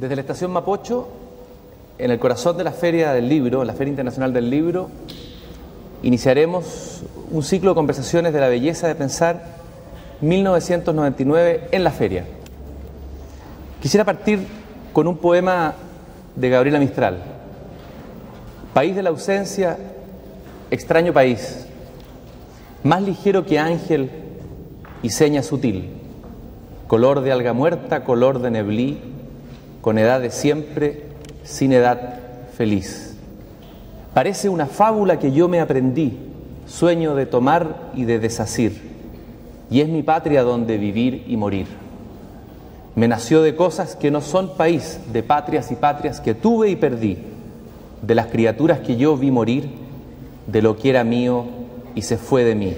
Desde 0.00 0.16
la 0.16 0.22
estación 0.22 0.52
Mapocho, 0.52 1.08
en 1.98 2.10
el 2.10 2.18
corazón 2.18 2.56
de 2.56 2.64
la 2.64 2.72
Feria 2.72 3.12
del 3.12 3.28
Libro, 3.28 3.62
la 3.62 3.74
Feria 3.74 3.90
Internacional 3.90 4.32
del 4.32 4.48
Libro, 4.48 4.88
iniciaremos 6.02 7.02
un 7.30 7.42
ciclo 7.42 7.72
de 7.72 7.74
conversaciones 7.74 8.32
de 8.32 8.40
la 8.40 8.48
belleza 8.48 8.88
de 8.88 8.94
pensar 8.94 9.44
1999 10.22 11.68
en 11.72 11.84
la 11.84 11.90
feria. 11.90 12.24
Quisiera 13.82 14.04
partir 14.04 14.46
con 14.94 15.06
un 15.06 15.18
poema 15.18 15.74
de 16.36 16.48
Gabriela 16.48 16.78
Mistral. 16.78 17.18
País 18.74 18.96
de 18.96 19.02
la 19.02 19.10
ausencia, 19.10 19.76
extraño 20.70 21.12
país, 21.12 21.66
más 22.82 23.02
ligero 23.02 23.44
que 23.44 23.58
ángel 23.58 24.10
y 25.02 25.10
seña 25.10 25.42
sutil, 25.42 25.90
color 26.86 27.20
de 27.20 27.32
alga 27.32 27.52
muerta, 27.52 28.04
color 28.04 28.40
de 28.40 28.50
neblí, 28.50 28.98
con 29.80 29.98
edad 29.98 30.20
de 30.20 30.30
siempre, 30.30 31.02
sin 31.44 31.72
edad 31.72 32.20
feliz. 32.56 33.16
Parece 34.14 34.48
una 34.48 34.66
fábula 34.66 35.18
que 35.18 35.32
yo 35.32 35.48
me 35.48 35.60
aprendí, 35.60 36.18
sueño 36.66 37.14
de 37.14 37.26
tomar 37.26 37.90
y 37.94 38.04
de 38.04 38.18
desasir, 38.18 38.80
y 39.70 39.80
es 39.80 39.88
mi 39.88 40.02
patria 40.02 40.42
donde 40.42 40.78
vivir 40.78 41.24
y 41.26 41.36
morir. 41.36 41.81
Me 42.94 43.08
nació 43.08 43.42
de 43.42 43.56
cosas 43.56 43.96
que 43.96 44.10
no 44.10 44.20
son 44.20 44.56
país, 44.56 45.00
de 45.12 45.22
patrias 45.22 45.70
y 45.70 45.76
patrias 45.76 46.20
que 46.20 46.34
tuve 46.34 46.70
y 46.70 46.76
perdí, 46.76 47.18
de 48.02 48.14
las 48.14 48.26
criaturas 48.26 48.80
que 48.80 48.96
yo 48.96 49.16
vi 49.16 49.30
morir, 49.30 49.70
de 50.46 50.62
lo 50.62 50.76
que 50.76 50.90
era 50.90 51.04
mío 51.04 51.46
y 51.94 52.02
se 52.02 52.18
fue 52.18 52.44
de 52.44 52.54
mí. 52.54 52.76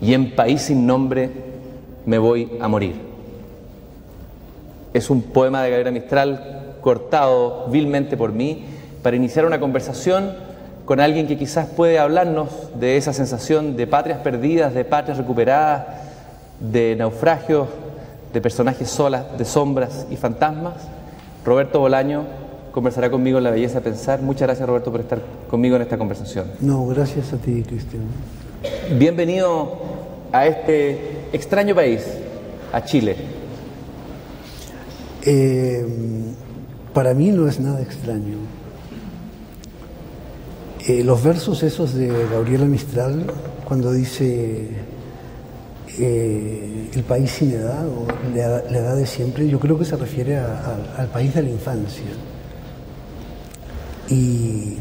Y 0.00 0.14
en 0.14 0.34
país 0.34 0.62
sin 0.62 0.86
nombre 0.86 1.30
me 2.04 2.18
voy 2.18 2.50
a 2.60 2.68
morir 2.68 3.14
es 4.94 5.10
un 5.10 5.22
poema 5.22 5.62
de 5.62 5.70
Gabriela 5.70 5.90
Mistral 5.90 6.76
cortado 6.80 7.66
vilmente 7.68 8.16
por 8.16 8.32
mí 8.32 8.64
para 9.02 9.16
iniciar 9.16 9.44
una 9.44 9.58
conversación 9.58 10.32
con 10.84 11.00
alguien 11.00 11.26
que 11.26 11.36
quizás 11.36 11.66
puede 11.66 11.98
hablarnos 11.98 12.48
de 12.78 12.96
esa 12.96 13.12
sensación 13.12 13.76
de 13.76 13.88
patrias 13.88 14.20
perdidas, 14.20 14.72
de 14.72 14.84
patrias 14.84 15.18
recuperadas, 15.18 15.86
de 16.60 16.94
naufragios, 16.96 17.68
de 18.34 18.40
personajes 18.40 18.90
solas, 18.90 19.38
de 19.38 19.44
sombras 19.44 20.06
y 20.10 20.16
fantasmas. 20.16 20.74
Roberto 21.44 21.78
Bolaño 21.78 22.24
conversará 22.72 23.08
conmigo 23.08 23.38
en 23.38 23.44
La 23.44 23.50
Belleza 23.50 23.76
de 23.76 23.82
Pensar. 23.82 24.20
Muchas 24.20 24.48
gracias 24.48 24.68
Roberto 24.68 24.90
por 24.90 25.00
estar 25.00 25.22
conmigo 25.48 25.76
en 25.76 25.82
esta 25.82 25.96
conversación. 25.96 26.46
No, 26.60 26.84
gracias 26.88 27.32
a 27.32 27.36
ti, 27.36 27.62
Cristian. 27.62 28.02
Bienvenido 28.98 29.78
a 30.32 30.46
este 30.46 31.28
extraño 31.32 31.76
país, 31.76 32.02
a 32.72 32.84
Chile. 32.84 33.16
Eh, 35.24 35.86
para 36.92 37.14
mí 37.14 37.30
no 37.30 37.46
es 37.46 37.60
nada 37.60 37.80
extraño. 37.80 38.36
Eh, 40.88 41.04
los 41.04 41.22
versos 41.22 41.62
esos 41.62 41.94
de 41.94 42.08
Gabriela 42.32 42.64
Mistral, 42.64 43.26
cuando 43.64 43.92
dice 43.92 44.70
eh, 45.98 46.90
el 46.92 47.02
país 47.04 47.30
sin 47.30 47.52
edad 47.52 47.86
o 47.86 48.06
la, 48.34 48.60
edad 48.60 48.96
de 48.96 49.06
siempre, 49.06 49.48
yo 49.48 49.58
creo 49.58 49.78
que 49.78 49.84
se 49.84 49.96
refiere 49.96 50.36
al 50.38 51.08
país 51.12 51.34
de 51.34 51.42
la 51.42 51.50
infancia. 51.50 52.04
Y, 54.08 54.78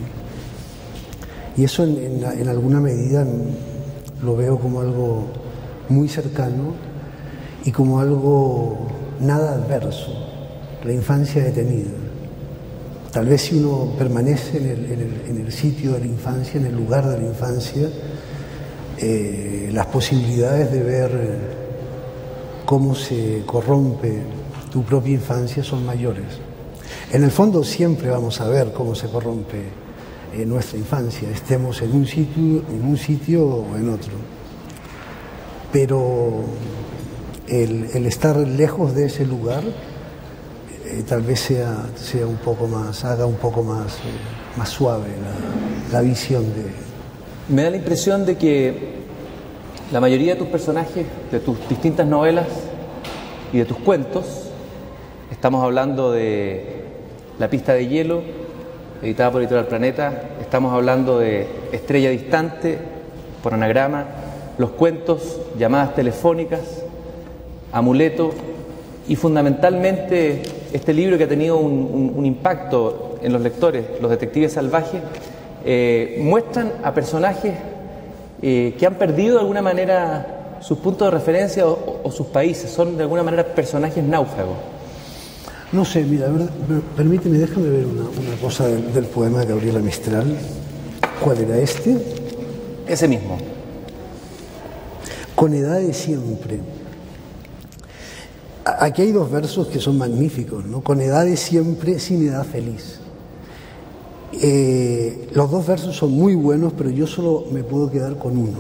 eso 1.58 1.84
en 1.84 2.48
alguna 2.48 2.80
medida 2.80 3.26
lo 4.24 4.36
veo 4.36 4.58
como 4.58 4.82
algo 4.82 5.28
muy 5.88 6.10
cercano 6.10 6.74
y 7.64 7.72
como 7.72 8.00
algo 8.00 8.88
nada 9.20 9.54
adverso 9.54 10.24
la 10.84 10.94
infancia 10.94 11.44
detenida. 11.44 11.92
Tal 13.12 13.28
vez 13.28 13.44
si 13.44 13.56
uno 13.56 13.94
permanece 13.98 14.58
en 14.58 15.38
el, 15.38 15.52
sitio 15.52 15.94
de 15.94 16.00
la 16.00 16.08
infancia, 16.08 16.60
en 16.60 16.66
el 16.66 16.76
lugar 16.76 17.08
de 17.08 17.20
la 17.20 17.28
infancia, 17.28 17.88
eh, 18.98 19.70
las 19.74 19.88
posibilidades 19.88 20.72
de 20.72 20.84
ver 20.84 21.12
eh, 21.14 21.38
cómo 22.66 22.96
se 22.96 23.44
corrompe 23.46 24.22
tu 24.72 24.84
propia 24.84 25.14
infancia 25.14 25.64
son 25.64 25.86
mayores. 25.86 26.26
En 27.12 27.24
el 27.24 27.32
fondo 27.32 27.64
siempre 27.64 28.10
vamos 28.10 28.42
a 28.42 28.48
ver 28.48 28.72
cómo 28.72 28.96
se 28.96 29.08
corrompe 29.08 29.62
eh, 30.34 30.46
nuestra 30.46 30.78
infancia, 30.78 31.30
estemos 31.30 31.82
en 31.82 31.94
un 31.96 32.08
sitio, 32.08 32.64
en 32.70 32.86
un 32.86 32.98
sitio 32.98 33.46
o 33.46 33.76
en 33.76 33.90
otro. 33.90 34.14
Pero 35.72 36.44
el 37.48 38.06
estar 38.06 38.38
lejos 38.38 38.96
de 38.96 39.08
ese 39.08 39.26
lugar 39.26 39.64
tal 41.08 41.22
vez 41.22 41.40
sea, 41.40 41.88
sea 41.96 42.28
un 42.28 42.38
poco 42.38 42.68
más, 42.68 43.04
haga 43.04 43.26
un 43.26 43.36
poco 43.36 43.64
más, 43.64 43.98
más 44.58 44.70
suave 44.70 45.08
la, 45.92 46.02
visión 46.02 46.44
de... 46.54 46.83
Me 47.50 47.64
da 47.64 47.72
la 47.72 47.76
impresión 47.76 48.26
de 48.26 48.38
que 48.38 48.74
la 49.92 50.00
mayoría 50.00 50.34
de 50.34 50.40
tus 50.40 50.48
personajes, 50.48 51.06
de 51.30 51.40
tus 51.42 51.68
distintas 51.68 52.08
novelas 52.08 52.48
y 53.52 53.58
de 53.58 53.66
tus 53.66 53.78
cuentos, 53.80 54.24
estamos 55.30 55.62
hablando 55.62 56.14
de 56.14 56.86
La 57.40 57.50
pista 57.50 57.74
de 57.74 57.88
hielo, 57.88 58.22
editada 59.02 59.30
por 59.30 59.42
Editorial 59.42 59.68
Planeta, 59.68 60.24
estamos 60.40 60.72
hablando 60.72 61.20
de 61.20 61.48
Estrella 61.74 62.12
Distante, 62.12 62.78
por 63.44 63.54
anagrama, 63.54 64.06
los 64.58 64.70
cuentos, 64.72 65.42
llamadas 65.60 65.96
telefónicas, 65.96 66.62
Amuleto 67.74 68.32
y 69.10 69.18
fundamentalmente 69.18 70.44
este 70.72 70.94
libro 70.94 71.18
que 71.18 71.26
ha 71.26 71.28
tenido 71.28 71.58
un, 71.58 72.26
impacto 72.26 73.18
en 73.22 73.34
los 73.34 73.42
lectores, 73.42 73.84
Los 74.00 74.12
Detectives 74.12 74.54
Salvajes, 74.54 75.02
eh, 75.66 76.20
muestran 76.22 76.72
a 76.84 76.94
personajes 76.94 77.54
eh, 78.42 78.76
que 78.78 78.86
han 78.86 78.96
perdido 78.96 79.36
de 79.36 79.42
alguna 79.42 79.62
manera 79.62 80.60
sus 80.62 80.78
puntos 80.78 81.08
de 81.08 81.12
referencia 81.12 81.66
o, 81.68 82.10
sus 82.12 82.28
países, 82.28 82.70
son 82.70 82.98
de 82.98 83.04
alguna 83.04 83.24
manera 83.24 83.44
personajes 83.44 84.04
náufragos. 84.04 84.56
No 85.72 85.84
sé, 85.84 86.04
mira, 86.04 86.28
permíteme, 86.96 87.38
déjame 87.38 87.70
ver 87.70 87.86
una, 87.86 88.42
cosa 88.42 88.68
del, 88.68 89.06
poema 89.06 89.40
de 89.40 89.48
Gabriela 89.48 89.80
Mistral. 89.80 90.38
¿Cuál 91.22 91.40
era 91.40 91.58
este? 91.58 91.98
Ese 92.88 93.08
mismo. 93.08 93.38
Con 95.36 95.54
edad 95.54 95.80
de 95.80 95.94
siempre 95.94 96.60
Aquí 98.66 99.02
hay 99.02 99.12
dos 99.12 99.30
versos 99.30 99.68
que 99.68 99.80
son 99.80 99.98
magníficos, 99.98 100.66
¿no? 100.66 100.82
Con 100.82 101.02
edades 101.02 101.42
siempre, 101.42 102.00
sin 102.00 102.28
edad 102.28 102.46
feliz. 102.46 103.00
Eh, 104.42 105.30
los 105.34 105.50
dos 105.52 105.66
versos 105.68 105.96
son 105.96 106.12
muy 106.12 106.36
buenos, 106.36 106.74
pero 106.78 106.90
yo 106.90 107.08
solo 107.08 107.46
me 107.52 107.64
puedo 107.64 107.90
quedar 107.92 108.18
con 108.18 108.38
uno. 108.38 108.60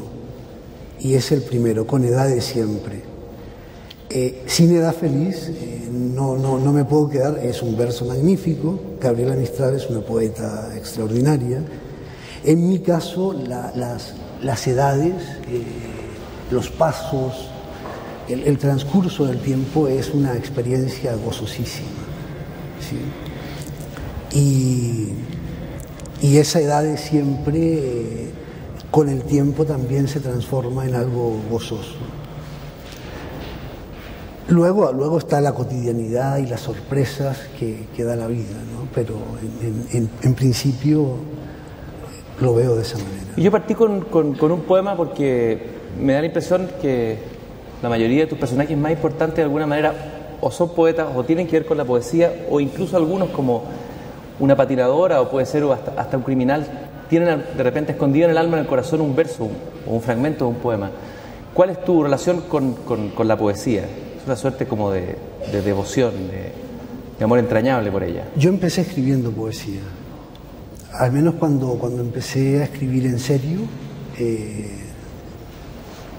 Y 0.99 1.15
es 1.15 1.31
el 1.31 1.41
primero, 1.41 1.85
con 1.85 2.05
edades 2.05 2.45
siempre. 2.45 3.01
Eh, 4.09 4.43
sin 4.45 4.75
edad 4.75 4.93
feliz, 4.93 5.49
eh, 5.49 5.89
no, 5.91 6.37
no, 6.37 6.59
no, 6.59 6.71
me 6.71 6.85
puedo 6.85 7.09
quedar, 7.09 7.39
es 7.39 7.61
un 7.61 7.75
verso 7.75 8.05
magnífico. 8.05 8.79
Gabriela 9.01 9.35
Mistral 9.35 9.75
es 9.75 9.89
una 9.89 10.01
poeta 10.01 10.71
extraordinaria. 10.77 11.61
En 12.43 12.67
mi 12.69 12.79
caso, 12.79 13.33
las, 13.33 14.13
las 14.41 14.67
edades, 14.67 15.15
los 16.51 16.69
pasos, 16.69 17.49
el, 18.27 18.57
transcurso 18.57 19.25
del 19.25 19.39
tiempo 19.39 19.87
es 19.87 20.13
una 20.13 20.35
experiencia 20.35 21.15
gozosísima. 21.15 21.87
Y, 24.33 25.09
esa 26.37 26.61
edad 26.61 26.83
de 26.83 26.97
siempre, 26.97 28.31
con 28.91 29.09
el 29.09 29.23
tiempo 29.23 29.65
también 29.65 30.07
se 30.07 30.19
transforma 30.19 30.85
en 30.85 30.95
algo 30.95 31.37
gozoso. 31.49 31.97
Luego, 34.47 34.91
luego 34.91 35.17
está 35.17 35.41
la 35.41 35.53
cotidianidad 35.53 36.37
y 36.37 36.45
las 36.45 36.61
sorpresas 36.61 37.37
que, 37.59 38.03
da 38.03 38.15
la 38.15 38.27
vida, 38.27 38.55
¿no? 38.73 38.87
pero 38.93 39.15
en, 39.91 40.33
principio 40.35 41.15
lo 42.41 42.55
veo 42.55 42.75
de 42.75 42.81
esa 42.81 42.97
manera. 42.97 43.35
yo 43.37 43.51
partí 43.51 43.73
con 43.73 44.51
un 44.51 44.61
poema 44.61 44.95
porque 44.97 45.73
me 45.99 46.13
da 46.13 46.19
la 46.19 46.25
impresión 46.27 46.69
que 46.81 47.17
la 47.81 47.89
mayoría 47.89 48.21
de 48.21 48.27
tus 48.27 48.37
personajes 48.37 48.77
más 48.77 48.91
importantes 48.91 49.37
de 49.37 49.43
alguna 49.43 49.67
manera 49.67 49.93
o 50.39 50.51
son 50.51 50.69
poetas 50.69 51.07
o 51.15 51.23
tienen 51.23 51.47
que 51.47 51.59
ver 51.59 51.65
con 51.65 51.77
la 51.77 51.85
poesía 51.85 52.45
o 52.49 52.59
incluso 52.59 52.97
algunos 52.97 53.29
como 53.29 53.63
una 54.39 54.55
patinadora 54.55 55.21
o 55.21 55.29
puede 55.29 55.45
ser 55.45 55.63
hasta, 55.97 56.17
un 56.17 56.23
criminal 56.23 56.65
tienen 57.09 57.43
de 57.55 57.63
repente 57.63 57.91
escondido 57.91 58.25
en 58.25 58.31
el 58.31 58.37
alma, 58.37 58.57
en 58.57 58.63
el 58.63 58.67
corazón 58.67 59.01
un 59.01 59.15
verso 59.15 59.47
o 59.87 59.93
un 59.93 60.01
fragmento 60.01 60.45
de 60.45 60.51
un 60.51 60.57
poema. 60.57 60.89
¿Cuál 61.53 61.69
es 61.69 61.83
tu 61.83 62.03
relación 62.03 62.41
con, 62.41 63.27
la 63.27 63.37
poesía? 63.37 63.83
Es 63.83 64.25
una 64.25 64.35
suerte 64.35 64.65
como 64.65 64.91
de, 64.91 65.17
devoción, 65.63 66.13
de 67.17 67.23
amor 67.23 67.39
entrañable 67.39 67.91
por 67.91 68.03
ella. 68.03 68.25
Yo 68.35 68.49
empecé 68.49 68.81
escribiendo 68.81 69.31
poesía. 69.31 69.81
Al 70.93 71.11
menos 71.11 71.35
cuando, 71.35 71.69
cuando 71.79 72.01
empecé 72.01 72.61
a 72.61 72.65
escribir 72.65 73.05
en 73.07 73.19
serio, 73.19 73.61
eh, 74.19 74.83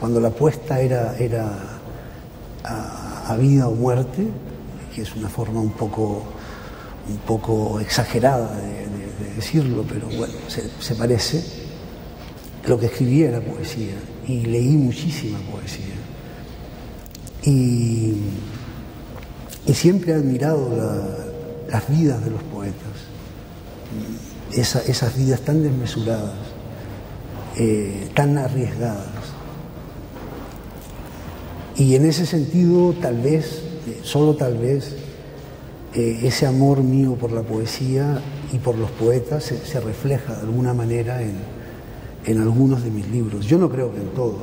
cuando 0.01 0.21
la 0.21 0.29
apuesta 0.29 0.81
era, 0.81 1.17
era 1.17 1.49
a, 2.65 3.37
vida 3.37 3.69
o 3.69 3.75
muerte, 3.75 4.27
que 4.95 5.03
es 5.03 5.15
una 5.15 5.29
forma 5.29 5.61
un 5.61 5.71
poco, 5.71 6.25
un 7.09 7.19
poco 7.19 7.81
exagerada 7.81 8.57
de, 8.57 8.85
decirlo, 9.37 9.85
pero 9.89 10.07
bueno, 10.17 10.35
se, 10.49 10.95
parece, 10.95 11.43
lo 12.67 12.79
que 12.79 12.87
escribía 12.87 13.29
era 13.29 13.41
poesía 13.41 13.95
y 14.29 14.43
leí 14.43 14.77
muchísima 14.77 15.39
poesía. 15.51 15.95
Y, 17.43 18.15
siempre 19.73 20.13
he 20.13 20.15
admirado 20.15 20.71
las 21.69 21.89
vidas 21.89 22.25
de 22.25 22.31
los 22.31 22.43
poetas, 22.45 22.77
esas 24.53 25.17
vidas 25.17 25.41
tan 25.41 25.63
desmesuradas, 25.63 26.35
eh, 27.57 28.09
tan 28.15 28.39
arriesgadas. 28.39 29.09
Y 31.77 31.97
en 31.97 32.07
ese 32.07 32.25
sentido, 32.25 32.93
tal 33.01 33.19
vez, 33.21 33.63
solo 34.03 34.37
tal 34.37 34.57
vez, 34.59 34.95
eh, 35.95 36.21
ese 36.25 36.45
amor 36.45 36.83
mío 36.83 37.15
por 37.15 37.31
la 37.31 37.43
poesía 37.43 38.21
y 38.53 38.59
por 38.59 38.77
los 38.77 38.91
poetas 38.91 39.45
se, 39.45 39.81
refleja 39.81 40.35
de 40.35 40.41
alguna 40.41 40.75
manera 40.75 41.23
en, 41.23 41.37
en, 42.27 42.43
algunos 42.43 42.83
de 42.83 42.91
mis 42.91 43.09
libros. 43.09 43.47
Yo 43.47 43.59
no 43.59 43.71
creo 43.71 43.93
que 43.93 44.01
en 44.01 44.09
todos. 44.09 44.41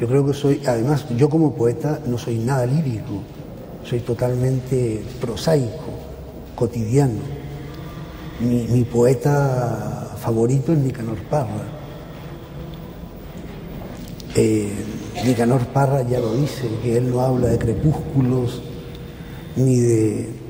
Yo 0.00 0.08
creo 0.08 0.26
que 0.26 0.34
soy, 0.34 0.60
además, 0.66 1.06
yo 1.16 1.28
como 1.28 1.54
poeta 1.54 2.00
no 2.06 2.18
soy 2.18 2.38
nada 2.38 2.66
lírico, 2.66 3.22
soy 3.84 4.00
totalmente 4.00 5.04
prosaico, 5.20 5.94
cotidiano. 6.56 7.20
Mi, 8.40 8.82
poeta 8.82 10.16
favorito 10.20 10.72
es 10.72 10.78
Nicanor 10.78 11.18
Parra. 11.30 11.68
Eh, 14.34 14.72
Nicanor 15.24 15.66
Parra 15.66 16.02
ya 16.02 16.18
lo 16.18 16.34
dice, 16.34 16.68
que 16.82 16.96
él 16.96 17.10
no 17.10 17.20
habla 17.20 17.46
de 17.46 17.58
crepúsculos 17.58 18.60
ni 19.54 19.78
de, 19.78 20.43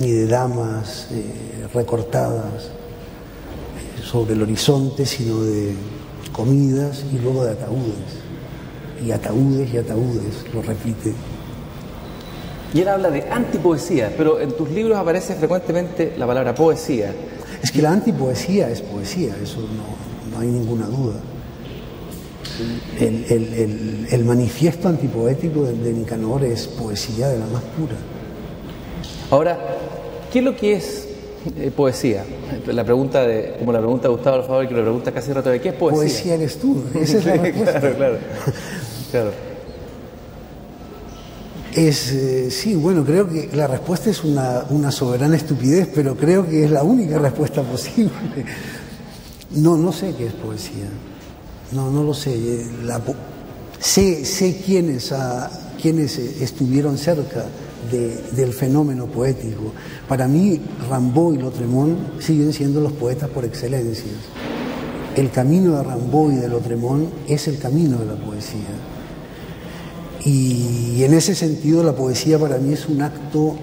ni 0.00 0.10
de 0.10 0.26
damas 0.26 1.08
eh, 1.12 1.66
recortadas 1.72 2.64
eh, 2.64 4.02
sobre 4.02 4.34
el 4.34 4.42
horizonte, 4.42 5.06
sino 5.06 5.42
de 5.42 5.74
comidas 6.32 7.04
y 7.12 7.18
luego 7.18 7.44
de 7.44 7.52
ataúdes. 7.52 8.22
Y 9.04 9.10
ataúdes 9.10 9.72
y 9.72 9.78
ataúdes, 9.78 10.44
lo 10.52 10.62
repite. 10.62 11.12
Y 12.72 12.80
él 12.80 12.88
habla 12.88 13.10
de 13.10 13.22
antipoesía, 13.30 14.12
pero 14.16 14.40
en 14.40 14.56
tus 14.56 14.70
libros 14.70 14.98
aparece 14.98 15.34
frecuentemente 15.34 16.14
la 16.18 16.26
palabra 16.26 16.54
poesía. 16.54 17.14
Es 17.62 17.70
que 17.70 17.80
la 17.82 17.92
antipoesía 17.92 18.68
es 18.70 18.80
poesía, 18.80 19.36
eso 19.42 19.60
no, 19.60 20.34
no 20.34 20.40
hay 20.40 20.48
ninguna 20.48 20.86
duda 20.86 21.20
el, 23.00 24.24
manifiesto 24.24 24.88
antipoético 24.88 25.64
de, 25.64 25.92
Nicanor 25.92 26.44
es 26.44 26.66
poesía 26.66 27.28
de 27.28 27.38
la 27.38 27.46
más 27.46 27.62
pura. 27.62 27.96
Ahora, 29.30 29.58
¿qué 30.32 30.38
es 30.40 30.44
lo 30.44 30.56
que 30.56 30.74
es 30.74 31.08
eh, 31.56 31.70
poesía? 31.74 32.24
La 32.66 32.84
pregunta 32.84 33.26
de, 33.26 33.56
como 33.58 33.72
la 33.72 33.80
pregunta 33.80 34.08
de 34.08 34.14
Gustavo 34.14 34.36
Alfaro, 34.36 34.68
que 34.68 34.74
lo 34.74 34.82
pregunta 34.82 35.12
casi 35.12 35.32
rato, 35.32 35.50
¿de 35.50 35.60
qué 35.60 35.70
es 35.70 35.74
poesía? 35.74 36.00
Poesía 36.00 36.34
eres 36.34 36.58
tú, 36.58 36.82
esa 36.94 37.18
es 37.18 37.24
la 37.24 37.34
respuesta. 37.36 37.80
claro, 37.80 38.18
claro. 39.10 39.30
Es, 41.74 42.12
eh, 42.12 42.50
sí, 42.52 42.76
bueno, 42.76 43.04
creo 43.04 43.28
que 43.28 43.50
la 43.52 43.66
respuesta 43.66 44.08
es 44.08 44.22
una, 44.22 44.64
una 44.70 44.92
soberana 44.92 45.36
estupidez, 45.36 45.88
pero 45.92 46.14
creo 46.14 46.46
que 46.48 46.64
es 46.64 46.70
la 46.70 46.84
única 46.84 47.18
respuesta 47.18 47.62
posible. 47.62 48.12
No, 49.56 49.76
no 49.76 49.92
sé 49.92 50.14
qué 50.16 50.26
es 50.26 50.32
poesía. 50.32 50.86
No, 51.72 51.90
no 51.90 52.04
lo 52.04 52.14
sé. 52.14 52.32
Eh, 52.32 52.66
sé, 53.80 54.24
sé 54.24 54.62
quiénes, 54.64 55.12
quiénes 55.80 56.18
estuvieron 56.18 56.96
cerca 56.96 57.44
del 57.90 58.52
fenómeno 58.52 59.06
poético. 59.06 59.72
Para 60.08 60.28
mí, 60.28 60.60
Rambaud 60.88 61.34
y 61.34 61.38
Lotremont 61.38 62.20
siguen 62.20 62.52
siendo 62.52 62.80
los 62.80 62.92
poetas 62.92 63.28
por 63.30 63.44
excelencia. 63.44 64.10
El 65.16 65.30
camino 65.30 65.76
de 65.76 65.82
Rambaud 65.82 66.32
y 66.32 66.36
de 66.36 66.48
Lotremont 66.48 67.08
es 67.28 67.48
el 67.48 67.58
camino 67.58 67.98
de 67.98 68.06
la 68.06 68.16
poesía. 68.16 68.60
Y, 70.24 71.02
en 71.04 71.12
ese 71.14 71.34
sentido 71.34 71.82
la 71.82 71.94
poesía 71.94 72.38
para 72.38 72.56
mí 72.58 72.72
es 72.72 72.88
un 72.88 73.02
acto 73.02 73.56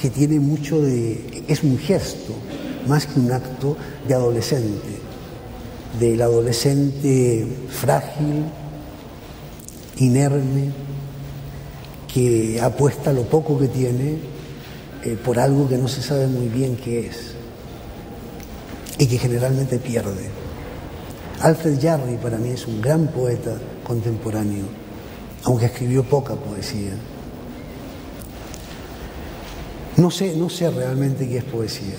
que 0.00 0.10
tiene 0.10 0.38
mucho 0.38 0.80
de... 0.80 1.44
es 1.48 1.62
un 1.62 1.78
gesto, 1.78 2.34
más 2.86 3.06
que 3.06 3.18
un 3.20 3.32
acto 3.32 3.76
de 4.06 4.14
adolescente 4.14 5.02
del 5.98 6.22
adolescente 6.22 7.46
frágil, 7.68 8.44
inerme, 9.98 10.72
que 12.12 12.60
apuesta 12.60 13.12
lo 13.12 13.22
poco 13.22 13.58
que 13.58 13.68
tiene 13.68 14.18
eh, 15.04 15.16
por 15.24 15.38
algo 15.38 15.68
que 15.68 15.78
no 15.78 15.88
se 15.88 16.02
sabe 16.02 16.26
muy 16.26 16.48
bien 16.48 16.76
qué 16.76 17.06
es 17.06 17.32
y 18.98 19.06
que 19.06 19.18
generalmente 19.18 19.78
pierde. 19.78 20.30
Alfred 21.40 21.78
Jarry 21.80 22.16
para 22.16 22.36
mí 22.36 22.50
es 22.50 22.66
un 22.66 22.80
gran 22.80 23.08
poeta 23.08 23.56
contemporáneo, 23.82 24.64
aunque 25.44 25.66
escribió 25.66 26.04
poca 26.04 26.34
poesía. 26.34 26.92
No 29.96 30.10
sé, 30.10 30.36
no 30.36 30.48
sé 30.48 30.70
realmente 30.70 31.28
qué 31.28 31.38
es 31.38 31.44
poesía. 31.44 31.96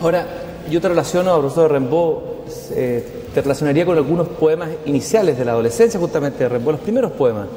Ahora, 0.00 0.26
yo 0.70 0.80
te 0.80 0.88
relaciono 0.88 1.32
a 1.32 1.40
profesor 1.40 1.72
Rimbaud 1.72 2.36
eh, 2.70 3.24
te 3.34 3.42
relacionaría 3.42 3.84
con 3.84 3.96
algunos 3.96 4.28
poemas 4.28 4.70
iniciales 4.86 5.36
de 5.36 5.44
la 5.44 5.52
adolescencia, 5.52 5.98
justamente 5.98 6.44
de 6.44 6.48
Rimbaud, 6.48 6.72
los 6.72 6.80
primeros 6.80 7.12
poemas. 7.12 7.48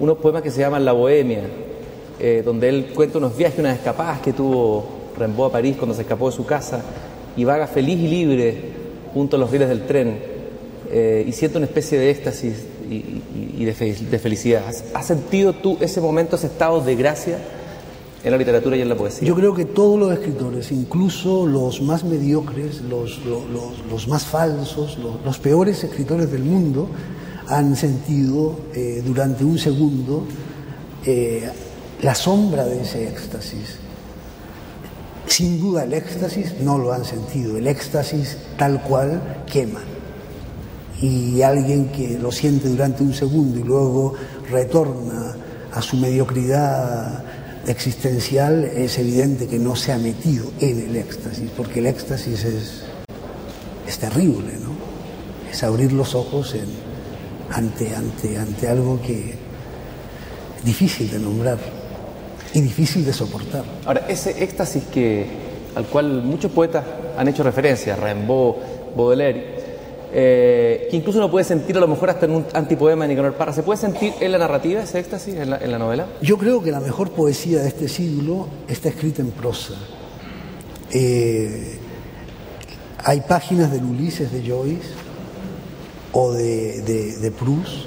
Unos 0.00 0.18
poemas 0.18 0.42
que 0.42 0.50
se 0.50 0.60
llaman 0.60 0.84
La 0.84 0.92
Bohemia, 0.92 1.42
eh, 2.20 2.42
donde 2.44 2.68
él 2.68 2.86
cuenta 2.94 3.18
unos 3.18 3.36
viajes, 3.36 3.58
unas 3.58 3.76
escapadas 3.76 4.20
que 4.20 4.32
tuvo 4.32 4.86
Rimbaud 5.18 5.46
a 5.46 5.52
París 5.52 5.76
cuando 5.76 5.94
se 5.94 6.02
escapó 6.02 6.30
de 6.30 6.36
su 6.36 6.44
casa 6.44 6.82
y 7.36 7.44
vaga 7.44 7.66
feliz 7.66 7.98
y 7.98 8.08
libre 8.08 8.72
junto 9.12 9.36
a 9.36 9.38
los 9.38 9.50
rieles 9.50 9.68
del 9.68 9.86
tren 9.86 10.18
eh, 10.90 11.24
y 11.26 11.32
siente 11.32 11.58
una 11.58 11.66
especie 11.66 11.98
de 11.98 12.10
éxtasis 12.10 12.66
y, 12.88 13.64
de, 13.64 14.18
felicidad. 14.18 14.62
¿Has 14.94 15.06
sentido 15.06 15.54
tú 15.54 15.78
ese 15.80 16.00
momento, 16.00 16.36
ese 16.36 16.48
estado 16.48 16.80
de 16.80 16.94
gracia? 16.94 17.38
en 18.22 18.30
la 18.30 18.38
literatura 18.38 18.74
y 18.74 18.80
en 18.80 18.88
la 18.88 18.94
poesía. 18.94 19.28
Yo 19.28 19.34
creo 19.34 19.54
que 19.54 19.66
todos 19.66 19.98
los 19.98 20.10
escritores, 20.10 20.72
incluso 20.72 21.46
los 21.46 21.82
más 21.82 22.04
mediocres, 22.04 22.80
los, 22.80 23.20
los, 23.22 24.08
más 24.08 24.24
falsos, 24.24 24.98
los, 25.22 25.38
peores 25.38 25.84
escritores 25.84 26.32
del 26.32 26.42
mundo, 26.42 26.88
han 27.48 27.76
sentido 27.76 28.58
eh, 28.74 29.02
durante 29.04 29.44
un 29.44 29.58
segundo 29.58 30.26
eh, 31.04 31.48
la 32.02 32.14
sombra 32.14 32.64
de 32.64 32.82
ese 32.82 33.08
éxtasis. 33.08 33.78
Sin 35.26 35.60
duda 35.60 35.84
el 35.84 35.94
éxtasis 35.94 36.60
no 36.60 36.78
lo 36.78 36.92
han 36.92 37.04
sentido, 37.04 37.56
el 37.56 37.66
éxtasis 37.66 38.38
tal 38.58 38.82
cual 38.82 39.44
quema. 39.50 39.80
Y 41.00 41.42
alguien 41.42 41.88
que 41.88 42.18
lo 42.18 42.30
siente 42.30 42.68
durante 42.68 43.02
un 43.02 43.12
segundo 43.12 43.58
y 43.58 43.62
luego 43.62 44.14
retorna 44.50 45.36
a 45.72 45.82
su 45.82 45.96
mediocridad 45.96 47.24
existencial 47.66 48.64
es 48.64 48.98
evidente 48.98 49.46
que 49.46 49.58
no 49.58 49.74
se 49.74 49.92
ha 49.92 49.98
metido 49.98 50.50
en 50.60 50.88
el 50.88 50.96
éxtasis, 50.96 51.50
porque 51.56 51.80
el 51.80 51.86
éxtasis 51.86 52.44
es, 52.44 52.82
es 53.86 53.98
terrible, 53.98 54.52
¿no? 54.62 54.74
Es 55.50 55.62
abrir 55.62 55.92
los 55.92 56.14
ojos 56.14 56.54
en, 56.54 56.83
ante, 57.54 57.94
ante, 57.94 58.36
ante 58.36 58.68
algo 58.68 59.00
que 59.00 59.30
es 60.58 60.64
difícil 60.64 61.10
de 61.10 61.18
nombrar 61.18 61.58
y 62.52 62.60
difícil 62.60 63.04
de 63.04 63.12
soportar. 63.12 63.64
Ahora, 63.86 64.06
ese 64.08 64.42
éxtasis 64.42 64.84
que, 64.84 65.26
al 65.74 65.86
cual 65.86 66.22
muchos 66.22 66.50
poetas 66.50 66.84
han 67.16 67.28
hecho 67.28 67.42
referencia, 67.42 67.96
Rimbaud, 67.96 68.56
Baudelaire, 68.96 69.54
eh, 70.12 70.86
que 70.90 70.96
incluso 70.96 71.18
uno 71.18 71.30
puede 71.30 71.44
sentir 71.44 71.76
a 71.76 71.80
lo 71.80 71.88
mejor 71.88 72.10
hasta 72.10 72.26
en 72.26 72.32
un 72.32 72.46
antipoema 72.52 73.04
de 73.04 73.08
Nicanor 73.08 73.34
Parra. 73.34 73.52
¿Se 73.52 73.62
puede 73.62 73.80
sentir 73.80 74.12
en 74.20 74.30
la 74.32 74.38
narrativa 74.38 74.82
ese 74.82 75.00
éxtasis, 75.00 75.34
en 75.34 75.50
la, 75.50 75.78
novela? 75.78 76.06
Yo 76.22 76.38
creo 76.38 76.62
que 76.62 76.70
la 76.70 76.80
mejor 76.80 77.10
poesía 77.10 77.62
de 77.62 77.68
este 77.68 77.88
siglo 77.88 78.48
está 78.68 78.88
escrita 78.88 79.22
en 79.22 79.30
prosa. 79.30 79.74
Eh, 80.92 81.78
hay 83.02 83.20
páginas 83.22 83.72
del 83.72 83.84
Ulises 83.84 84.30
de 84.30 84.48
Joyce 84.48 85.03
o 86.14 86.32
de, 86.32 86.80
de, 87.20 87.30
Proust 87.30 87.86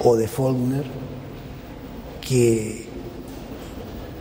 o 0.00 0.16
de 0.16 0.26
Faulkner 0.26 0.84
que, 2.20 2.86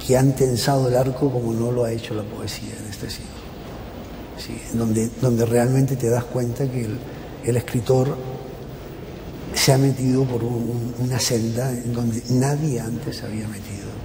que 0.05 0.17
han 0.17 0.35
tensado 0.35 0.87
el 0.87 0.95
arco 0.95 1.31
como 1.31 1.53
no 1.53 1.71
lo 1.71 1.85
ha 1.85 1.91
hecho 1.91 2.13
la 2.13 2.23
poesía 2.23 2.75
en 2.79 2.89
este 2.89 3.09
siglo 3.09 3.37
donde, 4.73 5.09
donde 5.21 5.45
realmente 5.45 5.95
te 5.95 6.09
das 6.09 6.23
cuenta 6.23 6.69
que 6.69 6.87
el, 7.43 7.57
escritor 7.57 8.15
se 9.53 9.73
ha 9.73 9.77
metido 9.77 10.23
por 10.25 10.43
una 10.43 11.19
senda 11.19 11.71
en 11.71 11.93
donde 11.93 12.21
nadie 12.29 12.79
antes 12.79 13.23
había 13.23 13.47
metido. 13.47 13.96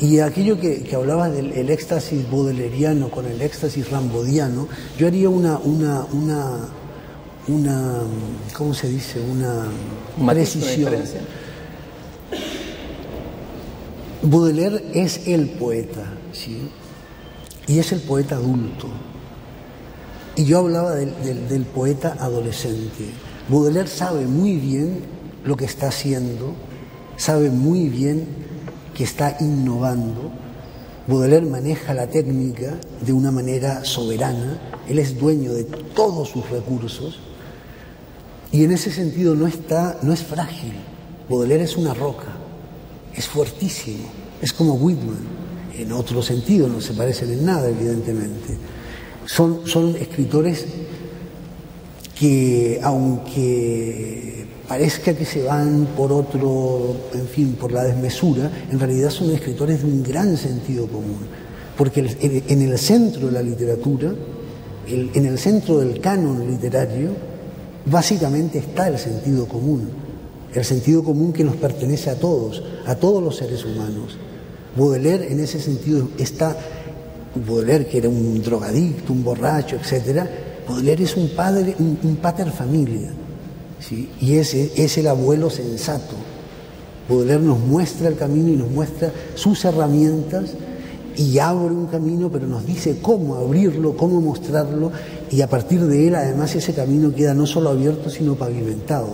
Y 0.00 0.18
aquello 0.20 0.58
que, 0.58 0.82
que 0.82 0.96
hablabas 0.96 1.32
del 1.32 1.52
el 1.52 1.68
éxtasis 1.70 2.28
bodeleriano 2.30 3.10
con 3.10 3.26
el 3.26 3.40
éxtasis 3.42 3.90
rambodiano, 3.90 4.66
yo 4.98 5.06
haría 5.06 5.28
una, 5.28 5.58
una, 5.58 6.06
una, 6.12 6.68
una 7.48 8.00
¿cómo 8.56 8.72
se 8.72 8.88
dice? 8.88 9.20
Una 9.20 9.66
¿Un 10.18 10.24
matiz, 10.24 10.56
una 10.56 10.64
precisión. 10.90 11.22
Baudelaire 14.22 14.82
es 14.94 15.26
el 15.26 15.48
poeta, 15.50 16.04
¿sí? 16.32 16.68
Y 17.66 17.78
es 17.78 17.92
el 17.92 18.00
poeta 18.00 18.36
adulto. 18.36 18.88
Y 20.36 20.44
yo 20.44 20.58
hablaba 20.58 20.94
del, 20.94 21.12
del- 21.22 21.48
del 21.48 21.62
poeta 21.64 22.16
adolescente. 22.18 23.04
Baudelaire 23.48 23.88
sabe 23.88 24.26
muy 24.26 24.56
bien 24.56 25.00
lo 25.44 25.56
que 25.56 25.64
está 25.64 25.88
haciendo, 25.88 26.54
sabe 27.16 27.50
muy 27.50 27.88
bien 27.88 28.26
que 28.94 29.04
está 29.04 29.36
innovando. 29.40 30.30
Baudelaire 31.06 31.46
maneja 31.46 31.94
la 31.94 32.06
técnica 32.06 32.76
de 33.04 33.12
una 33.12 33.30
manera 33.30 33.84
soberana, 33.84 34.60
él 34.88 34.98
es 34.98 35.18
dueño 35.18 35.52
de 35.52 35.64
todos 35.64 36.28
sus 36.28 36.48
recursos 36.50 37.18
y 38.52 38.64
en 38.64 38.72
ese 38.72 38.90
sentido 38.90 39.34
no, 39.34 39.46
está, 39.46 39.98
no 40.02 40.12
es 40.12 40.22
frágil. 40.22 40.72
Baudelaire 41.28 41.64
es 41.64 41.76
una 41.76 41.94
roca, 41.94 42.26
es 43.14 43.28
fuertísimo, 43.28 44.08
es 44.42 44.52
como 44.52 44.74
Whitman. 44.74 45.40
En 45.76 45.92
otro 45.92 46.20
sentido, 46.22 46.68
no 46.68 46.80
se 46.80 46.92
parecen 46.92 47.30
en 47.30 47.44
nada, 47.46 47.68
evidentemente. 47.68 48.58
Son, 49.24 49.66
son 49.66 49.96
escritores 49.96 50.66
que, 52.18 52.80
aunque 52.82 54.46
parezca 54.70 55.14
que 55.14 55.24
se 55.24 55.42
van 55.42 55.84
por 55.96 56.12
otro, 56.12 56.94
en 57.12 57.26
fin, 57.26 57.56
por 57.58 57.72
la 57.72 57.82
desmesura, 57.82 58.48
en 58.70 58.78
realidad 58.78 59.10
son 59.10 59.32
escritores 59.32 59.82
de 59.82 59.86
un 59.88 60.00
gran 60.00 60.36
sentido 60.36 60.86
común. 60.86 61.26
Porque 61.76 62.06
en 62.20 62.62
el 62.62 62.78
centro 62.78 63.26
de 63.26 63.32
la 63.32 63.42
literatura, 63.42 64.14
en 64.86 65.26
el 65.26 65.38
centro 65.40 65.80
del 65.80 66.00
canon 66.00 66.46
literario, 66.48 67.10
básicamente 67.84 68.58
está 68.58 68.86
el 68.86 68.96
sentido 68.96 69.48
común. 69.48 69.90
El 70.54 70.64
sentido 70.64 71.02
común 71.02 71.32
que 71.32 71.42
nos 71.42 71.56
pertenece 71.56 72.08
a 72.08 72.14
todos, 72.14 72.62
a 72.86 72.94
todos 72.94 73.20
los 73.20 73.38
seres 73.38 73.64
humanos. 73.64 74.18
Baudelaire 74.76 75.32
en 75.32 75.40
ese 75.40 75.58
sentido 75.58 76.10
está, 76.16 76.56
Baudelaire 77.34 77.88
que 77.88 77.98
era 77.98 78.08
un 78.08 78.40
drogadicto, 78.40 79.12
un 79.12 79.24
borracho, 79.24 79.74
etcétera, 79.74 80.30
Baudelaire 80.68 81.02
es 81.02 81.16
un 81.16 81.30
padre, 81.30 81.74
un, 81.76 81.98
un 82.04 82.16
pater 82.18 82.52
familia, 82.52 83.10
¿sí? 83.80 84.08
y 84.20 84.36
ese 84.36 84.72
es 84.76 84.98
el 84.98 85.06
abuelo 85.06 85.50
sensato. 85.50 86.14
Baudelaire 87.08 87.42
nos 87.42 87.58
muestra 87.58 88.08
el 88.08 88.16
camino 88.16 88.50
y 88.50 88.56
nos 88.56 88.70
muestra 88.70 89.12
sus 89.34 89.64
herramientas 89.64 90.54
y 91.16 91.38
abre 91.38 91.74
un 91.74 91.86
camino, 91.86 92.30
pero 92.30 92.46
nos 92.46 92.64
dice 92.64 92.98
cómo 93.02 93.34
abrirlo, 93.34 93.96
cómo 93.96 94.20
mostrarlo, 94.20 94.92
y 95.30 95.42
a 95.42 95.48
partir 95.48 95.84
de 95.84 96.08
él 96.08 96.14
además 96.14 96.54
ese 96.54 96.72
camino 96.72 97.12
queda 97.12 97.34
no 97.34 97.46
solo 97.46 97.70
abierto, 97.70 98.10
sino 98.10 98.36
pavimentado. 98.36 99.08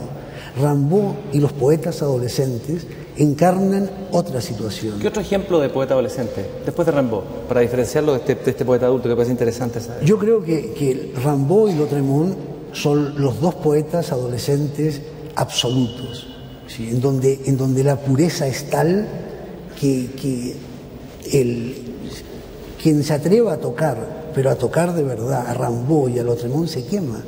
Rimbaud 0.56 1.14
y 1.32 1.40
los 1.40 1.52
poetas 1.52 2.02
adolescentes 2.02 2.86
encarnan 3.16 3.90
otra 4.10 4.40
situación. 4.40 4.98
¿Qué 5.00 5.08
otro 5.08 5.22
ejemplo 5.22 5.58
de 5.58 5.68
poeta 5.68 5.94
adolescente, 5.94 6.44
después 6.64 6.86
de 6.86 6.92
Rimbaud, 6.92 7.22
para 7.48 7.60
diferenciarlo 7.60 8.12
de 8.12 8.18
este, 8.18 8.34
de 8.34 8.50
este 8.50 8.64
poeta 8.64 8.86
adulto 8.86 9.08
que 9.08 9.14
parece 9.14 9.32
interesante 9.32 9.80
saber? 9.80 10.04
Yo 10.04 10.18
creo 10.18 10.42
que, 10.44 10.72
que 10.72 11.12
Rimbaud 11.22 11.70
y 11.70 11.74
Lautréamont 11.74 12.55
son 12.76 13.14
los 13.16 13.40
dos 13.40 13.54
poetas 13.54 14.12
adolescentes 14.12 15.00
absolutos, 15.34 16.26
¿sí? 16.66 16.90
en, 16.90 17.00
donde, 17.00 17.40
en 17.46 17.56
donde 17.56 17.82
la 17.82 17.96
pureza 17.96 18.46
es 18.46 18.68
tal 18.68 19.06
que, 19.80 20.10
que 20.20 20.56
el, 21.32 21.74
quien 22.82 23.02
se 23.02 23.14
atreva 23.14 23.54
a 23.54 23.56
tocar, 23.56 24.30
pero 24.34 24.50
a 24.50 24.56
tocar 24.56 24.94
de 24.94 25.02
verdad, 25.02 25.46
a 25.46 25.54
Rimbaud 25.54 26.10
y 26.10 26.18
a 26.18 26.22
Lautréamont 26.22 26.68
se 26.68 26.84
quema. 26.84 27.22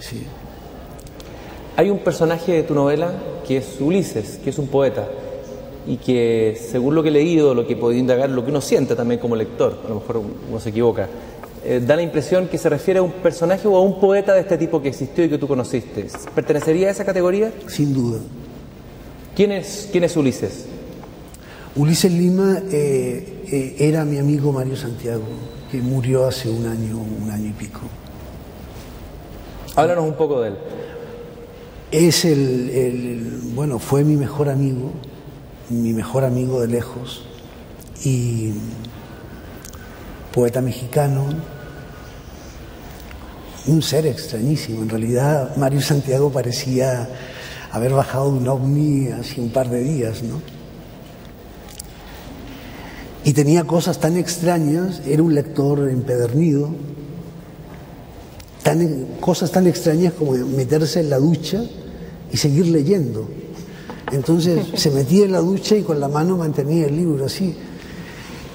¿sí? 0.00 0.24
Hay 1.76 1.88
un 1.88 2.00
personaje 2.00 2.52
de 2.52 2.62
tu 2.64 2.74
novela 2.74 3.12
que 3.46 3.58
es 3.58 3.80
Ulises, 3.80 4.40
que 4.42 4.50
es 4.50 4.58
un 4.58 4.66
poeta, 4.66 5.08
y 5.86 5.96
que 5.96 6.60
según 6.70 6.94
lo 6.94 7.02
que 7.02 7.08
he 7.10 7.12
leído, 7.12 7.54
lo 7.54 7.66
que 7.66 7.74
he 7.74 7.76
podido 7.76 8.00
indagar, 8.00 8.28
lo 8.30 8.44
que 8.44 8.50
uno 8.50 8.60
siente 8.60 8.96
también 8.96 9.20
como 9.20 9.36
lector, 9.36 9.78
a 9.84 9.88
lo 9.88 9.94
mejor 9.96 10.16
uno 10.18 10.60
se 10.60 10.70
equivoca, 10.70 11.08
eh, 11.64 11.80
da 11.86 11.96
la 11.96 12.02
impresión 12.02 12.48
que 12.48 12.58
se 12.58 12.68
refiere 12.68 12.98
a 13.00 13.02
un 13.02 13.12
personaje 13.12 13.66
o 13.68 13.76
a 13.76 13.80
un 13.82 14.00
poeta 14.00 14.34
de 14.34 14.40
este 14.40 14.56
tipo 14.58 14.80
que 14.80 14.88
existió 14.88 15.24
y 15.24 15.28
que 15.28 15.38
tú 15.38 15.46
conociste. 15.48 16.06
¿Pertenecería 16.34 16.88
a 16.88 16.90
esa 16.90 17.04
categoría? 17.04 17.52
Sin 17.66 17.92
duda. 17.94 18.18
¿Quién 19.36 19.52
es, 19.52 19.88
quién 19.92 20.04
es 20.04 20.16
Ulises? 20.16 20.66
Ulises 21.76 22.10
Lima 22.12 22.60
eh, 22.72 23.44
eh, 23.50 23.76
era 23.78 24.04
mi 24.04 24.18
amigo 24.18 24.52
Mario 24.52 24.76
Santiago, 24.76 25.22
que 25.70 25.78
murió 25.80 26.26
hace 26.26 26.48
un 26.48 26.66
año, 26.66 26.98
un 26.98 27.30
año 27.30 27.46
y 27.48 27.52
pico. 27.52 27.80
Háblanos 29.76 30.04
un 30.04 30.14
poco 30.14 30.40
de 30.40 30.48
él. 30.48 30.54
Es 31.92 32.24
el, 32.24 32.70
el- 32.70 33.40
bueno, 33.54 33.78
fue 33.78 34.04
mi 34.04 34.16
mejor 34.16 34.48
amigo, 34.48 34.90
mi 35.68 35.92
mejor 35.92 36.24
amigo 36.24 36.60
de 36.60 36.68
lejos 36.68 37.24
y 38.04 38.50
poeta 40.32 40.60
mexicano, 40.60 41.26
un 43.66 43.82
ser 43.82 44.06
extrañísimo. 44.06 44.82
En 44.82 44.88
realidad, 44.88 45.56
Mario 45.56 45.80
Santiago 45.80 46.30
parecía 46.30 47.08
haber 47.72 47.92
bajado 47.92 48.28
un 48.28 48.46
ovni 48.48 49.08
hace 49.08 49.40
un 49.40 49.50
par 49.50 49.68
de 49.68 49.82
días, 49.82 50.22
¿no? 50.22 50.40
Y 53.22 53.32
tenía 53.32 53.64
cosas 53.64 54.00
tan 54.00 54.16
extrañas, 54.16 55.02
era 55.06 55.22
un 55.22 55.34
lector 55.34 55.90
empedernido, 55.90 56.70
tan, 58.62 59.06
cosas 59.20 59.50
tan 59.50 59.66
extrañas 59.66 60.14
como 60.14 60.32
meterse 60.32 61.00
en 61.00 61.10
la 61.10 61.18
ducha 61.18 61.62
y 62.32 62.36
seguir 62.36 62.66
leyendo. 62.68 63.28
Entonces 64.10 64.66
se 64.74 64.90
metía 64.90 65.26
en 65.26 65.32
la 65.32 65.40
ducha 65.40 65.76
y 65.76 65.82
con 65.82 66.00
la 66.00 66.08
mano 66.08 66.36
mantenía 66.36 66.86
el 66.86 66.96
libro 66.96 67.26
así. 67.26 67.54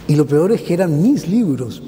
Y 0.08 0.16
lo 0.16 0.26
peor 0.26 0.52
es 0.52 0.62
que 0.62 0.74
eran 0.74 1.02
mis 1.02 1.28
libros. 1.28 1.82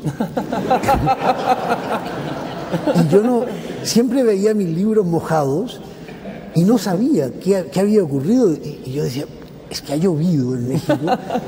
y 2.96 3.08
yo 3.10 3.22
no, 3.22 3.46
siempre 3.84 4.24
veía 4.24 4.54
mis 4.54 4.70
libros 4.70 5.06
mojados 5.06 5.80
y 6.56 6.64
no 6.64 6.78
sabía 6.78 7.32
qué, 7.32 7.68
qué 7.72 7.80
había 7.80 8.04
ocurrido. 8.04 8.52
Y, 8.54 8.92
yo 8.92 9.04
decía, 9.04 9.26
es 9.70 9.82
que 9.82 9.94
ha 9.94 9.98
llovido 9.98 10.56
en 10.56 10.70
México, 10.70 10.98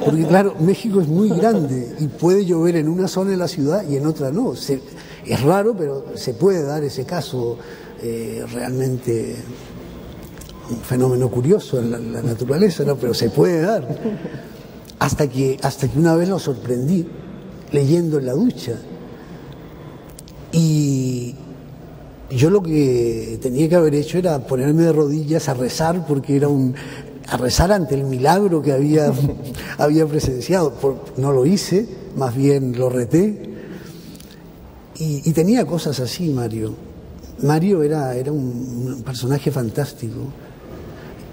porque 0.05 0.25
claro, 0.25 0.55
México 0.59 1.01
es 1.01 1.07
muy 1.07 1.29
grande 1.29 1.95
y 1.99 2.07
puede 2.07 2.45
llover 2.45 2.75
en 2.75 2.87
una 2.87 3.07
zona 3.07 3.31
de 3.31 3.37
la 3.37 3.47
ciudad 3.47 3.83
y 3.89 3.95
en 3.95 4.05
otra 4.05 4.31
no. 4.31 4.53
Es 4.53 5.41
raro, 5.41 5.75
pero 5.75 6.05
se 6.15 6.33
puede 6.33 6.63
dar 6.63 6.83
ese 6.83 7.05
caso 7.05 7.57
eh, 8.01 8.45
realmente 8.53 9.35
un 10.69 10.77
fenómeno 10.77 11.29
curioso 11.29 11.79
en 11.79 11.91
la, 11.91 11.97
la 11.97 12.21
naturaleza, 12.21 12.83
¿no? 12.83 12.95
pero 12.95 13.13
se 13.13 13.29
puede 13.29 13.61
dar. 13.61 13.87
Hasta 14.99 15.27
que, 15.27 15.57
hasta 15.63 15.87
que 15.87 15.97
una 15.97 16.15
vez 16.15 16.29
lo 16.29 16.39
sorprendí 16.39 17.07
leyendo 17.71 18.19
en 18.19 18.25
la 18.25 18.33
ducha. 18.33 18.73
Y 20.51 21.35
yo 22.29 22.49
lo 22.49 22.61
que 22.61 23.39
tenía 23.41 23.69
que 23.69 23.75
haber 23.75 23.95
hecho 23.95 24.17
era 24.17 24.45
ponerme 24.45 24.83
de 24.83 24.93
rodillas 24.93 25.47
a 25.49 25.53
rezar 25.53 26.05
porque 26.05 26.35
era 26.35 26.47
un 26.47 26.75
a 27.31 27.37
rezar 27.37 27.71
ante 27.71 27.95
el 27.95 28.05
milagro 28.05 28.61
que 28.61 28.71
había, 28.71 29.13
había 29.77 30.05
presenciado. 30.05 30.73
No 31.17 31.31
lo 31.31 31.45
hice, 31.45 31.87
más 32.15 32.35
bien 32.35 32.77
lo 32.77 32.89
reté. 32.89 33.47
Y, 35.01 35.31
tenía 35.31 35.65
cosas 35.65 35.99
así, 36.01 36.29
Mario. 36.29 36.73
Mario 37.43 37.83
era, 37.83 38.15
era 38.15 38.33
un, 38.33 38.95
un 38.97 39.03
personaje 39.03 39.49
fantástico. 39.49 40.17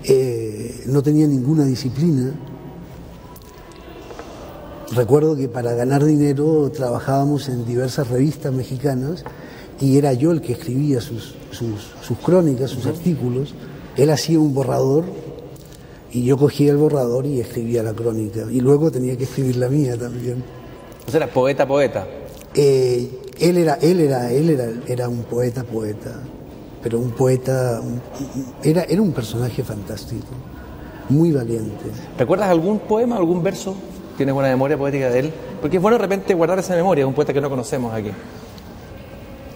Eh, 0.04 0.84
no 0.86 1.02
tenía 1.02 1.26
ninguna 1.26 1.64
disciplina. 1.64 2.32
Recuerdo 4.94 5.36
que 5.36 5.48
para 5.48 5.74
ganar 5.74 6.04
dinero 6.04 6.70
trabajábamos 6.70 7.48
en 7.48 7.66
diversas 7.66 8.08
revistas 8.08 8.52
mexicanas 8.52 9.24
y 9.80 9.98
era 9.98 10.12
yo 10.12 10.30
el 10.30 10.40
que 10.40 10.52
escribía 10.52 11.00
sus, 11.00 11.34
sus, 11.50 11.88
sus 12.02 12.18
crónicas, 12.18 12.70
sus 12.70 12.86
artículos. 12.86 13.52
Él 13.96 14.10
hacía 14.10 14.38
un 14.38 14.54
borrador 14.54 15.04
y 16.12 16.24
yo 16.24 16.36
cogía 16.38 16.70
el 16.70 16.76
borrador 16.76 17.26
y 17.26 17.40
escribía 17.40 17.82
la 17.82 17.92
crónica. 17.94 18.46
Y 18.50 18.60
luego 18.60 18.90
tenía 18.90 19.16
que 19.16 19.24
escribir 19.24 19.56
la 19.56 19.68
mía 19.68 19.96
también. 19.98 20.42
O 21.06 21.10
sea, 21.10 21.18
era 21.18 21.32
poeta, 21.32 21.66
poeta. 21.66 22.06
Eh, 22.54 23.10
él 23.40 23.56
era, 23.58 23.74
él 23.82 24.00
era, 24.00 24.30
él 24.32 24.50
era, 24.50 24.70
era 24.86 25.08
un 25.08 25.24
poeta, 25.24 25.64
poeta, 25.64 26.20
pero 26.82 26.98
un 27.00 27.10
poeta, 27.10 27.80
un- 27.82 28.00
era, 28.62 28.84
era 28.84 29.02
un 29.02 29.12
personaje 29.12 29.62
fantástico, 29.62 30.28
muy 31.10 31.32
valiente. 31.32 31.84
¿Recuerdas 32.16 32.48
algún 32.48 32.78
poema, 32.78 33.16
algún 33.16 33.42
verso? 33.42 33.74
¿Tienes 34.16 34.34
buena 34.34 34.48
memoria 34.48 34.78
poética 34.78 35.10
de 35.10 35.18
él? 35.18 35.32
Porque 35.60 35.76
es 35.76 35.82
bueno 35.82 35.98
de 35.98 36.02
repente 36.02 36.34
guardar 36.34 36.58
esa 36.58 36.74
memoria, 36.74 37.02
es 37.02 37.08
un 37.08 37.14
poeta 37.14 37.32
que 37.32 37.40
no 37.40 37.50
conocemos 37.50 37.92
aquí. 37.92 38.10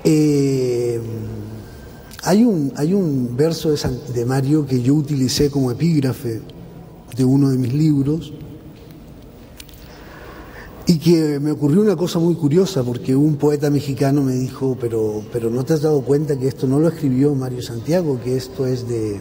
Eh, 0.04 1.00
hay, 2.22 2.44
un, 2.44 2.72
hay 2.76 2.92
un 2.92 3.36
verso 3.36 3.70
de, 3.70 3.78
de 4.12 4.24
Mario 4.24 4.66
que 4.66 4.82
yo 4.82 4.94
utilicé 4.94 5.50
como 5.50 5.70
epígrafe 5.70 6.40
de 7.16 7.24
uno 7.24 7.50
de 7.50 7.58
mis 7.58 7.72
libros, 7.72 8.32
Y 10.86 10.98
que 10.98 11.38
me 11.38 11.52
ocurrió 11.52 11.82
una 11.82 11.94
cosa 11.94 12.18
muy 12.18 12.34
curiosa, 12.34 12.82
porque 12.82 13.14
un 13.14 13.36
poeta 13.36 13.70
mexicano 13.70 14.22
me 14.22 14.32
dijo, 14.32 14.76
pero, 14.80 15.22
pero 15.32 15.48
no 15.48 15.64
te 15.64 15.74
has 15.74 15.82
dado 15.82 16.02
cuenta 16.02 16.36
que 16.36 16.48
esto 16.48 16.66
no 16.66 16.80
lo 16.80 16.88
escribió 16.88 17.32
Mario 17.32 17.62
Santiago, 17.62 18.18
que 18.20 18.36
esto 18.36 18.66
es 18.66 18.88
de, 18.88 19.20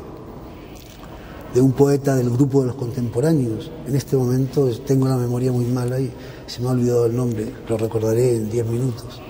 de 1.53 1.61
un 1.61 1.71
poeta 1.71 2.15
del 2.15 2.29
grupo 2.29 2.61
de 2.61 2.67
los 2.67 2.75
contemporáneos. 2.75 3.71
En 3.87 3.95
este 3.95 4.15
momento 4.15 4.69
tengo 4.85 5.07
la 5.07 5.17
memoria 5.17 5.51
muy 5.51 5.65
mala 5.65 5.99
y 5.99 6.11
se 6.45 6.61
me 6.61 6.67
ha 6.67 6.71
olvidado 6.71 7.05
el 7.05 7.15
nombre, 7.15 7.51
lo 7.67 7.77
recordaré 7.77 8.35
en 8.35 8.49
diez 8.49 8.65
minutos. 8.65 9.21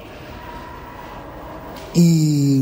Y, 1.94 2.62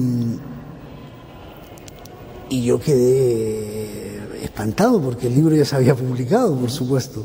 y 2.49 2.63
yo 2.63 2.79
quedé 2.79 4.43
espantado 4.43 5.01
porque 5.01 5.27
el 5.27 5.35
libro 5.35 5.55
ya 5.55 5.65
se 5.65 5.75
había 5.75 5.95
publicado, 5.95 6.55
por 6.55 6.69
supuesto. 6.69 7.23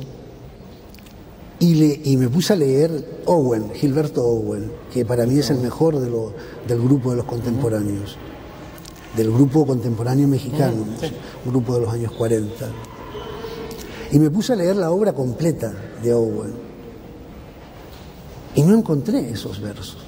Y, 1.59 1.75
le, 1.77 2.01
y 2.05 2.17
me 2.17 2.29
puse 2.29 2.55
a 2.55 2.57
leer 2.57 3.23
Owen, 3.27 3.71
Gilberto 3.75 4.25
Owen, 4.25 4.73
que 4.93 5.05
para 5.05 5.27
mí 5.27 5.39
es 5.39 5.49
el 5.51 5.59
mejor 5.59 6.01
de 6.01 6.11
lo, 6.11 6.33
del 6.67 6.83
grupo 6.83 7.11
de 7.11 7.19
los 7.19 7.25
contemporáneos, 7.25 8.17
del 9.17 9.31
grupo 9.31 9.67
contemporáneo 9.67 10.27
mexicano, 10.27 10.85
un 11.45 11.51
grupo 11.51 11.75
de 11.75 11.81
los 11.83 11.93
años 11.93 12.13
40. 12.13 12.67
Y 14.13 14.19
me 14.19 14.31
puse 14.31 14.53
a 14.53 14.57
leer 14.57 14.77
la 14.77 14.91
obra 14.91 15.13
completa 15.13 15.73
de 16.03 16.13
Owen. 16.13 16.53
Y 18.55 18.63
no 18.63 18.77
encontré 18.77 19.31
esos 19.31 19.61
versos. 19.61 19.99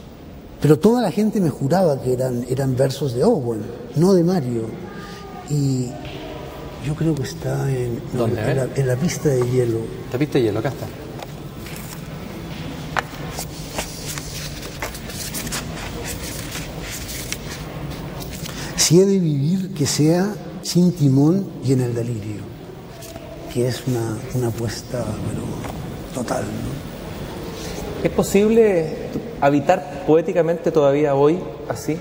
Pero 0.60 0.78
toda 0.78 1.02
la 1.02 1.10
gente 1.10 1.40
me 1.40 1.50
juraba 1.50 2.00
que 2.00 2.12
eran, 2.12 2.44
eran 2.48 2.76
versos 2.76 3.14
de 3.14 3.24
Owen, 3.24 3.60
no 3.96 4.12
de 4.14 4.24
Mario. 4.24 4.62
Y 5.50 5.90
yo 6.86 6.94
creo 6.94 7.14
que 7.14 7.22
está 7.22 7.70
en, 7.70 8.00
¿Dónde? 8.12 8.40
en, 8.40 8.56
la, 8.56 8.68
en 8.74 8.86
la 8.86 8.96
pista 8.96 9.28
de 9.28 9.50
hielo. 9.50 9.78
La 10.12 10.18
pista 10.18 10.38
de 10.38 10.44
hielo, 10.44 10.58
acá 10.58 10.68
está. 10.70 10.86
Si 18.94 19.00
he 19.00 19.06
de 19.06 19.18
vivir, 19.18 19.74
que 19.74 19.86
sea 19.86 20.32
sin 20.62 20.92
timón 20.92 21.44
y 21.64 21.72
en 21.72 21.80
el 21.80 21.96
delirio, 21.96 22.42
que 23.52 23.66
es 23.66 23.82
una, 23.88 24.16
una 24.36 24.46
apuesta 24.46 24.98
bueno, 24.98 25.40
total. 26.14 26.44
¿no? 26.44 28.04
¿Es 28.04 28.10
posible 28.12 28.86
habitar 29.40 30.04
poéticamente 30.06 30.70
todavía 30.70 31.16
hoy 31.16 31.40
así? 31.68 31.96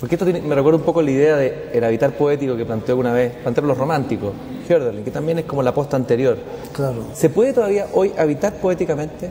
Porque 0.00 0.16
esto 0.16 0.24
tiene- 0.24 0.42
me 0.42 0.56
recuerda 0.56 0.78
un 0.78 0.84
poco 0.84 1.02
la 1.02 1.12
idea 1.12 1.36
de 1.36 1.70
el 1.72 1.84
habitar 1.84 2.16
poético 2.16 2.56
que 2.56 2.66
planteó 2.66 2.94
alguna 2.94 3.12
vez, 3.12 3.32
plantearon 3.36 3.68
los 3.68 3.78
románticos, 3.78 4.32
Hölderlin, 4.68 5.04
que 5.04 5.12
también 5.12 5.38
es 5.38 5.44
como 5.44 5.62
la 5.62 5.72
posta 5.72 5.94
anterior. 5.96 6.36
Claro. 6.72 7.04
¿Se 7.14 7.30
puede 7.30 7.52
todavía 7.52 7.86
hoy 7.94 8.10
habitar 8.18 8.54
poéticamente 8.56 9.30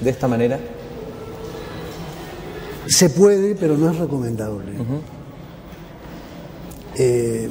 de 0.00 0.08
esta 0.10 0.28
manera? 0.28 0.60
Se 2.86 3.10
puede, 3.10 3.56
pero 3.56 3.76
no 3.76 3.90
es 3.90 3.98
recomendable. 3.98 4.70
Eh, 7.00 7.48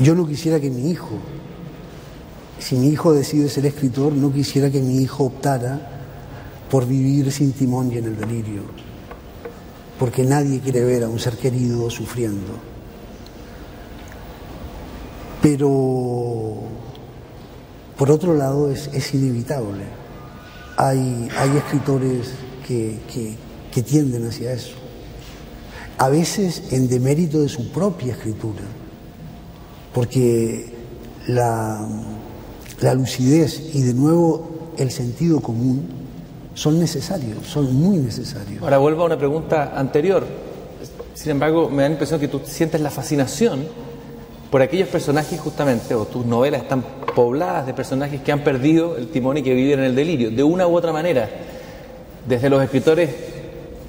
yo 0.00 0.16
no 0.16 0.26
quisiera 0.26 0.58
que 0.58 0.70
mi 0.70 0.90
hijo, 0.90 1.18
si 2.58 2.74
mi 2.74 2.88
hijo 2.88 3.12
decide 3.12 3.48
ser 3.48 3.64
escritor, 3.66 4.12
no 4.12 4.32
quisiera 4.32 4.68
que 4.68 4.80
mi 4.80 4.96
hijo 4.96 5.24
optara 5.24 5.88
por 6.68 6.84
vivir 6.84 7.30
sin 7.30 7.52
timón 7.52 7.92
y 7.92 7.98
en 7.98 8.06
el 8.06 8.16
delirio, 8.16 8.62
porque 10.00 10.24
nadie 10.24 10.58
quiere 10.58 10.82
ver 10.82 11.04
a 11.04 11.08
un 11.08 11.20
ser 11.20 11.36
querido 11.36 11.88
sufriendo. 11.90 12.54
Pero, 15.40 16.62
por 17.96 18.10
otro 18.10 18.34
lado, 18.34 18.70
es, 18.72 19.14
inevitable. 19.14 19.84
Hay, 20.76 21.28
escritores 21.56 22.30
que 22.66 23.82
tienden 23.84 24.26
hacia 24.26 24.52
eso 24.52 24.81
a 26.02 26.08
veces 26.08 26.64
en 26.72 26.88
demérito 26.88 27.40
de 27.40 27.48
su 27.48 27.68
propia 27.68 28.14
escritura, 28.14 28.62
porque 29.94 30.72
la, 31.28 31.86
lucidez 32.96 33.72
y 33.72 33.82
de 33.82 33.94
nuevo 33.94 34.72
el 34.78 34.90
sentido 34.90 35.38
común 35.40 35.86
son 36.54 36.80
necesarios, 36.80 37.46
son 37.46 37.72
muy 37.72 37.98
necesarios. 37.98 38.64
Ahora 38.64 38.78
vuelvo 38.78 39.02
a 39.04 39.06
una 39.06 39.16
pregunta 39.16 39.74
anterior. 39.76 40.26
Sin 41.14 41.30
embargo, 41.30 41.70
me 41.70 41.82
da 41.82 41.88
la 41.90 41.92
impresión 41.92 42.18
que 42.18 42.26
tú 42.26 42.40
sientes 42.44 42.80
la 42.80 42.90
fascinación 42.90 43.60
por 44.50 44.60
aquellos 44.60 44.88
personajes 44.88 45.38
justamente, 45.38 45.94
o 45.94 46.04
tus 46.04 46.26
novelas 46.26 46.62
están 46.62 46.82
pobladas 47.14 47.64
de 47.64 47.74
personajes 47.74 48.20
que 48.22 48.32
han 48.32 48.42
perdido 48.42 48.96
el 48.96 49.06
timón 49.06 49.36
y 49.36 49.44
que 49.44 49.54
viven 49.54 49.78
en 49.78 49.84
el 49.84 49.94
delirio, 49.94 50.32
de 50.32 50.42
una 50.42 50.66
u 50.66 50.76
otra 50.76 50.92
manera. 50.92 51.30
Desde 52.26 52.50
los 52.50 52.60
escritores 52.60 53.31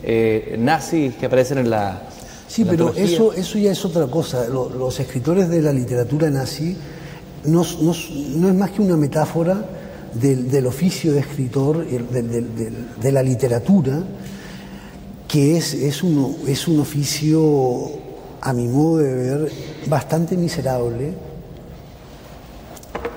eh, 0.03 0.55
nazis 0.59 1.15
que 1.15 1.25
aparecen 1.25 1.57
en 1.59 1.69
la... 1.69 2.03
Sí, 2.47 2.61
en 2.63 2.67
pero 2.67 2.93
eso, 2.93 3.33
eso 3.33 3.57
ya 3.57 3.71
es 3.71 3.83
otra 3.85 4.05
cosa. 4.07 4.47
Lo- 4.47 4.69
los 4.69 4.99
escritores 4.99 5.49
de 5.49 5.61
la 5.61 5.71
literatura 5.73 6.29
nazi 6.29 6.75
no, 7.45 7.63
no- 7.81 7.95
no 8.35 8.47
es 8.49 8.55
más 8.55 8.71
que 8.71 8.81
una 8.81 8.95
metáfora 8.97 9.65
del, 10.13 10.49
del 10.51 10.67
oficio 10.67 11.13
de 11.13 11.19
escritor, 11.21 11.85
del- 11.87 12.29
del- 12.31 12.87
de 13.01 13.11
la 13.11 13.23
literatura, 13.23 14.03
que 15.27 15.57
es, 15.57 15.73
es, 15.73 16.03
un, 16.03 16.37
es 16.47 16.67
un 16.67 16.79
oficio, 16.79 17.89
a 18.41 18.53
mi 18.53 18.67
modo 18.67 18.97
de 18.99 19.13
ver, 19.13 19.51
bastante 19.87 20.37
miserable, 20.37 21.13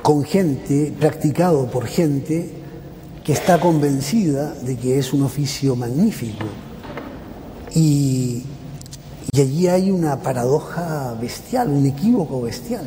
con 0.03 0.25
gente, 0.25 0.95
practicado 0.99 1.67
por 1.67 1.87
gente 1.87 2.51
que 3.25 3.33
está 3.33 3.59
convencida 3.59 4.55
de 4.55 4.77
que 4.77 4.99
es 4.99 5.13
un 5.13 5.25
oficio 5.25 5.75
magnífico. 5.77 6.47
Y, 7.77 8.43
allí 9.35 9.69
hay 9.69 9.91
una 9.91 10.23
paradoja 10.23 11.15
bestial, 11.21 11.69
un 11.69 11.85
equívoco 11.85 12.41
bestial. 12.41 12.87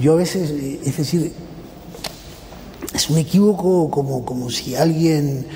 Yo 0.00 0.14
a 0.14 0.16
veces, 0.16 0.50
es 0.50 0.96
decir, 0.96 1.32
es 2.92 3.08
un 3.08 3.18
equívoco 3.18 3.88
como, 3.88 4.24
como 4.24 4.50
si 4.50 4.74
alguien 4.74 5.46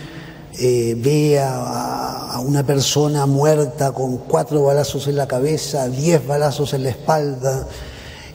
eh, 0.60 0.94
ve 0.96 1.40
a, 1.40 2.40
una 2.46 2.64
persona 2.64 3.26
muerta 3.26 3.90
con 3.90 4.18
cuatro 4.18 4.62
balazos 4.62 5.08
en 5.08 5.16
la 5.16 5.26
cabeza, 5.26 5.88
diez 5.88 6.24
balazos 6.24 6.72
en 6.72 6.84
la 6.84 6.90
espalda 6.90 7.66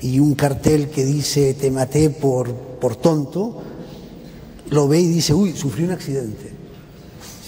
y 0.02 0.20
un 0.20 0.36
cartel 0.36 0.90
que 0.90 1.06
dice 1.06 1.54
te 1.54 1.72
maté 1.72 2.10
por, 2.10 2.54
por 2.54 2.98
tonto, 2.98 3.62
lo 4.70 4.90
ve 4.90 5.00
y 5.00 5.08
dice, 5.08 5.34
uy, 5.34 5.56
sufrí 5.56 5.86
un 5.86 5.92
accidente. 5.92 6.52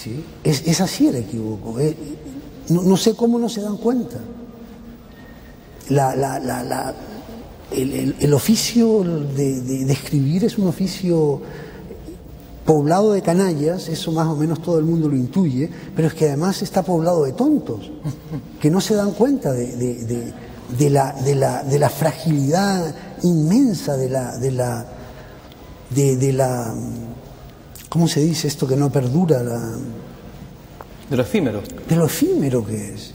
¿Sí? 0.02 0.24
Es, 0.46 0.64
es 0.66 0.80
así 0.80 1.10
el 1.10 1.18
equívoco. 1.18 1.78
eh. 1.82 2.17
No, 2.70 2.98
sé 2.98 3.16
cómo 3.16 3.40
no 3.40 3.48
se 3.48 3.62
dan 3.62 3.78
cuenta. 3.78 4.18
El, 7.72 8.34
oficio 8.34 9.04
de, 9.04 9.92
escribir 9.92 10.44
es 10.46 10.58
un 10.58 10.68
oficio 10.68 11.42
poblado 12.66 13.14
de 13.14 13.22
canallas, 13.22 13.88
eso 13.88 14.12
más 14.12 14.28
o 14.28 14.36
menos 14.36 14.62
todo 14.62 14.78
el 14.80 14.84
mundo 14.86 15.08
lo 15.08 15.16
intuye, 15.16 15.70
pero 15.96 16.10
es 16.10 16.14
que 16.14 16.28
además 16.28 16.62
está 16.62 16.84
poblado 16.84 17.24
de 17.24 17.32
tontos, 17.32 17.90
que 18.60 18.70
no 18.70 18.82
se 18.82 18.96
dan 18.96 19.12
cuenta 19.12 19.54
de, 19.54 20.34
la, 20.90 21.16
la- 21.24 21.90
fragilidad 21.90 22.94
inmensa 23.24 23.96
de 23.96 24.10
la, 24.10 24.38
de 24.38 24.52
la, 24.52 24.86
de 25.96 26.34
la, 26.34 26.76
¿cómo 27.88 28.10
se 28.10 28.20
dice 28.20 28.50
esto 28.50 28.68
que 28.68 28.76
no 28.76 28.92
perdura? 28.92 29.42
La, 29.42 29.72
De 31.10 31.16
lo 31.18 31.24
efímero. 31.24 31.62
de 31.88 31.96
lo 31.96 32.06
efímero 32.06 32.66
que 32.66 32.94
es. 32.94 33.12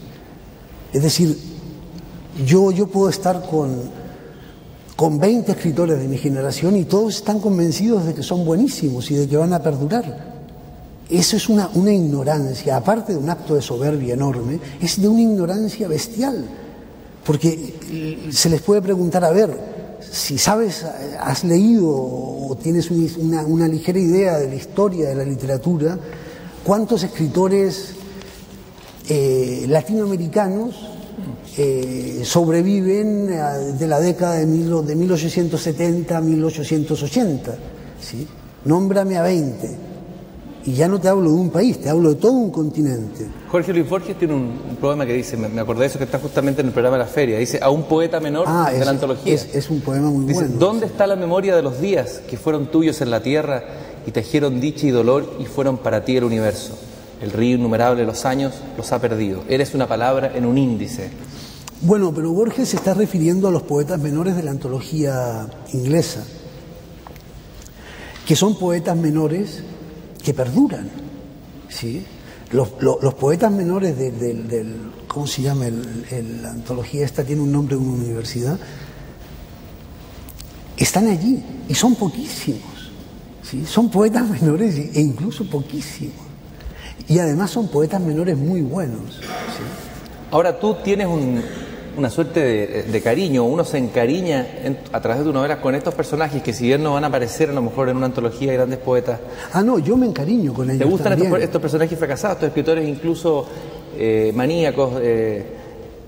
Es 0.91 1.03
decir, 1.03 1.37
yo, 2.45 2.71
yo 2.71 2.87
puedo 2.87 3.09
estar 3.09 3.45
con, 3.49 3.75
con 4.95 5.19
20 5.19 5.51
escritores 5.51 5.99
de 5.99 6.07
mi 6.07 6.17
generación 6.17 6.75
y 6.75 6.85
todos 6.85 7.15
están 7.17 7.39
convencidos 7.39 8.05
de 8.05 8.13
que 8.13 8.23
son 8.23 8.45
buenísimos 8.45 9.09
y 9.11 9.15
de 9.15 9.27
que 9.27 9.37
van 9.37 9.53
a 9.53 9.61
perdurar. 9.61 10.33
Eso 11.09 11.35
es 11.37 11.49
una, 11.49 11.69
una 11.75 11.91
ignorancia, 11.91 12.77
aparte 12.77 13.13
de 13.13 13.19
un 13.19 13.29
acto 13.29 13.55
de 13.55 13.61
soberbia 13.61 14.13
enorme, 14.15 14.59
es 14.81 14.99
de 15.01 15.07
una 15.07 15.21
ignorancia 15.21 15.87
bestial. 15.87 16.45
Porque 17.25 18.27
se 18.31 18.49
les 18.49 18.61
puede 18.61 18.81
preguntar, 18.81 19.23
a 19.23 19.31
ver, 19.31 19.55
si 20.11 20.37
sabes, 20.37 20.83
has 21.19 21.43
leído 21.43 21.87
o 21.89 22.57
tienes 22.61 22.89
un- 22.91 23.09
una, 23.19 23.43
una 23.45 23.67
ligera 23.67 23.99
idea 23.99 24.37
de 24.39 24.47
la 24.49 24.55
historia 24.55 25.09
de 25.09 25.15
la 25.15 25.23
literatura, 25.23 25.97
¿cuántos 26.63 27.03
escritores 27.03 27.93
eh, 29.09 29.65
latinoamericanos 29.67 30.75
eh, 31.57 32.21
sobreviven 32.23 33.29
eh, 33.31 33.37
de 33.77 33.87
la 33.87 33.99
década 33.99 34.35
de, 34.35 34.45
mil- 34.45 34.85
de 34.85 34.95
1870 34.95 36.17
a 36.17 36.21
1880? 36.21 37.55
¿sí? 38.01 38.27
Nómbrame 38.65 39.17
a 39.17 39.23
20. 39.23 39.93
Y 40.65 40.75
ya 40.75 40.87
no 40.87 40.97
te 40.97 41.09
hablo 41.09 41.29
de 41.29 41.35
un 41.35 41.49
país, 41.49 41.77
te 41.81 41.89
hablo 41.89 42.07
de 42.09 42.15
todo 42.15 42.31
un 42.31 42.49
continente. 42.49 43.27
Jorge 43.51 43.73
Luis 43.73 43.89
Borges 43.89 44.17
tiene 44.17 44.33
un, 44.33 44.43
un 44.69 44.75
poema 44.79 45.05
que 45.05 45.11
dice, 45.11 45.35
me, 45.35 45.49
me, 45.49 45.59
acordé 45.59 45.81
de 45.81 45.85
eso 45.87 45.97
que 45.97 46.05
está 46.05 46.19
justamente 46.19 46.61
en 46.61 46.67
el 46.67 46.73
programa 46.73 46.97
de 46.97 47.03
la 47.03 47.09
feria, 47.09 47.37
dice, 47.37 47.59
a 47.61 47.69
un 47.69 47.83
poeta 47.83 48.21
menor 48.21 48.45
Ah, 48.47 48.69
de 48.71 48.79
es, 48.79 48.85
la 48.85 48.91
antología. 48.91 49.33
es- 49.33 49.53
es 49.53 49.69
un 49.69 49.81
poema 49.81 50.09
muy 50.09 50.25
Dice, 50.25 50.39
bueno. 50.45 50.55
¿dónde 50.57 50.85
está 50.85 51.05
la 51.05 51.17
memoria 51.17 51.53
de 51.53 51.63
los 51.63 51.81
días 51.81 52.21
que 52.29 52.37
fueron 52.37 52.67
tuyos 52.71 53.01
en 53.01 53.11
la 53.11 53.21
tierra 53.21 53.61
y 54.05 54.11
tejieron 54.11 54.59
dicha 54.59 54.85
y 54.87 54.91
dolor 54.91 55.37
y 55.39 55.45
fueron 55.45 55.77
para 55.77 56.03
ti 56.05 56.17
el 56.17 56.23
universo? 56.23 56.77
El 57.21 57.31
río 57.31 57.55
innumerable 57.55 58.01
de 58.01 58.07
los 58.07 58.25
años 58.25 58.53
los 58.77 58.91
ha 58.91 58.99
perdido. 58.99 59.43
Eres 59.47 59.73
una 59.73 59.87
palabra 59.87 60.31
en 60.35 60.45
un 60.45 60.57
índice. 60.57 61.09
Bueno, 61.81 62.13
pero 62.13 62.31
Borges 62.31 62.69
se 62.69 62.77
está 62.77 62.93
refiriendo 62.93 63.47
a 63.47 63.51
los 63.51 63.63
poetas 63.63 63.99
menores 63.99 64.35
de 64.35 64.43
la 64.43 64.51
antología 64.51 65.47
inglesa, 65.73 66.23
que 68.25 68.35
son 68.35 68.57
poetas 68.57 68.95
menores 68.97 69.63
que 70.23 70.33
perduran. 70.33 70.89
¿sí? 71.69 72.05
Los, 72.51 72.69
lo- 72.79 72.99
los 73.01 73.13
poetas 73.15 73.51
menores 73.51 73.97
de- 73.97 74.11
del, 74.11 74.77
¿cómo 75.07 75.25
se 75.27 75.41
llama? 75.41 75.67
El- 75.67 76.41
la 76.41 76.51
antología 76.51 77.03
esta 77.05 77.23
tiene 77.23 77.41
un 77.41 77.51
nombre 77.51 77.75
de 77.75 77.81
una 77.81 77.93
universidad, 77.93 78.59
están 80.77 81.07
allí 81.07 81.43
y 81.67 81.73
son 81.75 81.95
poquísimos. 81.95 82.72
¿Sí? 83.43 83.65
Son 83.65 83.89
poetas 83.89 84.27
menores 84.29 84.75
e 84.77 85.01
incluso 85.01 85.45
poquísimos. 85.49 86.15
Y 87.07 87.19
además 87.19 87.51
son 87.51 87.67
poetas 87.67 88.01
menores 88.01 88.37
muy 88.37 88.61
buenos. 88.61 89.15
¿sí? 89.19 89.23
Ahora 90.31 90.57
tú 90.59 90.75
tienes 90.83 91.07
un- 91.07 91.41
una 91.95 92.09
suerte 92.09 92.39
de, 92.39 92.83
de 92.83 93.01
cariño, 93.01 93.43
uno 93.43 93.63
se 93.63 93.77
encariña 93.77 94.47
en- 94.63 94.79
a 94.91 94.99
través 94.99 95.19
de 95.19 95.25
tus 95.25 95.33
novelas 95.33 95.59
con 95.59 95.75
estos 95.75 95.93
personajes 95.93 96.41
que 96.41 96.51
si 96.51 96.65
bien 96.65 96.81
no 96.81 96.93
van 96.93 97.03
a 97.03 97.07
aparecer 97.07 97.51
a 97.51 97.53
lo 97.53 97.61
mejor 97.61 97.87
en 97.89 97.97
una 97.97 98.07
antología 98.07 98.49
de 98.49 98.57
grandes 98.57 98.79
poetas, 98.79 99.19
Ah, 99.51 99.61
no, 99.61 99.77
yo 99.77 99.95
me 99.95 100.07
encariño 100.07 100.53
con 100.55 100.69
ellos. 100.71 100.79
¿te 100.79 100.85
gustan 100.89 101.13
estos, 101.21 101.39
estos 101.39 101.61
personajes 101.61 101.99
fracasados, 101.99 102.37
estos 102.37 102.47
escritores 102.47 102.87
incluso 102.89 103.45
eh, 103.95 104.31
maníacos? 104.33 104.93
eh, 105.03 105.45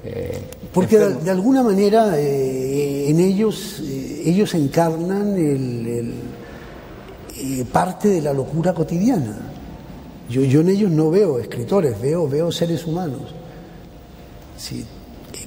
eh, 0.05 0.39
Porque 0.73 0.97
de, 0.97 1.29
alguna 1.29 1.61
manera 1.61 2.19
en 2.19 3.19
ellos, 3.19 3.81
ellos 4.23 4.53
encarnan 4.55 5.33
el, 5.37 5.87
el, 5.87 6.13
eh, 7.37 7.65
parte 7.71 8.07
de 8.09 8.21
la 8.21 8.33
locura 8.33 8.73
cotidiana. 8.73 9.37
Yo, 10.29 10.41
en 10.41 10.69
ellos 10.69 10.89
no 10.91 11.11
veo 11.11 11.39
escritores, 11.39 11.99
veo, 12.01 12.27
veo 12.27 12.51
seres 12.51 12.85
humanos. 12.85 13.21
Sí, 14.57 14.85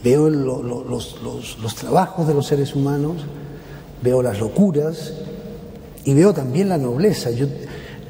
veo 0.04 0.30
lo- 0.30 0.62
lo- 0.62 0.84
los, 0.84 1.20
los- 1.22 1.58
los 1.58 1.74
trabajos 1.74 2.26
de 2.28 2.34
los 2.34 2.46
seres 2.46 2.74
humanos, 2.76 3.16
veo 4.02 4.22
las 4.22 4.38
locuras 4.38 5.14
y 6.04 6.14
veo 6.14 6.32
también 6.32 6.68
la 6.68 6.78
nobleza. 6.78 7.30
Yo 7.32 7.46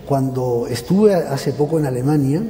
cuando 0.06 0.66
estuve 0.68 1.14
hace 1.14 1.52
poco 1.52 1.78
en 1.78 1.86
Alemania, 1.86 2.42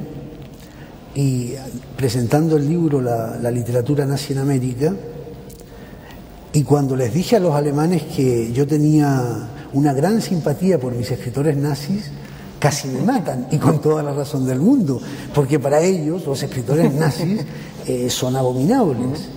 y 1.15 1.53
presentando 1.97 2.55
el 2.57 2.67
libro 2.69 3.01
la, 3.01 3.37
la 3.41 3.51
literatura 3.51 4.05
nazi 4.05 4.33
en 4.33 4.39
América, 4.39 4.93
y 6.53 6.63
cuando 6.63 6.95
les 6.95 7.13
dije 7.13 7.35
a 7.35 7.39
los 7.39 7.53
alemanes 7.53 8.03
que 8.03 8.51
yo 8.51 8.65
tenía 8.67 9.47
una 9.73 9.93
gran 9.93 10.21
simpatía 10.21 10.79
por 10.79 10.93
mis 10.93 11.09
escritores 11.11 11.55
nazis, 11.57 12.11
casi 12.59 12.87
me 12.89 13.01
matan, 13.01 13.47
y 13.51 13.57
con 13.57 13.79
toda 13.81 14.03
la 14.03 14.13
razón 14.13 14.45
del 14.45 14.59
mundo, 14.59 14.99
porque 15.33 15.59
para 15.59 15.79
ellos 15.81 16.25
los 16.25 16.41
escritores 16.43 16.93
nazis 16.93 17.41
eh, 17.87 18.09
son 18.09 18.35
abominables. 18.35 19.29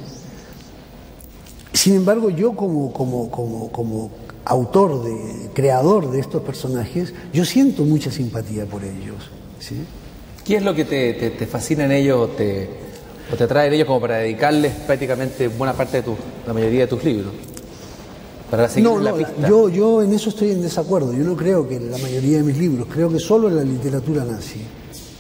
Sin 1.73 1.95
embargo, 1.97 2.31
yo 2.31 2.55
como, 2.55 2.93
como, 2.93 3.31
como, 3.31 3.71
como 3.73 4.11
autor, 4.45 5.05
de, 5.05 5.51
creador 5.55 6.11
de 6.11 6.21
estos 6.21 6.43
personajes, 6.43 7.13
yo 7.33 7.45
siento 7.45 7.85
mucha 7.85 8.11
simpatía 8.11 8.67
por 8.67 8.85
ellos. 8.85 9.31
¿sí? 9.59 9.77
¿Qué 10.45 10.57
es 10.57 10.63
lo 10.63 10.75
que 10.75 10.85
te, 10.85 11.15
te- 11.15 11.31
te 11.31 11.47
fascina 11.47 11.85
en 11.85 11.93
ellos 11.93 12.19
o 12.21 12.29
te, 12.29 12.69
o 13.33 13.37
te 13.37 13.45
atrae 13.45 13.69
en 13.69 13.75
ellos 13.75 13.87
como 13.87 14.01
para 14.01 14.17
dedicarles 14.19 14.73
prácticamente 14.87 15.49
buena 15.49 15.73
parte 15.73 15.99
de 15.99 16.03
tu, 16.03 16.17
la 16.47 16.53
mayoría 16.53 16.81
de 16.83 16.87
tus 16.89 17.03
libros? 17.05 17.33
Para 18.53 18.69
seguir 18.69 18.85
No, 18.91 18.99
la 19.01 19.13
no, 19.13 19.17
pista. 19.17 19.49
yo, 19.49 19.71
yo 19.71 20.03
en 20.03 20.13
eso 20.13 20.29
estoy 20.29 20.51
en 20.51 20.61
desacuerdo. 20.61 21.15
Yo 21.15 21.25
no 21.25 21.35
creo 21.35 21.67
que 21.67 21.77
en 21.77 21.91
la 21.91 21.97
mayoría 21.97 22.37
de 22.37 22.43
mis 22.43 22.59
libros, 22.59 22.87
creo 22.93 23.09
que 23.11 23.19
solo 23.19 23.49
en 23.49 23.57
la 23.57 23.65
literatura 23.65 24.25
nazi. 24.27 24.61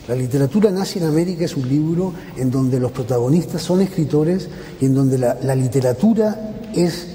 La 0.06 0.14
literatura 0.14 0.70
nazi 0.70 0.98
en 0.98 1.06
América 1.06 1.46
es 1.46 1.56
un 1.56 1.66
libro 1.66 2.12
en 2.36 2.50
donde 2.50 2.78
los 2.78 2.92
protagonistas 2.92 3.62
son 3.62 3.80
escritores 3.80 4.48
y 4.82 4.84
en 4.84 4.94
donde 4.94 5.16
la, 5.16 5.38
la 5.42 5.54
literatura 5.54 6.56
es 6.74 7.06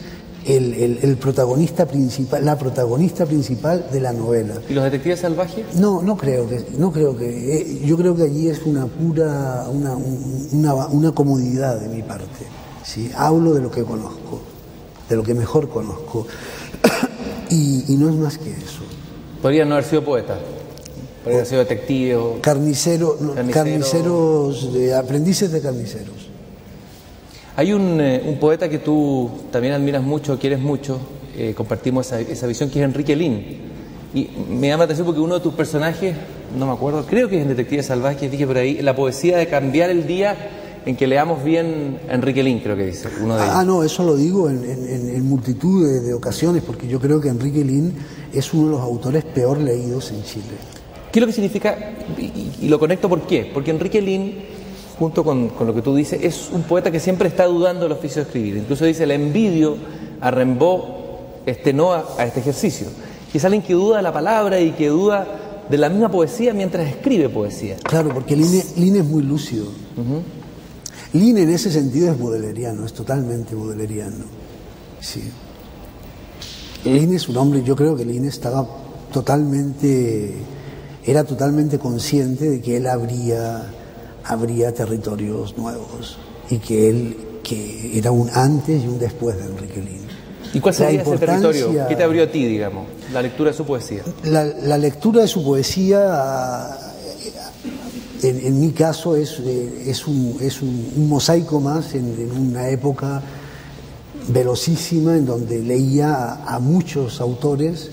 el, 0.44 0.74
el- 0.74 1.00
el 1.04 1.18
protagonista 1.18 1.86
principal, 1.86 2.44
la 2.44 2.58
protagonista 2.58 3.28
principal 3.28 3.86
de 3.92 4.00
la 4.00 4.12
novela. 4.12 4.56
¿Y 4.68 4.74
los 4.74 4.86
detectives 4.86 5.20
salvajes? 5.20 5.76
No, 5.76 6.02
no 6.02 6.18
creo 6.18 6.50
que, 6.50 6.66
no 6.80 6.92
creo 6.92 7.16
que, 7.16 7.28
eh, 7.62 7.82
yo 7.86 7.96
creo 7.96 8.16
que 8.16 8.24
allí 8.24 8.48
es 8.50 8.64
una 8.66 8.88
pura, 8.88 9.68
una, 9.72 9.96
un- 9.96 10.48
una, 10.54 10.74
una 10.88 11.12
comodidad 11.12 11.80
de 11.80 11.90
mi 11.90 12.02
parte. 12.02 12.46
¿sí? 12.84 13.12
Hablo 13.16 13.54
de 13.54 13.62
lo 13.62 13.70
que 13.70 13.84
conozco, 13.84 14.40
de 15.10 15.16
lo 15.16 15.24
que 15.24 15.34
mejor 15.34 15.70
conozco, 15.70 16.28
y, 17.50 17.86
y 17.88 17.96
no 17.98 18.10
es 18.10 18.16
más 18.16 18.38
que 18.38 18.52
eso. 18.52 18.84
Podrían 19.42 19.70
no 19.70 19.76
haber 19.76 19.86
sido 19.86 20.04
poetas. 20.04 20.40
Podrían 21.24 21.40
haber 21.40 21.48
sido 21.48 21.60
detectives 21.60 22.18
o... 22.18 22.38
Carnicero, 22.42 23.18
no, 23.20 23.34
Carnicero. 23.34 23.64
carniceros, 23.64 24.74
de, 24.74 24.96
aprendices 24.96 25.52
de 25.52 25.62
carniceros. 25.62 26.28
Hay 27.56 27.74
un, 27.74 28.00
eh, 28.00 28.24
un 28.26 28.40
poeta 28.40 28.70
que 28.70 28.80
tú 28.80 29.30
también 29.52 29.74
admiras 29.74 30.04
mucho, 30.04 30.38
quieres 30.38 30.60
mucho, 30.60 31.00
eh, 31.36 31.54
compartimos 31.56 32.08
esa, 32.08 32.20
esa 32.20 32.48
visión, 32.48 32.70
que 32.70 32.80
es 32.80 32.86
Enrique 32.86 33.16
Lin. 33.16 33.68
Y 34.14 34.30
me 34.50 34.68
llama 34.68 34.82
la 34.82 34.86
atención 34.86 35.06
porque 35.06 35.22
uno 35.22 35.36
de 35.36 35.42
tus 35.42 35.54
personajes, 35.54 36.16
no 36.58 36.66
me 36.66 36.74
acuerdo, 36.74 37.06
creo 37.06 37.30
que 37.30 37.38
es 37.38 37.42
en 37.42 37.50
Detective 37.50 37.84
Salvaje, 37.84 38.30
dije 38.30 38.48
por 38.48 38.58
ahí, 38.58 38.82
la 38.82 38.96
poesía 38.96 39.38
de 39.38 39.48
cambiar 39.48 39.90
el 39.90 40.08
día 40.08 40.36
en 40.88 40.96
que 40.96 41.06
leamos 41.06 41.44
bien 41.44 42.00
Enrique 42.10 42.42
Lin, 42.42 42.60
creo 42.60 42.76
que 42.78 42.86
dice, 42.86 43.10
uno 43.22 43.36
de 43.36 43.44
ellos. 43.44 43.56
Ah, 43.56 43.64
no, 43.66 43.84
eso 43.84 44.04
lo 44.04 44.16
digo 44.16 44.50
en, 44.50 44.64
en- 44.64 45.16
en- 45.16 45.26
multitud 45.28 45.86
de, 45.86 46.00
de 46.00 46.14
ocasiones, 46.14 46.64
porque 46.66 46.88
yo 46.88 47.00
creo 47.00 47.20
que 47.20 47.28
Enrique 47.28 47.64
Lin 47.64 47.94
es 48.34 48.54
uno 48.54 48.66
de 48.68 48.72
los 48.72 48.82
autores 48.82 49.26
peor 49.26 49.58
leídos 49.60 50.12
en 50.12 50.24
Chile. 50.24 50.46
¿Qué 51.12 51.20
es 51.20 51.22
lo 51.22 51.28
que 51.28 51.34
significa? 51.34 51.78
Y, 52.18 52.24
y- 52.62 52.68
lo 52.70 52.80
conecto 52.80 53.10
por 53.10 53.22
qué. 53.28 53.52
Porque 53.54 53.72
Enrique 53.72 54.02
Lin, 54.02 54.36
junto 54.98 55.24
con, 55.26 55.50
con 55.50 55.68
lo 55.68 55.74
que 55.76 55.82
tú 55.82 55.94
dices, 55.94 56.20
es 56.24 56.50
un 56.54 56.64
poeta 56.64 56.90
que 56.90 57.00
siempre 57.02 57.28
está 57.28 57.46
dudando 57.46 57.84
del 57.84 57.92
oficio 57.92 58.22
de 58.22 58.28
escribir. 58.28 58.56
Incluso 58.58 58.86
dice, 58.86 59.06
le 59.06 59.16
envidio 59.16 59.76
a 60.22 60.32
Rimbaud 60.32 60.82
este 61.46 61.74
no 61.74 61.94
a, 61.94 62.06
a 62.18 62.26
este 62.26 62.40
ejercicio. 62.40 62.88
Y 63.34 63.38
es 63.38 63.44
alguien 63.46 63.62
que 63.62 63.74
duda 63.74 63.98
de 63.98 64.04
la 64.04 64.14
palabra 64.14 64.60
y 64.60 64.72
que 64.72 64.88
duda 64.88 65.28
de 65.70 65.78
la 65.78 65.90
misma 65.90 66.10
poesía 66.10 66.54
mientras 66.54 66.88
escribe 66.88 67.28
poesía. 67.28 67.76
Claro, 67.84 68.10
porque 68.14 68.36
Lin, 68.38 68.64
Lin 68.78 68.96
es 68.96 69.06
muy 69.06 69.22
lúcido. 69.22 69.66
Lin 71.14 71.38
en 71.38 71.50
ese 71.50 71.72
sentido 71.72 72.12
es 72.12 72.20
budeleriano, 72.20 72.86
es 72.86 72.94
totalmente 72.94 73.56
budeleriano. 73.56 74.26
Sí. 75.00 75.24
Lin 76.84 77.14
es 77.14 77.28
un 77.30 77.38
hombre, 77.38 77.64
yo 77.64 77.76
creo 77.76 77.96
que 77.96 78.06
Lin 78.06 78.26
estaba 78.26 78.68
totalmente, 79.12 80.34
era 81.06 81.24
totalmente 81.24 81.80
consciente 81.80 82.50
de 82.50 82.62
que 82.62 82.78
él 82.78 82.88
habría, 82.88 83.72
habría 84.24 84.74
territorios 84.74 85.58
nuevos 85.58 86.18
y 86.50 86.60
que 86.60 86.90
él, 86.90 87.18
que 87.44 87.98
era 87.98 88.12
un 88.12 88.30
antes 88.34 88.84
y 88.84 88.88
un 88.88 89.00
después 89.00 89.38
de 89.38 89.46
Enrique 89.46 89.82
Lin. 89.82 90.08
¿Y 90.54 90.60
cuál 90.60 90.74
sería 90.74 91.02
ese 91.02 91.18
territorio? 91.18 91.88
¿Qué 91.88 91.96
te 91.96 92.04
abrió 92.04 92.24
a 92.24 92.28
ti, 92.28 92.46
digamos? 92.46 92.88
La 93.12 93.22
lectura 93.22 93.52
de 93.52 93.58
su 93.58 93.66
poesía. 93.66 94.04
La, 94.24 94.46
la 94.46 94.78
lectura 94.78 95.22
de 95.22 95.28
su 95.28 95.44
poesía, 95.44 96.78
en, 98.24 98.60
mi 98.60 98.72
caso, 98.72 99.16
es, 99.16 99.40
eh, 99.40 99.84
es, 99.88 100.08
un, 100.08 100.38
es 100.42 100.62
un- 100.62 101.08
mosaico 101.08 101.60
más 101.60 101.94
en, 101.96 102.32
una 102.32 102.70
época 102.70 103.22
velocísima 104.30 105.16
en 105.16 105.26
donde 105.26 105.60
leía 105.62 106.44
a, 106.46 106.60
muchos 106.60 107.22
autores. 107.22 107.90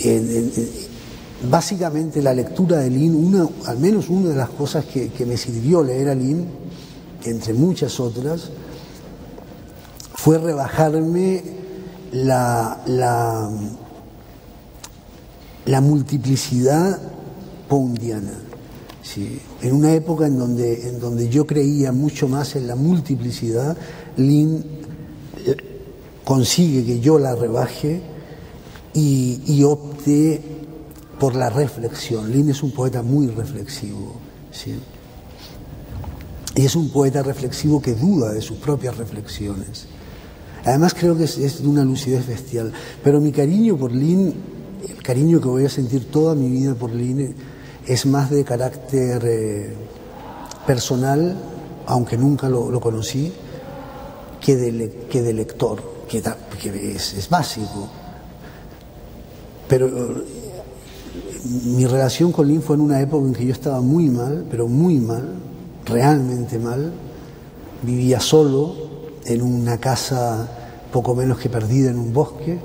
En- 0.00 0.28
en- 0.30 0.52
en- 0.56 0.88
básicamente 1.50 2.20
la 2.20 2.34
lectura 2.34 2.78
de 2.78 2.90
Lin, 2.90 3.14
una, 3.14 3.48
al 3.66 3.78
menos 3.78 4.08
una 4.08 4.30
de 4.30 4.34
las 4.36 4.48
cosas 4.50 4.84
que, 4.86 5.10
que 5.10 5.24
me 5.24 5.36
sirvió 5.36 5.84
leer 5.84 6.08
a 6.08 6.14
Lin, 6.14 6.46
entre 7.24 7.54
muchas 7.54 8.00
otras, 8.00 8.50
fue 10.14 10.38
rebajarme 10.38 11.42
la, 12.10 12.82
la, 12.86 13.50
la 15.66 15.80
multiplicidad 15.80 16.98
poundiana. 17.68 18.32
En 19.16 19.72
una 19.72 19.94
época 19.94 20.26
en 20.26 20.38
donde, 20.38 20.88
en 20.88 21.00
donde 21.00 21.28
yo 21.28 21.46
creía 21.46 21.92
mucho 21.92 22.28
más 22.28 22.56
en 22.56 22.66
la 22.66 22.76
multiplicidad, 22.76 23.76
Lin 24.16 24.64
eh, 25.46 25.56
consigue 26.24 26.84
que 26.84 27.00
yo 27.00 27.18
la 27.18 27.34
rebaje 27.34 28.02
y, 28.94 29.62
opte 29.62 30.40
por 31.18 31.36
la 31.36 31.50
reflexión. 31.50 32.30
Lin 32.32 32.50
es 32.50 32.62
un 32.62 32.72
poeta 32.72 33.02
muy 33.02 33.28
reflexivo. 33.28 34.14
¿sí? 34.50 34.74
Y 36.56 36.64
es 36.64 36.74
un 36.74 36.90
poeta 36.90 37.22
reflexivo 37.22 37.80
que 37.80 37.94
duda 37.94 38.32
de 38.32 38.40
sus 38.40 38.58
propias 38.58 38.96
reflexiones. 38.96 39.86
Además 40.64 40.94
creo 40.94 41.16
que 41.16 41.24
es, 41.24 41.38
es 41.38 41.62
de 41.62 41.68
una 41.68 41.84
lucidez 41.84 42.26
bestial. 42.26 42.72
Pero 43.02 43.20
mi 43.20 43.30
cariño 43.30 43.76
por 43.76 43.92
Lin, 43.92 44.34
el 44.88 45.02
cariño 45.02 45.40
que 45.40 45.48
voy 45.48 45.64
a 45.64 45.70
sentir 45.70 46.10
toda 46.10 46.34
mi 46.34 46.50
vida 46.50 46.74
por 46.74 46.92
Lin 46.92 47.34
es 47.88 48.04
más 48.04 48.28
de 48.30 48.44
carácter 48.44 49.22
eh, 49.24 49.72
personal, 50.66 51.34
aunque 51.86 52.18
nunca 52.18 52.46
lo, 52.50 52.78
conocí, 52.80 53.32
que 54.42 54.56
de, 54.56 55.32
lector, 55.32 55.82
que, 56.06 56.18
es, 56.94 57.14
es, 57.14 57.28
básico. 57.30 57.88
Pero 59.66 59.86
eh, 59.86 60.24
mi 61.64 61.86
relación 61.86 62.30
con 62.30 62.46
Lin 62.46 62.60
fue 62.60 62.76
en 62.76 62.82
una 62.82 63.00
época 63.00 63.26
en 63.26 63.32
que 63.32 63.46
yo 63.46 63.52
estaba 63.52 63.80
muy 63.80 64.10
mal, 64.10 64.44
pero 64.50 64.68
muy 64.68 64.98
mal, 64.98 65.36
realmente 65.86 66.58
mal. 66.58 66.92
Vivía 67.82 68.20
solo 68.20 68.74
en 69.24 69.40
una 69.40 69.78
casa 69.78 70.46
poco 70.92 71.14
menos 71.14 71.38
que 71.38 71.48
perdida 71.48 71.90
en 71.90 71.98
un 71.98 72.12
bosque, 72.12 72.58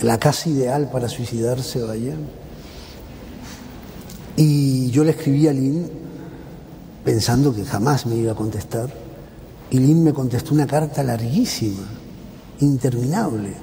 la 0.00 0.18
casa 0.18 0.48
ideal 0.48 0.88
para 0.90 1.10
suicidarse, 1.10 1.82
vaya. 1.82 2.14
Y 4.36 4.90
yo 4.90 5.04
le 5.04 5.10
escribí 5.10 5.46
a 5.48 5.52
Lynn 5.52 5.90
pensando 7.04 7.54
que 7.54 7.64
jamás 7.64 8.06
me 8.06 8.16
iba 8.16 8.32
a 8.32 8.34
contestar. 8.34 8.88
Y 9.70 9.78
Lynn 9.78 10.04
me 10.04 10.12
contestó 10.12 10.54
una 10.54 10.66
carta 10.66 11.02
larguísima, 11.02 11.84
interminable. 12.60 13.54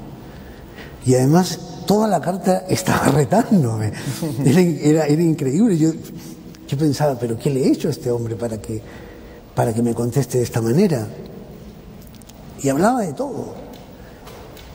Y 1.06 1.16
además 1.16 1.60
toda 1.86 2.08
la 2.08 2.22
carta 2.22 2.66
estaba 2.70 3.06
retándome. 3.08 3.92
Era, 4.46 5.06
era, 5.06 5.24
increíble. 5.24 5.78
Yo, 5.78 5.92
yo 6.68 6.78
pensaba, 6.78 7.18
pero 7.20 7.38
¿qué 7.38 7.50
le 7.50 7.64
he 7.64 7.72
hecho 7.72 7.88
a 7.88 7.92
este 7.92 8.12
hombre 8.12 8.36
para 8.36 8.60
que, 8.60 8.82
para 9.56 9.74
que 9.74 9.82
me 9.82 9.94
conteste 9.94 10.38
de 10.38 10.44
esta 10.44 10.62
manera? 10.62 11.08
Y 12.62 12.70
hablaba 12.70 13.02
de 13.02 13.14
todo. 13.14 13.56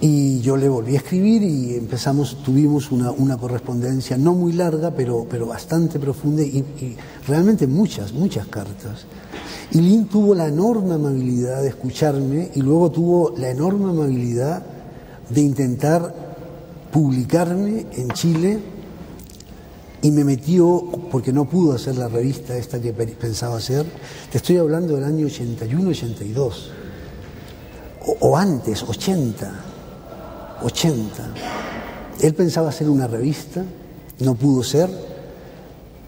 Y 0.06 0.42
yo 0.42 0.58
le 0.58 0.68
volví 0.68 0.96
a 0.96 0.98
escribir 0.98 1.42
y 1.42 1.76
empezamos, 1.76 2.42
tuvimos 2.44 2.92
una, 2.92 3.38
correspondencia 3.38 4.18
no 4.18 4.34
muy 4.34 4.52
larga, 4.52 4.90
pero, 4.90 5.26
pero 5.30 5.46
bastante 5.46 5.98
profunda 5.98 6.42
y, 6.42 6.62
realmente 7.26 7.66
muchas, 7.66 8.12
muchas 8.12 8.46
cartas. 8.48 9.06
Y 9.70 9.80
Lynn 9.80 10.04
tuvo 10.04 10.34
la 10.34 10.46
enorme 10.46 10.92
amabilidad 10.92 11.62
de 11.62 11.68
escucharme 11.68 12.50
y 12.54 12.60
luego 12.60 12.90
tuvo 12.90 13.34
la 13.38 13.48
enorme 13.48 13.92
amabilidad 13.92 14.62
de 15.30 15.40
intentar 15.40 16.14
publicarme 16.92 17.86
en 17.92 18.10
Chile 18.10 18.58
y 20.02 20.10
me 20.10 20.22
metió, 20.22 20.84
porque 21.10 21.32
no 21.32 21.46
pudo 21.46 21.72
hacer 21.72 21.96
la 21.96 22.08
revista 22.08 22.54
esta 22.58 22.78
que 22.78 22.92
pensaba 22.92 23.56
hacer, 23.56 23.86
te 24.30 24.36
estoy 24.36 24.58
hablando 24.58 24.96
del 24.96 25.04
año 25.04 25.26
81-82, 25.28 26.52
o, 28.04 28.16
o 28.20 28.36
antes, 28.36 28.82
80 28.82 29.70
80. 30.64 31.34
Él 32.20 32.34
pensaba 32.34 32.70
hacer 32.70 32.88
una 32.88 33.06
revista, 33.06 33.64
no 34.20 34.34
pudo 34.34 34.62
ser, 34.62 34.88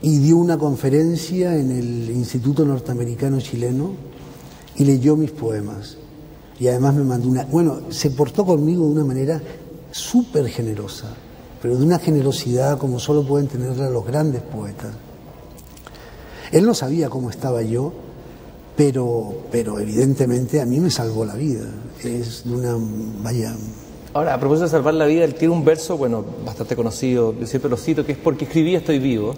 y 0.02 0.18
dio 0.18 0.36
una 0.36 0.58
conferencia 0.58 1.56
en 1.56 1.70
el 1.70 2.10
Instituto 2.10 2.64
Norteamericano 2.64 3.40
Chileno 3.40 3.92
y 4.76 4.84
leyó 4.84 5.16
mis 5.16 5.30
poemas. 5.30 5.96
Y 6.58 6.68
además 6.68 6.94
me 6.94 7.04
mandó 7.04 7.28
una... 7.28 7.44
Bueno, 7.44 7.90
se 7.90 8.10
portó 8.10 8.44
conmigo 8.46 8.84
de 8.86 8.92
una 8.92 9.04
manera 9.04 9.40
súper 9.90 10.48
generosa, 10.48 11.08
pero 11.60 11.76
de 11.76 11.84
una 11.84 11.98
generosidad 11.98 12.78
como 12.78 12.98
solo 12.98 13.26
pueden 13.26 13.48
tenerla 13.48 13.90
los 13.90 14.06
grandes 14.06 14.42
poetas. 14.42 14.94
Él 16.52 16.64
no 16.64 16.74
sabía 16.74 17.10
cómo 17.10 17.30
estaba 17.30 17.62
yo, 17.62 17.92
pero, 18.76 19.46
pero 19.50 19.80
evidentemente 19.80 20.60
a 20.60 20.66
mí 20.66 20.80
me 20.80 20.90
salvó 20.90 21.24
la 21.24 21.34
vida. 21.34 21.64
Es 22.02 22.44
de 22.44 22.54
una, 22.54 22.76
vaya, 23.22 23.56
Ahora, 24.16 24.32
a 24.32 24.40
propósito 24.40 24.64
de 24.64 24.70
salvar 24.70 24.94
la 24.94 25.04
vida, 25.04 25.24
él 25.24 25.34
tiene 25.34 25.52
un 25.52 25.62
verso, 25.62 25.98
bueno, 25.98 26.24
bastante 26.42 26.74
conocido, 26.74 27.34
yo 27.38 27.46
siempre 27.46 27.70
lo 27.70 27.76
cito, 27.76 28.06
que 28.06 28.12
es 28.12 28.18
porque 28.18 28.46
escribí 28.46 28.74
estoy 28.74 28.98
vivo. 28.98 29.34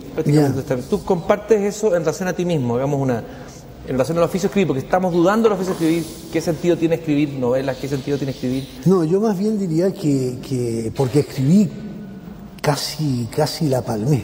Tú 0.88 1.02
compartes 1.02 1.60
eso 1.62 1.96
en 1.96 2.04
relación 2.04 2.28
a 2.28 2.32
ti 2.32 2.44
mismo, 2.44 2.76
hagamos 2.76 3.00
una, 3.00 3.18
en 3.18 3.90
relación 3.90 4.18
al 4.18 4.22
oficio 4.22 4.46
escribir, 4.46 4.68
porque 4.68 4.84
estamos 4.84 5.12
dudando 5.12 5.48
del 5.48 5.56
oficio 5.58 5.72
escribir, 5.72 6.04
qué 6.32 6.40
sentido 6.40 6.76
tiene 6.76 6.94
escribir 6.94 7.30
novelas, 7.30 7.76
qué 7.78 7.88
sentido 7.88 8.18
tiene 8.18 8.30
escribir. 8.30 8.68
No, 8.84 9.02
yo 9.02 9.20
más 9.20 9.36
bien 9.36 9.58
diría 9.58 9.92
que, 9.92 10.38
que 10.48 10.92
porque 10.94 11.20
escribí 11.20 11.68
casi, 12.62 13.26
casi 13.34 13.68
la 13.68 13.82
palmé. 13.82 14.22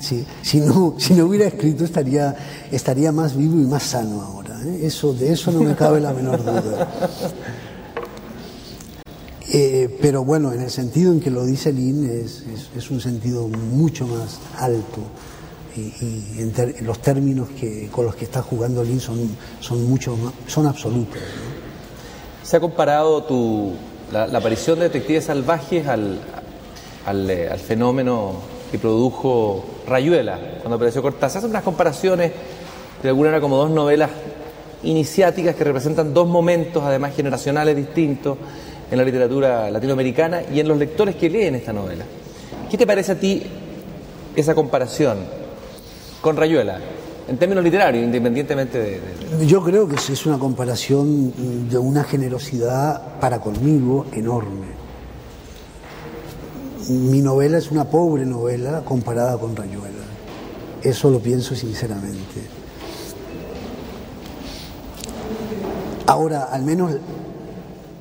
Si, 0.00 0.60
no, 0.60 0.94
si 0.96 1.12
no 1.12 1.26
hubiera 1.26 1.48
escrito 1.48 1.84
estaría, 1.84 2.34
estaría 2.72 3.12
más 3.12 3.36
vivo 3.36 3.60
y 3.60 3.66
más 3.66 3.82
sano 3.82 4.22
ahora. 4.22 4.58
¿eh? 4.64 4.86
Eso, 4.86 5.12
de 5.12 5.32
eso 5.32 5.52
no 5.52 5.60
me 5.60 5.74
cabe 5.74 6.00
la 6.00 6.14
menor 6.14 6.42
duda. 6.42 6.88
Eh, 9.52 9.96
pero 10.00 10.24
bueno, 10.24 10.52
en 10.52 10.60
el 10.60 10.70
sentido 10.70 11.12
en 11.12 11.20
que 11.20 11.30
lo 11.30 11.44
dice 11.44 11.72
Lin 11.72 12.10
es, 12.10 12.44
es, 12.76 12.90
un 12.90 13.00
sentido 13.00 13.46
mucho 13.46 14.04
más 14.06 14.40
alto 14.58 15.02
y, 15.76 15.92
en 16.40 16.52
los 16.84 16.98
términos 16.98 17.50
que, 17.50 17.88
con 17.92 18.06
los 18.06 18.16
que 18.16 18.24
está 18.24 18.42
jugando 18.42 18.82
Lin 18.82 18.98
son, 18.98 19.36
son, 19.60 19.88
mucho 19.88 20.16
son 20.48 20.66
absolutos. 20.66 21.20
¿Se 22.42 22.56
ha 22.56 22.60
comparado 22.60 23.22
tu, 23.22 23.74
la, 24.10 24.24
aparición 24.24 24.80
de 24.80 24.86
detectives 24.86 25.26
salvajes 25.26 25.86
al, 25.86 26.18
al, 27.04 27.30
eh, 27.30 27.48
al, 27.48 27.60
fenómeno 27.60 28.32
que 28.72 28.80
produjo 28.80 29.64
Rayuela 29.86 30.40
cuando 30.60 30.74
apareció 30.74 31.02
Cortázar? 31.02 31.38
Hacen 31.38 31.50
unas 31.50 31.62
comparaciones, 31.62 32.32
de 33.00 33.08
alguna 33.08 33.28
manera 33.28 33.40
como 33.40 33.58
dos 33.58 33.70
novelas 33.70 34.10
iniciáticas 34.82 35.54
que 35.54 35.62
representan 35.62 36.12
dos 36.12 36.26
momentos, 36.26 36.82
además 36.82 37.14
generacionales 37.14 37.76
distintos 37.76 38.38
en 38.90 38.98
la 38.98 39.04
literatura 39.04 39.70
latinoamericana 39.70 40.42
y 40.52 40.60
en 40.60 40.68
los 40.68 40.78
lectores 40.78 41.16
que 41.16 41.28
leen 41.28 41.54
esta 41.56 41.72
novela. 41.72 42.04
¿Qué 42.70 42.76
te 42.76 42.86
parece 42.86 43.12
a 43.12 43.14
ti 43.14 43.42
esa 44.34 44.54
comparación 44.54 45.18
con 46.20 46.36
Rayuela? 46.36 46.78
En 47.28 47.38
términos 47.38 47.64
literarios, 47.64 48.04
independientemente 48.04 48.78
de, 48.78 49.46
Yo 49.46 49.62
creo 49.62 49.88
que 49.88 49.96
es 49.96 50.26
una 50.26 50.38
comparación 50.38 51.68
de 51.68 51.76
una 51.76 52.04
generosidad 52.04 53.18
para 53.18 53.40
conmigo 53.40 54.06
enorme. 54.12 54.66
Mi 56.88 57.20
novela 57.20 57.58
es 57.58 57.72
una 57.72 57.84
pobre 57.84 58.24
novela 58.24 58.82
comparada 58.84 59.36
con 59.38 59.56
Rayuela. 59.56 60.04
Eso 60.82 61.10
lo 61.10 61.18
pienso 61.18 61.56
sinceramente. 61.56 62.42
Ahora, 66.06 66.44
al 66.44 66.62
menos 66.62 66.92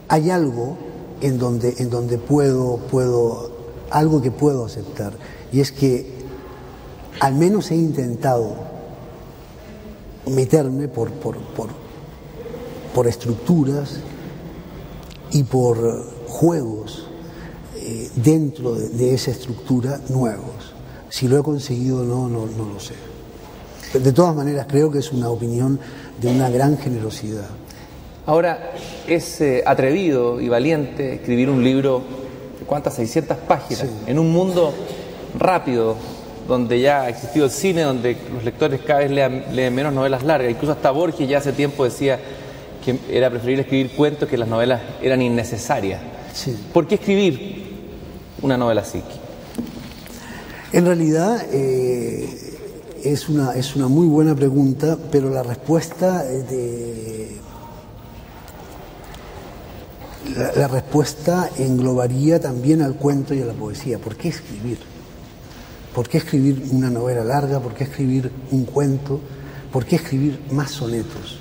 hay 0.07 0.29
algo 0.29 0.77
en 1.21 1.37
donde, 1.39 1.75
en 1.77 1.89
donde 1.89 2.17
puedo, 2.17 2.77
puedo, 2.77 3.51
algo 3.89 4.21
que 4.21 4.31
puedo 4.31 4.65
aceptar, 4.65 5.13
y 5.51 5.61
es 5.61 5.71
que 5.71 6.13
al 7.19 7.35
menos 7.35 7.71
he 7.71 7.75
intentado 7.75 8.55
meterme 10.27 10.87
por, 10.87 11.11
por, 11.11 11.37
por, 12.93 13.07
estructuras 13.07 13.97
y 15.31 15.43
por 15.43 16.05
juegos 16.27 17.07
eh, 17.75 18.09
dentro 18.15 18.75
de, 18.75 19.13
esa 19.13 19.31
estructura 19.31 19.99
nuevos. 20.09 20.73
Si 21.09 21.27
lo 21.27 21.39
he 21.39 21.43
conseguido 21.43 22.01
o 22.01 22.03
no, 22.03 22.27
no, 22.27 22.45
no 22.47 22.73
lo 22.73 22.79
sé. 22.79 22.95
De 23.93 24.11
todas 24.11 24.35
maneras, 24.35 24.65
creo 24.67 24.91
que 24.91 24.99
es 24.99 25.11
una 25.11 25.29
opinión 25.29 25.79
de 26.19 26.27
una 26.27 26.49
gran 26.49 26.77
generosidad. 26.77 27.47
Ahora, 28.27 28.71
es 29.07 29.39
eh, 29.41 29.63
atrevido 29.67 30.41
y 30.41 30.49
valiente 30.49 31.13
escribir 31.13 31.47
un 31.47 31.63
libro 31.63 32.01
de 32.59 32.65
cuántas, 32.65 32.95
600 32.95 33.37
páginas, 33.37 33.85
en 34.07 34.17
un 34.17 34.31
mundo 34.31 34.73
rápido, 35.37 35.95
donde 36.47 36.79
ya 36.79 37.01
ha 37.01 37.09
existido 37.09 37.45
el 37.45 37.51
cine, 37.51 37.81
donde 37.81 38.17
los 38.33 38.43
lectores 38.43 38.81
cada 38.81 39.01
vez 39.01 39.11
leen, 39.11 39.75
menos 39.75 39.93
novelas 39.93 40.23
largas. 40.23 40.49
Incluso 40.49 40.71
hasta 40.71 40.89
Borges 40.89 41.29
ya 41.29 41.37
hace 41.37 41.53
tiempo 41.53 41.83
decía 41.83 42.19
que 42.83 42.99
era 43.11 43.29
preferible 43.29 43.61
escribir 43.61 43.95
cuentos 43.95 44.27
que 44.27 44.37
las 44.37 44.47
novelas 44.47 44.81
eran 45.03 45.21
innecesarias. 45.21 46.01
¿Por 46.73 46.87
qué 46.87 46.95
escribir 46.95 47.63
una 48.41 48.57
novela 48.57 48.81
así? 48.81 49.01
En 50.71 50.85
realidad 50.85 51.45
eh, 51.51 52.27
es, 53.03 53.29
una, 53.29 53.53
es 53.53 53.75
una 53.75 53.87
muy 53.87 54.07
buena 54.07 54.35
pregunta, 54.35 54.97
pero 55.11 55.29
la 55.29 55.43
respuesta 55.43 56.23
de 56.23 57.24
la, 60.33 60.67
respuesta 60.67 61.49
englobaría 61.57 62.39
también 62.39 62.81
al 62.81 62.95
cuento 62.95 63.33
y 63.33 63.41
a 63.41 63.45
la 63.45 63.53
poesía. 63.53 63.99
¿Por 63.99 64.15
qué 64.15 64.29
escribir? 64.29 64.79
¿Por 65.93 66.09
qué 66.09 66.17
escribir 66.17 66.63
una 66.71 66.89
novela 66.89 67.23
larga? 67.23 67.59
¿Por 67.59 67.73
qué 67.73 67.85
escribir 67.85 68.31
un 68.51 68.65
cuento? 68.65 69.19
¿Por 69.71 69.85
qué 69.85 69.97
escribir 69.97 70.39
más 70.51 70.71
sonetos? 70.71 71.39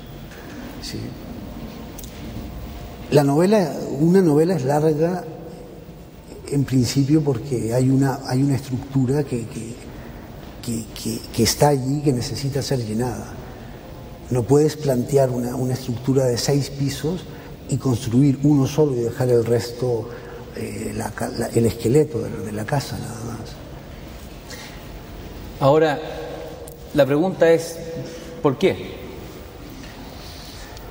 La 3.11 3.23
novela, 3.23 3.73
una 3.99 4.21
novela 4.21 4.55
es 4.55 4.63
larga 4.65 5.23
en 6.47 6.63
principio 6.63 7.21
porque 7.23 7.73
hay 7.73 7.89
una, 7.89 8.19
hay 8.27 8.43
una 8.43 8.55
estructura 8.55 9.23
que, 9.23 9.45
que, 10.63 11.43
está 11.43 11.69
allí 11.69 12.01
que 12.01 12.13
necesita 12.13 12.61
ser 12.61 12.79
llenada. 12.79 13.33
No 14.29 14.43
puedes 14.43 14.75
plantear 14.75 15.29
una, 15.29 15.55
una 15.55 15.73
estructura 15.73 16.25
de 16.25 16.37
seis 16.37 16.69
pisos 16.69 17.25
y 17.69 17.77
construir 17.77 18.39
uno 18.43 18.67
solo 18.67 18.93
y 18.93 18.99
dejar 18.99 19.29
el 19.29 19.45
resto 19.45 20.09
eh, 20.55 20.93
el 21.53 21.65
esqueleto 21.65 22.19
de 22.19 22.51
la 22.51 22.65
casa 22.65 22.97
nada 22.97 23.23
más. 23.25 23.55
Ahora, 25.59 25.99
la 26.93 27.05
pregunta 27.05 27.51
es, 27.51 27.77
¿por 28.41 28.57
qué? 28.57 28.95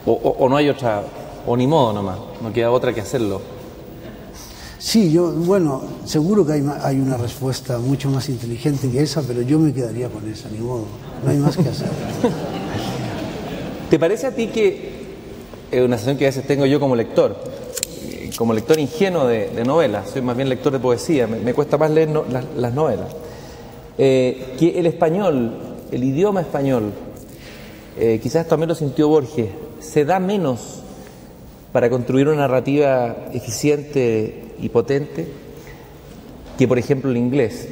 O, 0.06 0.48
no 0.50 0.56
hay 0.56 0.68
otra, 0.68 1.02
o 1.46 1.56
ni 1.56 1.66
modo 1.66 1.94
nomás, 1.94 2.18
no 2.42 2.52
queda 2.52 2.70
otra 2.70 2.92
que 2.92 3.00
hacerlo. 3.00 3.40
Sí, 4.78 5.10
yo, 5.10 5.32
bueno, 5.32 5.82
seguro 6.04 6.44
que 6.44 6.52
hay, 6.52 6.70
hay, 6.82 7.00
una 7.00 7.16
respuesta 7.16 7.78
mucho 7.78 8.10
más 8.10 8.28
inteligente 8.28 8.90
que 8.90 9.02
esa, 9.02 9.22
pero 9.22 9.40
yo 9.40 9.58
me 9.58 9.72
quedaría 9.72 10.10
con 10.10 10.30
esa, 10.30 10.50
ni 10.50 10.58
modo, 10.58 10.84
no 11.24 11.30
hay 11.30 11.38
más 11.38 11.56
que 11.56 11.70
hacer. 11.70 11.88
¿Te 13.90 13.98
parece 13.98 14.26
a 14.26 14.34
ti 14.34 14.48
que, 14.48 14.93
es 15.78 15.84
una 15.84 15.96
sensación 15.96 16.18
que 16.18 16.24
a 16.26 16.28
veces 16.28 16.46
tengo 16.46 16.66
yo 16.66 16.78
como 16.78 16.94
lector, 16.96 17.37
como 18.37 18.52
lector 18.52 18.78
ingenuo 18.78 19.26
de, 19.26 19.64
novelas, 19.64 20.10
soy 20.10 20.22
más 20.22 20.37
bien 20.37 20.48
lector 20.48 20.72
de 20.72 20.78
poesía, 20.78 21.26
me, 21.26 21.54
cuesta 21.54 21.78
más 21.78 21.90
leer 21.90 22.10
las, 22.56 22.74
novelas, 22.74 23.08
eh, 23.98 24.54
que 24.58 24.78
el 24.78 24.87
español, 24.87 25.52
el 25.90 26.04
idioma 26.04 26.40
español, 26.40 26.92
eh, 27.98 28.20
quizás 28.22 28.46
también 28.46 28.68
lo 28.68 28.74
sintió 28.74 29.08
Borges, 29.08 29.48
se 29.80 30.04
da 30.04 30.18
menos 30.18 30.82
para 31.72 31.90
construir 31.90 32.28
una 32.28 32.38
narrativa 32.38 33.16
eficiente 33.32 34.52
y 34.60 34.68
potente 34.68 35.26
que, 36.56 36.68
por 36.68 36.78
ejemplo, 36.78 37.10
el 37.10 37.16
inglés, 37.16 37.68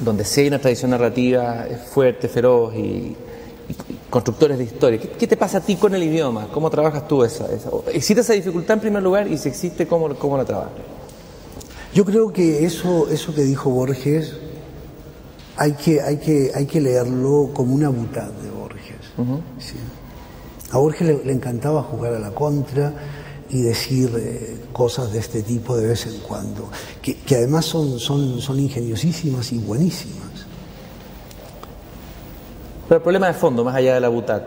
donde 0.00 0.24
sí 0.24 0.42
hay 0.42 0.48
una 0.48 0.60
tradición 0.60 0.92
narrativa 0.92 1.66
fuerte, 1.92 2.28
feroz 2.28 2.74
y, 2.76 3.16
constructores 4.10 4.58
de 4.58 4.64
historia. 4.64 5.00
¿Qué, 5.00 5.26
te 5.26 5.36
pasa 5.36 5.58
a 5.58 5.60
ti 5.60 5.76
con 5.76 5.94
el 5.94 6.02
idioma? 6.02 6.48
¿Cómo 6.52 6.70
trabajas 6.70 7.06
tú 7.08 7.24
esa, 7.24 7.46
¿Existe 7.92 8.20
esa 8.20 8.32
dificultad 8.32 8.74
en 8.74 8.80
primer 8.80 9.02
lugar 9.02 9.26
y 9.28 9.38
si 9.38 9.48
existe, 9.48 9.86
cómo, 9.86 10.14
cómo 10.16 10.36
la 10.36 10.44
trabajas? 10.44 10.72
Yo 11.94 12.04
creo 12.04 12.32
que 12.32 12.64
eso, 12.64 13.08
eso 13.08 13.34
que 13.34 13.42
dijo 13.42 13.70
Borges 13.70 14.34
hay 15.56 15.72
que, 15.72 16.00
hay 16.02 16.18
que, 16.18 16.52
hay 16.54 16.66
que 16.66 16.80
leerlo 16.80 17.50
como 17.54 17.74
una 17.74 17.88
butad 17.88 18.30
de 18.30 18.50
Borges. 18.50 18.96
A 20.70 20.78
Borges 20.78 21.24
le, 21.24 21.32
encantaba 21.32 21.82
jugar 21.82 22.14
a 22.14 22.18
la 22.18 22.32
contra 22.32 22.92
y 23.48 23.62
decir 23.62 24.12
eh, 24.18 24.60
cosas 24.72 25.12
de 25.12 25.20
este 25.20 25.42
tipo 25.42 25.76
de 25.76 25.86
vez 25.86 26.06
en 26.06 26.18
cuando, 26.18 26.68
que, 27.00 27.16
además 27.36 27.64
son, 27.64 27.98
son, 27.98 28.40
son 28.40 28.58
ingeniosísimas 28.58 29.52
y 29.52 29.58
buenísimas. 29.58 30.25
Pero 32.88 32.96
el 32.96 33.02
problema 33.02 33.26
de 33.28 33.34
fondo, 33.34 33.64
más 33.64 33.74
allá 33.74 33.94
de 33.94 34.00
la 34.00 34.08
butad. 34.08 34.42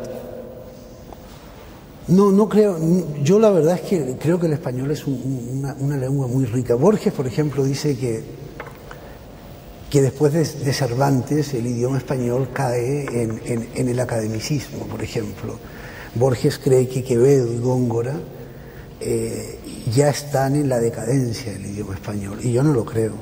No, 2.07 2.31
no 2.31 2.49
creo. 2.49 2.77
Yo 3.23 3.39
la 3.39 3.51
verdad 3.51 3.75
es 3.75 3.81
que 3.81 4.15
creo 4.19 4.39
que 4.39 4.47
el 4.47 4.53
español 4.53 4.91
es 4.91 5.05
una, 5.05 5.97
lengua 5.97 6.27
muy 6.27 6.45
rica. 6.45 6.75
Borges, 6.75 7.13
por 7.13 7.27
ejemplo, 7.27 7.63
dice 7.63 7.97
que, 7.97 8.23
que 9.89 10.01
después 10.01 10.33
de, 10.33 10.73
Cervantes 10.73 11.53
el 11.53 11.67
idioma 11.67 11.97
español 11.97 12.49
cae 12.51 13.23
en, 13.23 13.69
en 13.75 13.89
el 13.89 13.99
academicismo, 13.99 14.85
por 14.87 15.03
ejemplo. 15.03 15.57
Borges 16.15 16.57
cree 16.57 16.87
que 16.87 17.03
Quevedo 17.03 17.53
y 17.53 17.59
Góngora 17.59 18.15
eh, 19.01 19.57
ya 19.93 20.09
están 20.09 20.55
en 20.55 20.67
la 20.67 20.79
decadencia 20.79 21.53
del 21.53 21.67
idioma 21.67 21.93
español, 21.93 22.39
y 22.43 22.51
yo 22.51 22.63
no 22.63 22.73
lo 22.73 22.83
creo. 22.83 23.13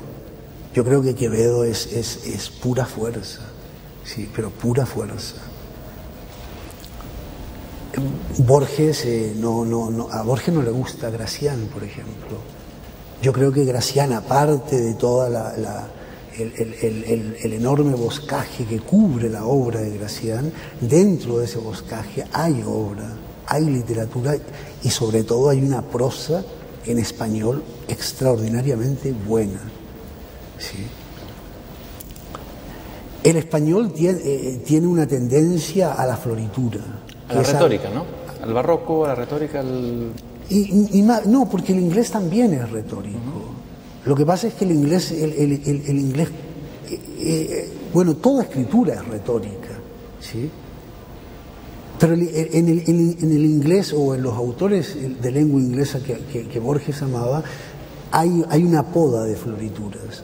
Yo 0.73 0.83
creo 0.83 1.01
que 1.01 1.15
Quevedo 1.15 1.63
es, 1.63 1.87
es, 1.93 2.49
pura 2.49 2.85
fuerza, 2.85 3.41
sí, 4.07 4.29
pero 4.35 4.49
pura 4.49 4.85
fuerza. 4.85 5.35
Borges, 8.39 9.05
eh, 9.05 9.33
no, 9.35 9.65
no, 9.65 9.89
no, 9.89 10.09
a 10.11 10.21
Borges 10.23 10.53
no 10.53 10.61
le 10.61 10.71
gusta 10.71 11.09
Gracián, 11.09 11.69
por 11.73 11.83
ejemplo. 11.83 12.37
Yo 13.21 13.33
creo 13.33 13.51
que 13.51 13.65
Gracián, 13.65 14.13
aparte 14.13 14.79
de 14.79 14.93
toda 14.93 15.29
la 15.29 15.87
el, 16.39 17.53
enorme 17.53 17.95
boscaje 17.95 18.65
que 18.65 18.79
cubre 18.79 19.29
la 19.29 19.45
obra 19.45 19.81
de 19.81 19.97
Gracián, 19.97 20.51
dentro 20.81 21.39
de 21.39 21.45
ese 21.45 21.57
boscaje 21.57 22.25
hay 22.31 22.63
obra, 22.65 23.15
hay 23.47 23.65
literatura 23.65 24.35
y 24.83 24.89
sobre 24.89 25.23
todo 25.23 25.49
hay 25.49 25.63
una 25.63 25.81
prosa 25.81 26.43
en 26.85 26.99
español 26.99 27.63
extraordinariamente 27.87 29.11
buena. 29.11 29.61
El 33.27 33.35
español 33.35 33.91
eh, 33.99 34.61
tiene, 34.65 34.87
una 34.87 35.05
tendencia 35.05 35.95
a 35.95 36.05
la 36.05 36.15
floritura. 36.15 36.79
A 37.27 37.33
la 37.33 37.43
retórica, 37.43 37.89
¿no? 37.89 38.05
Al 38.41 38.53
barroco, 38.53 39.03
a 39.03 39.09
la 39.09 39.15
retórica, 39.15 39.59
al... 39.59 40.13
Y, 40.49 41.01
no, 41.01 41.49
porque 41.49 41.73
el 41.73 41.79
inglés 41.79 42.09
también 42.09 42.53
es 42.53 42.71
retórico. 42.71 43.19
Lo 44.05 44.15
que 44.15 44.25
pasa 44.25 44.47
es 44.47 44.53
que 44.53 44.63
el 44.63 44.71
inglés, 44.71 45.11
el, 45.11 45.99
inglés, 45.99 46.29
eh, 46.89 46.99
eh, 47.19 47.73
bueno, 47.93 48.15
toda 48.15 48.43
escritura 48.43 48.93
es 48.93 49.05
retórica, 49.05 49.75
¿sí? 50.21 50.49
Pero 51.99 52.13
en 52.13 52.69
el, 52.69 53.45
inglés 53.45 53.91
o 53.91 54.15
en 54.15 54.21
los 54.21 54.35
autores 54.35 54.95
de 55.21 55.31
lengua 55.31 55.59
inglesa 55.59 55.99
que, 55.99 56.59
Borges 56.61 57.01
amaba, 57.01 57.43
hay, 58.09 58.45
hay, 58.49 58.63
una 58.63 58.83
poda 58.83 59.25
de 59.25 59.35
florituras. 59.35 60.23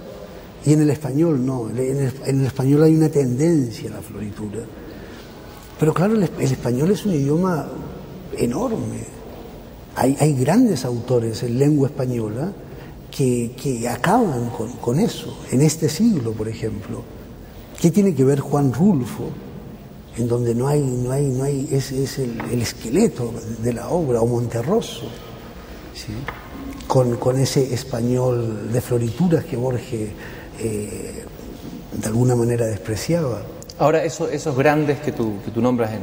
Y 0.66 0.74
en 0.74 0.82
el 0.82 0.90
español 0.90 1.46
no, 1.46 1.70
en 1.70 2.12
el, 2.26 2.46
español 2.46 2.84
hay 2.84 2.96
una 2.96 3.10
tendencia 3.10 3.90
a 3.90 3.96
la 3.96 4.02
floritura. 4.02 4.62
Pero 5.80 5.94
claro, 5.94 6.16
el, 6.16 6.24
español 6.24 6.92
es 6.92 7.06
un 7.06 7.14
idioma 7.14 7.68
enorme. 8.38 9.04
Hay, 9.96 10.34
grandes 10.34 10.86
autores 10.86 11.44
en 11.44 11.60
lengua 11.60 11.88
española 11.88 12.52
que, 13.12 13.88
acaban 13.90 14.50
con, 14.82 15.00
eso, 15.00 15.38
en 15.52 15.62
este 15.62 15.90
siglo, 15.90 16.32
por 16.32 16.48
ejemplo. 16.48 17.04
¿Qué 17.80 17.92
tiene 17.92 18.16
que 18.16 18.24
ver 18.24 18.40
Juan 18.40 18.74
Rulfo, 18.74 19.30
en 20.18 20.28
donde 20.28 20.56
no 20.56 20.68
hay, 20.68 20.82
no 20.82 21.12
hay, 21.12 21.28
no 21.28 21.44
hay, 21.44 21.68
es, 21.72 21.92
es 21.92 22.20
el, 22.20 22.62
esqueleto 22.62 23.34
de 23.62 23.74
la 23.74 23.90
obra, 23.90 24.22
o 24.22 24.28
Monterroso, 24.28 25.08
con, 26.88 27.40
ese 27.40 27.74
español 27.74 28.72
de 28.72 28.82
florituras 28.82 29.46
que 29.46 29.58
Borges 29.58 30.10
eh, 30.64 31.26
de 31.92 32.08
alguna 32.08 32.36
manera 32.36 32.66
despreciaba? 32.66 33.42
Ahora, 33.80 34.04
eso, 34.04 34.30
esos 34.30 34.56
grandes 34.56 35.00
que 35.00 35.12
tú, 35.12 35.36
que 35.44 35.52
tú 35.52 35.62
nombras 35.62 35.92
en, 35.92 36.02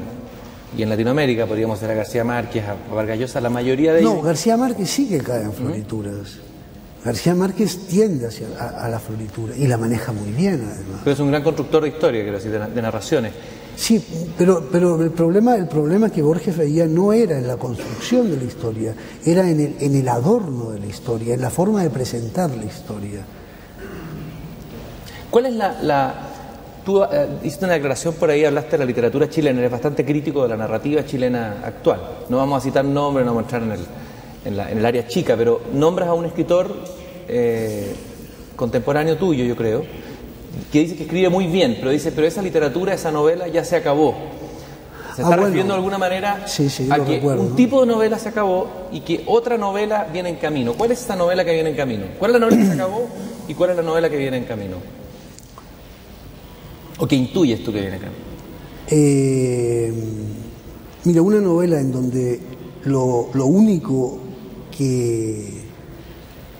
y 0.76 0.82
en 0.82 0.88
Latinoamérica, 0.88 1.46
podríamos 1.46 1.78
ser 1.78 1.90
a 1.90 1.94
García 1.94 2.24
Márquez, 2.24 2.64
a 2.64 2.94
Vargas 2.94 3.18
Llosa, 3.18 3.40
la 3.40 3.50
mayoría 3.50 3.92
de 3.92 4.00
ellos... 4.00 4.14
No, 4.14 4.22
García 4.22 4.56
Márquez 4.56 4.90
sí 4.90 5.08
que 5.08 5.18
cae 5.18 5.42
en 5.42 5.52
florituras. 5.52 6.38
García 7.04 7.34
Márquez 7.34 7.86
tiende 7.88 8.26
hacia 8.26 8.46
a, 8.58 8.88
la 8.88 8.98
floritura 8.98 9.56
y 9.56 9.66
la 9.66 9.78
maneja 9.78 10.12
muy 10.12 10.30
bien 10.32 10.62
además. 10.70 11.00
Pero 11.02 11.14
es 11.14 11.20
un 11.20 11.30
gran 11.30 11.42
constructor 11.42 11.82
de 11.82 11.88
historia, 11.88 12.22
quiero 12.22 12.36
decir, 12.36 12.52
de, 12.52 12.82
narraciones. 12.82 13.32
Sí, 13.74 14.04
pero, 14.36 14.68
pero 14.70 15.02
el, 15.02 15.10
problema, 15.10 15.56
el 15.56 15.66
problema 15.66 16.10
que 16.10 16.20
Borges 16.20 16.58
veía 16.58 16.86
no 16.86 17.14
era 17.14 17.38
en 17.38 17.46
la 17.46 17.56
construcción 17.56 18.30
de 18.30 18.36
la 18.36 18.44
historia, 18.44 18.94
era 19.24 19.48
en 19.48 19.60
el, 19.60 19.76
en 19.80 19.96
el 19.96 20.08
adorno 20.08 20.72
de 20.72 20.80
la 20.80 20.86
historia, 20.86 21.32
en 21.32 21.40
la 21.40 21.48
forma 21.48 21.82
de 21.82 21.88
presentar 21.88 22.50
la 22.50 22.64
historia. 22.66 23.24
¿Cuál 25.30 25.46
es 25.46 25.54
la... 25.54 26.26
Tú 26.84 27.02
eh, 27.04 27.28
hiciste 27.42 27.66
una 27.66 27.74
declaración 27.74 28.14
por 28.14 28.30
ahí, 28.30 28.44
hablaste 28.44 28.72
de 28.72 28.78
la 28.78 28.84
literatura 28.86 29.28
chilena, 29.28 29.58
eres 29.58 29.70
bastante 29.70 30.04
crítico 30.04 30.42
de 30.42 30.48
la 30.48 30.56
narrativa 30.56 31.04
chilena 31.04 31.58
actual. 31.62 32.00
No 32.30 32.38
vamos 32.38 32.58
a 32.58 32.60
citar 32.64 32.84
nombres, 32.84 33.26
no 33.26 33.34
vamos 33.34 33.52
a 33.52 33.56
entrar 33.56 33.62
en 33.62 33.72
el 33.72 33.86
en, 34.44 34.58
el 34.58 34.86
área 34.86 35.06
chica, 35.06 35.36
pero 35.36 35.60
nombras 35.72 36.08
a 36.08 36.14
un 36.14 36.26
escritor 36.26 36.74
eh, 37.28 37.94
contemporáneo 38.56 39.16
tuyo, 39.16 39.44
yo 39.44 39.56
creo, 39.56 39.84
que 40.72 40.80
dice 40.80 40.96
que 40.96 41.04
escribe 41.04 41.28
muy 41.28 41.46
bien, 41.46 41.76
pero 41.78 41.90
dice, 41.90 42.12
pero 42.12 42.26
esa 42.26 42.42
literatura, 42.42 42.94
esa 42.94 43.10
novela 43.10 43.48
ya 43.48 43.64
se 43.64 43.76
acabó. 43.76 44.14
Se 45.14 45.22
está 45.22 45.34
ah, 45.34 45.38
refiriendo 45.38 45.74
de 45.74 45.78
alguna 45.78 45.98
manera 45.98 46.44
a 46.44 47.04
que 47.04 47.20
un 47.20 47.56
tipo 47.56 47.80
de 47.80 47.86
novela 47.86 48.18
se 48.18 48.28
acabó 48.28 48.68
y 48.92 49.00
que 49.00 49.24
otra 49.26 49.58
novela 49.58 50.06
viene 50.10 50.28
en 50.28 50.36
camino. 50.36 50.74
¿Cuál 50.74 50.92
es 50.92 51.00
esa 51.00 51.16
novela 51.16 51.44
que 51.44 51.52
viene 51.52 51.70
en 51.70 51.76
camino? 51.76 52.06
¿Cuál 52.18 52.30
es 52.30 52.32
la 52.34 52.46
novela 52.46 52.62
que 52.62 52.66
se 52.68 52.74
acabó 52.74 53.08
y 53.48 53.54
cuál 53.54 53.70
es 53.70 53.76
la 53.76 53.82
novela 53.82 54.08
que 54.08 54.16
viene 54.16 54.36
en 54.36 54.44
camino? 54.44 54.76
¿O 57.00 57.06
que 57.08 57.16
intuyes 57.16 57.64
tú 57.64 57.72
que 57.72 57.80
viene 57.80 57.96
en 57.96 58.02
camino? 58.02 58.20
Eh, 58.88 59.92
mira, 61.04 61.22
una 61.22 61.40
novela 61.40 61.80
en 61.80 61.90
donde 61.90 62.40
lo, 62.84 63.30
lo 63.32 63.46
único 63.46 64.20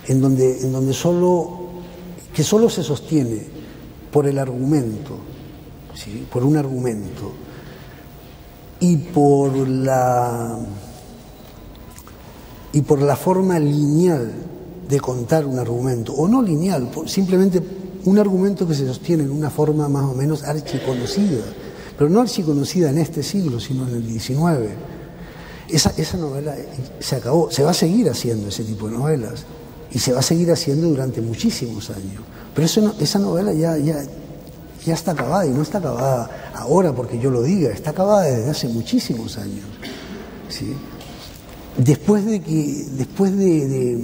en 0.07 0.21
donde, 0.21 0.61
en 0.61 0.73
donde 0.73 0.93
solo, 0.93 1.59
que 2.35 2.43
solo 2.43 2.69
se 2.69 2.83
sostiene 2.83 3.47
por 4.13 4.27
el 4.27 4.39
argumento, 4.39 5.17
por 6.31 6.45
un 6.45 6.57
argumento, 6.57 7.33
y 8.81 8.97
por 8.97 9.69
la 9.69 10.59
y 12.73 12.83
por 12.83 13.03
la 13.03 13.17
forma 13.17 13.59
lineal 13.59 14.33
de 14.89 15.01
contar 15.01 15.45
un 15.45 15.59
argumento, 15.59 16.13
o 16.13 16.29
no 16.29 16.41
lineal, 16.43 16.91
simplemente 17.07 17.61
un 18.05 18.19
argumento 18.19 18.67
que 18.67 18.75
se 18.75 18.87
sostiene 18.87 19.25
en 19.25 19.31
una 19.31 19.51
forma 19.51 19.89
más 19.89 20.05
o 20.05 20.15
menos 20.15 20.43
archiconocida, 20.43 21.45
pero 21.97 22.11
no 22.11 22.21
archiconocida 22.21 22.91
en 22.91 22.99
este 22.99 23.23
siglo, 23.23 23.61
sino 23.61 23.87
en 23.89 23.97
el 23.97 24.21
XIX 24.21 24.71
esa, 25.73 25.93
esa 25.97 26.17
novela 26.17 26.55
se 26.99 27.17
acabó, 27.17 27.51
se 27.51 27.63
va 27.63 27.71
a 27.71 27.75
seguir 27.75 28.09
haciendo 28.09 28.49
ese 28.49 28.65
tipo 28.65 28.89
de 28.89 28.97
novelas. 28.97 29.45
y 29.93 29.99
se 29.99 30.13
va 30.13 30.21
a 30.21 30.23
seguir 30.23 30.51
haciendo 30.53 30.89
durante 30.89 31.21
muchísimos 31.21 31.91
años. 31.91 32.23
Pero 32.55 32.65
eso 32.65 32.95
esa 33.01 33.19
novela 33.19 33.53
ya, 33.53 33.77
ya, 33.77 34.05
ya 34.85 34.95
está 34.95 35.13
acabada 35.13 35.47
y 35.47 35.51
no 35.51 35.63
está 35.63 35.79
acabada 35.79 36.53
ahora 36.55 36.95
porque 36.95 37.19
yo 37.19 37.31
lo 37.31 37.43
diga, 37.43 37.71
está 37.71 37.91
acabada 37.91 38.23
desde 38.23 38.51
hace 38.51 38.69
muchísimos 38.69 39.37
años. 39.37 39.65
¿sí? 40.49 40.75
Después 41.77 42.25
de 42.25 42.41
que, 42.41 42.87
después 42.93 43.37
de, 43.37 44.01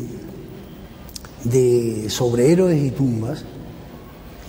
de, 1.45 2.11
sobre 2.11 2.51
héroes 2.51 2.83
y 2.83 2.91
tumbas, 2.91 3.45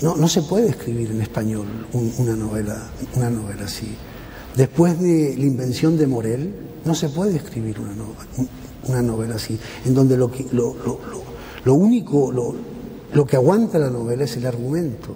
no, 0.01 0.15
no, 0.15 0.27
se 0.27 0.41
puede 0.43 0.69
escribir 0.69 1.11
en 1.11 1.21
español 1.21 1.65
una, 2.19 2.35
novela, 2.35 2.89
una 3.15 3.29
novela 3.29 3.65
así. 3.65 3.95
Después 4.55 4.99
de 4.99 5.35
la 5.37 5.45
invención 5.45 5.97
de 5.97 6.07
Morel, 6.07 6.53
no 6.85 6.95
se 6.95 7.09
puede 7.09 7.35
escribir 7.35 7.79
una, 7.79 7.93
una 8.87 9.01
novela 9.01 9.35
así, 9.35 9.59
en 9.85 9.93
donde 9.93 10.17
lo, 10.17 10.31
lo, 10.51 10.75
lo, 10.85 10.99
lo 11.67 11.73
único, 11.73 12.31
lo, 12.31 13.25
que 13.25 13.35
aguanta 13.35 13.77
la 13.77 13.89
novela 13.89 14.23
es 14.23 14.37
el 14.37 14.45
argumento, 14.45 15.15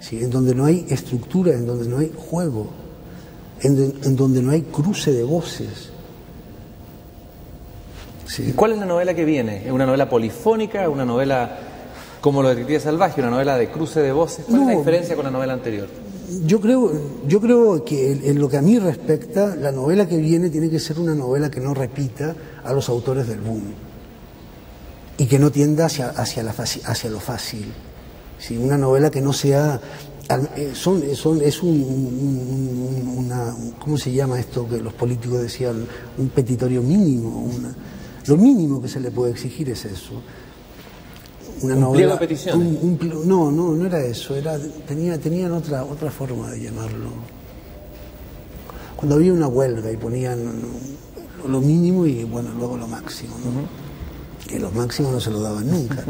¿sí? 0.00 0.22
en 0.22 0.30
donde 0.30 0.54
no 0.54 0.64
hay 0.64 0.86
estructura, 0.88 1.52
en 1.52 1.66
donde 1.66 1.86
no 1.86 1.98
hay 1.98 2.10
juego, 2.16 2.68
en, 3.60 4.16
donde 4.16 4.40
no 4.40 4.50
hay 4.50 4.62
cruce 4.62 5.12
de 5.12 5.24
voces. 5.24 5.90
¿Y 8.38 8.52
cuál 8.52 8.72
es 8.72 8.78
la 8.78 8.86
novela 8.86 9.12
que 9.12 9.26
viene? 9.26 9.66
¿Es 9.66 9.72
una 9.72 9.84
novela 9.84 10.08
polifónica? 10.08 10.88
¿Una 10.88 11.04
novela 11.04 11.58
como 12.24 12.40
lo 12.40 12.48
de 12.48 12.54
Detective 12.54 12.80
Salvaje? 12.80 13.20
¿Una 13.20 13.32
novela 13.32 13.58
de 13.58 13.70
cruce 13.70 14.00
de 14.00 14.10
voces? 14.10 14.46
¿Cuál 14.48 14.62
es 14.62 14.66
la 14.68 14.78
diferencia 14.78 15.14
con 15.14 15.26
la 15.26 15.30
novela 15.30 15.52
anterior? 15.52 15.88
Yo 16.46 16.58
creo, 16.58 16.90
yo 17.28 17.38
creo 17.38 17.84
que 17.84 18.12
en 18.12 18.40
lo 18.40 18.48
que 18.48 18.56
a 18.56 18.62
mí 18.62 18.78
respecta, 18.78 19.54
la 19.54 19.70
novela 19.70 20.08
que 20.08 20.16
viene 20.16 20.48
tiene 20.48 20.70
que 20.70 20.80
ser 20.80 20.98
una 20.98 21.14
novela 21.14 21.50
que 21.50 21.60
no 21.60 21.74
repita 21.74 22.34
a 22.64 22.72
los 22.72 22.88
autores 22.88 23.28
del 23.28 23.40
boom 23.40 23.64
y 25.18 25.26
que 25.26 25.38
no 25.38 25.52
tienda 25.52 25.84
hacia, 25.84 26.08
hacia, 26.08 26.42
la, 26.42 26.52
hacia 26.52 27.10
lo 27.10 27.20
fácil. 27.20 27.70
¿sí? 28.38 28.56
Una 28.56 28.78
novela 28.78 29.10
que 29.10 29.20
no 29.20 29.34
sea... 29.34 29.78
Eh, 30.56 30.70
son, 30.72 31.02
son, 31.14 31.42
es 31.42 31.62
un, 31.62 33.18
una, 33.18 33.54
¿Cómo 33.78 33.98
se 33.98 34.10
llama 34.10 34.40
esto 34.40 34.66
que 34.66 34.78
los 34.78 34.94
políticos 34.94 35.42
decían? 35.42 35.86
Un 36.16 36.30
petitorio 36.30 36.80
mínimo. 36.80 37.50
lo 38.26 38.36
mínimo 38.38 38.80
que 38.80 38.88
se 38.88 38.98
le 38.98 39.10
puede 39.10 39.32
exigir 39.32 39.68
es 39.68 39.84
eso. 39.84 40.22
Una 41.64 41.74
¿Un 41.74 41.80
novela, 41.80 42.18
peticiones? 42.18 42.82
no, 43.26 43.50
no, 43.50 43.72
no 43.72 43.86
era 43.86 44.00
eso. 44.04 44.34
Era, 44.36 44.58
tenía, 44.86 45.18
tenían 45.18 45.52
otra, 45.52 45.84
otra 45.84 46.10
forma 46.10 46.50
de 46.50 46.60
llamarlo. 46.60 47.10
Cuando 48.96 49.16
había 49.16 49.32
una 49.32 49.48
huelga 49.48 49.90
y 49.90 49.96
ponían 49.96 50.38
lo 51.46 51.60
mínimo 51.60 52.06
y 52.06 52.24
bueno, 52.24 52.50
luego 52.56 52.76
lo 52.76 52.86
máximo. 52.86 53.36
¿no? 53.38 53.84
que 54.46 54.58
los 54.58 54.74
máximos 54.74 55.12
no 55.12 55.20
se 55.20 55.30
lo 55.30 55.40
daban 55.40 55.70
nunca, 55.70 56.04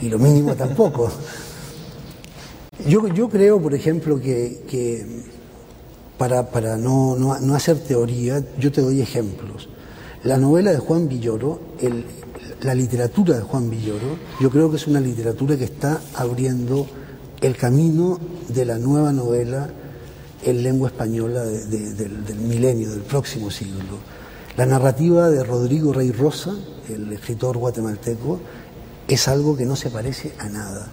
y 0.00 0.08
lo 0.08 0.18
mínimo 0.18 0.54
tampoco. 0.54 1.10
Yo, 2.86 3.06
yo 3.08 3.28
creo, 3.28 3.60
por 3.60 3.74
ejemplo, 3.74 4.20
que, 4.20 5.04
para, 6.18 6.50
para 6.50 6.76
no, 6.76 7.16
no, 7.16 7.54
hacer 7.54 7.78
teoría, 7.78 8.42
yo 8.58 8.72
te 8.72 8.80
doy 8.80 9.00
ejemplos. 9.00 9.68
La 10.24 10.36
novela 10.36 10.72
de 10.72 10.78
Juan 10.78 11.08
Villoro, 11.08 11.60
el, 11.80 12.04
la 12.62 12.74
literatura 12.74 13.36
de 13.36 13.42
Juan 13.42 13.70
Villoro, 13.70 14.18
yo 14.40 14.50
creo 14.50 14.70
que 14.70 14.76
es 14.76 14.86
una 14.86 15.00
literatura 15.00 15.56
que 15.56 15.64
está 15.64 16.00
abriendo 16.14 16.86
el 17.40 17.56
camino 17.56 18.18
de 18.48 18.64
la 18.64 18.78
nueva 18.78 19.12
novela 19.12 19.68
en 20.42 20.62
lengua 20.62 20.88
española 20.88 21.42
del, 21.44 22.36
milenio, 22.38 22.90
del 22.90 23.00
próximo 23.00 23.50
siglo. 23.50 23.98
La 24.56 24.66
narrativa 24.66 25.30
de 25.30 25.42
Rodrigo 25.42 25.92
Rey 25.92 26.12
Rosa, 26.12 26.54
el 26.88 27.12
escritor 27.12 27.56
guatemalteco, 27.56 28.40
es 29.08 29.28
algo 29.28 29.56
que 29.56 29.64
no 29.64 29.76
se 29.76 29.90
parece 29.90 30.32
a 30.38 30.48
nada. 30.48 30.88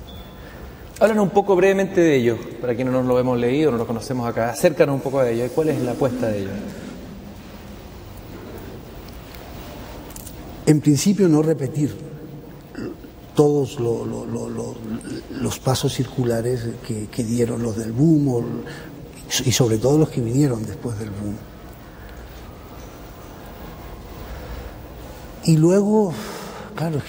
Háblanos 0.99 1.25
un 1.25 1.29
poco 1.31 1.55
brevemente 1.55 2.01
de 2.01 2.15
ello, 2.15 2.37
para 2.59 2.75
quienes 2.75 2.93
no 2.93 3.03
lo 3.03 3.19
hemos 3.19 3.37
leído, 3.37 3.71
no 3.71 3.77
lo 3.77 3.85
conocemos 3.85 4.27
acá. 4.27 4.49
Acércanos 4.49 4.95
un 4.95 5.01
poco 5.01 5.21
de 5.21 5.33
ello. 5.33 5.51
¿Cuál 5.53 5.69
es 5.69 5.81
la 5.81 5.91
apuesta 5.91 6.27
de 6.27 6.39
ello? 6.39 6.49
En 10.67 10.81
principio, 10.81 11.29
no 11.29 11.41
repetir 11.41 11.95
todos 13.33 13.79
los 13.79 15.59
pasos 15.59 15.93
circulares 15.93 16.61
que, 16.85 17.23
dieron 17.23 17.63
los 17.63 17.77
del 17.77 17.93
boom 17.93 18.63
y 19.45 19.51
sobre 19.53 19.77
todo 19.77 19.97
los 19.97 20.09
que 20.09 20.19
vinieron 20.19 20.65
después 20.65 20.99
del 20.99 21.09
boom. 21.09 21.37
Y 25.45 25.55
luego, 25.55 26.11
claro, 26.75 26.99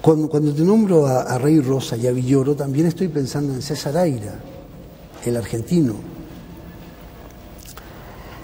cuando, 0.00 0.54
te 0.54 0.62
nombro 0.62 1.08
a, 1.08 1.38
Rey 1.38 1.60
Rosa 1.60 1.96
y 1.96 2.06
a 2.06 2.12
Villoro, 2.12 2.54
también 2.54 2.86
estoy 2.86 3.08
pensando 3.08 3.52
en 3.52 3.62
César 3.62 3.96
Aira, 3.96 4.38
el 5.24 5.36
argentino. 5.36 5.94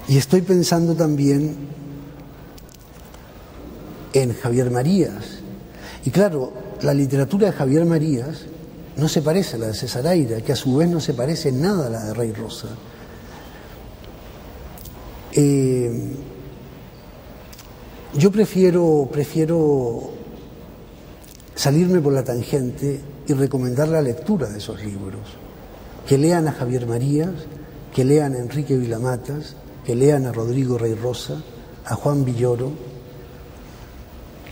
Y 0.08 0.16
estoy 0.16 0.42
pensando 0.42 0.96
también 0.96 1.77
en 4.12 4.34
Javier 4.34 4.70
Marías. 4.70 5.40
Y 6.04 6.10
claro, 6.10 6.52
la 6.82 6.94
literatura 6.94 7.50
de 7.50 7.52
Javier 7.52 7.84
Marías 7.84 8.46
no 8.96 9.08
se 9.08 9.22
parece 9.22 9.56
a 9.56 9.58
la 9.60 9.66
de 9.68 9.74
César 9.74 10.06
Aira, 10.06 10.40
que 10.40 10.52
a 10.52 10.56
su 10.56 10.76
vez 10.76 10.88
no 10.88 11.00
se 11.00 11.14
parece 11.14 11.50
en 11.50 11.62
nada 11.62 11.86
a 11.86 11.90
la 11.90 12.04
de 12.04 12.14
Rey 12.14 12.32
Rosa. 12.32 12.68
Eh, 15.32 16.16
yo 18.14 18.32
prefiero, 18.32 19.08
prefiero 19.12 20.10
salirme 21.54 22.00
por 22.00 22.12
la 22.12 22.24
tangente 22.24 23.00
y 23.26 23.32
recomendar 23.34 23.88
la 23.88 24.00
lectura 24.00 24.48
de 24.48 24.58
esos 24.58 24.82
libros. 24.82 25.36
Que 26.06 26.16
lean 26.16 26.48
a 26.48 26.52
Javier 26.52 26.86
Marías, 26.86 27.30
que 27.94 28.04
lean 28.04 28.34
a 28.34 28.38
Enrique 28.38 28.76
Vilamatas, 28.76 29.54
que 29.84 29.94
lean 29.94 30.26
a 30.26 30.32
Rodrigo 30.32 30.78
Rey 30.78 30.94
Rosa, 30.94 31.42
a 31.84 31.94
Juan 31.94 32.24
Villoro, 32.24 32.72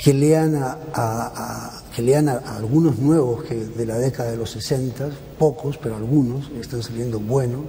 que 0.03 0.13
lean 0.13 0.55
a, 0.57 1.83
que 1.95 2.03
lean 2.03 2.29
a, 2.29 2.37
algunos 2.57 2.99
nuevos 2.99 3.45
que 3.45 3.55
de 3.55 3.87
la 3.87 3.99
década 3.99 4.31
de 4.31 4.37
los 4.37 4.51
60, 4.51 5.09
pocos, 5.39 5.79
pero 5.79 5.97
algunos, 5.97 6.51
están 6.61 6.83
saliendo 6.83 7.19
buenos. 7.19 7.65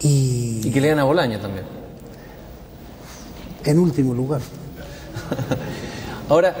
Y, 0.00 0.60
y 0.64 0.70
que 0.70 0.80
lean 0.80 0.98
a 0.98 1.04
Bolaño 1.04 1.40
también 1.40 1.78
en 3.68 3.78
último 3.78 4.14
lugar. 4.14 4.40
Ahora, 6.28 6.54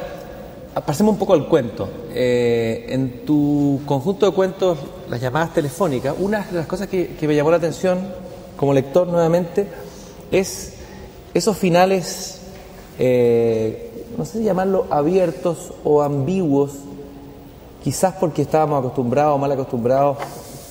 pasemos 0.84 1.14
un 1.14 1.18
poco 1.18 1.32
al 1.32 1.48
cuento. 1.48 1.88
Eh, 2.12 2.86
en 2.90 3.24
tu 3.24 3.80
conjunto 3.86 4.26
de 4.26 4.32
cuentos, 4.32 4.78
las 5.08 5.20
llamadas 5.20 5.54
telefónicas, 5.54 6.14
una 6.18 6.42
de 6.42 6.58
las 6.58 6.66
cosas 6.66 6.88
que, 6.88 7.16
me 7.22 7.34
llamó 7.34 7.50
la 7.50 7.56
atención 7.56 8.12
como 8.56 8.74
lector 8.74 9.06
nuevamente 9.06 9.66
es 10.30 10.74
esos 11.38 11.56
finales, 11.56 12.40
eh, 12.98 14.06
no 14.16 14.24
sé 14.24 14.38
si 14.38 14.44
llamarlo 14.44 14.86
abiertos 14.90 15.72
o 15.84 16.02
ambiguos, 16.02 16.72
quizás 17.82 18.14
porque 18.18 18.42
estábamos 18.42 18.80
acostumbrados 18.80 19.36
o 19.36 19.38
mal 19.38 19.52
acostumbrados 19.52 20.18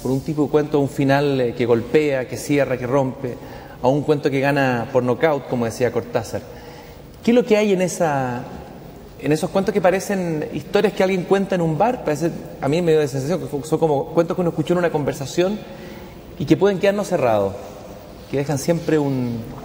por 0.01 0.11
un 0.11 0.19
tipo 0.21 0.43
de 0.43 0.49
cuento, 0.49 0.79
un 0.79 0.89
final 0.89 1.41
eh, 1.41 1.55
que 1.55 1.65
golpea, 1.65 2.27
que 2.27 2.37
cierra, 2.37 2.77
que 2.77 2.85
rompe 2.85 3.35
a 3.81 3.87
un 3.87 4.03
cuento 4.03 4.29
que 4.29 4.39
gana 4.39 4.89
por 4.91 5.03
nocaut, 5.03 5.47
como 5.47 5.65
decía 5.65 5.91
Cortázar. 5.91 6.41
¿Qué 7.23 7.31
es 7.31 7.35
lo 7.35 7.45
que 7.45 7.57
hay 7.57 7.73
en, 7.73 7.81
esa, 7.81 8.43
en 9.19 9.31
esos 9.31 9.49
cuentos 9.49 9.73
que 9.73 9.81
parecen 9.81 10.47
historias 10.53 10.93
que 10.93 11.03
alguien 11.03 11.23
cuenta 11.23 11.55
en 11.55 11.61
un 11.61 11.77
bar? 11.77 12.03
Parece, 12.03 12.31
a 12.61 12.67
mí 12.67 12.81
me 12.81 12.91
dio 12.91 13.01
la 13.01 13.07
sensación 13.07 13.39
que 13.39 13.67
son 13.67 13.79
como 13.79 14.07
cuentos 14.07 14.35
que 14.35 14.41
uno 14.41 14.49
escuchó 14.49 14.73
en 14.73 14.79
una 14.79 14.91
conversación 14.91 15.59
y 16.39 16.45
que 16.45 16.57
pueden 16.57 16.79
quedarnos 16.79 17.07
cerrados, 17.07 17.53
que 18.29 18.37
dejan 18.37 18.57
siempre 18.57 18.99
un... 18.99 19.56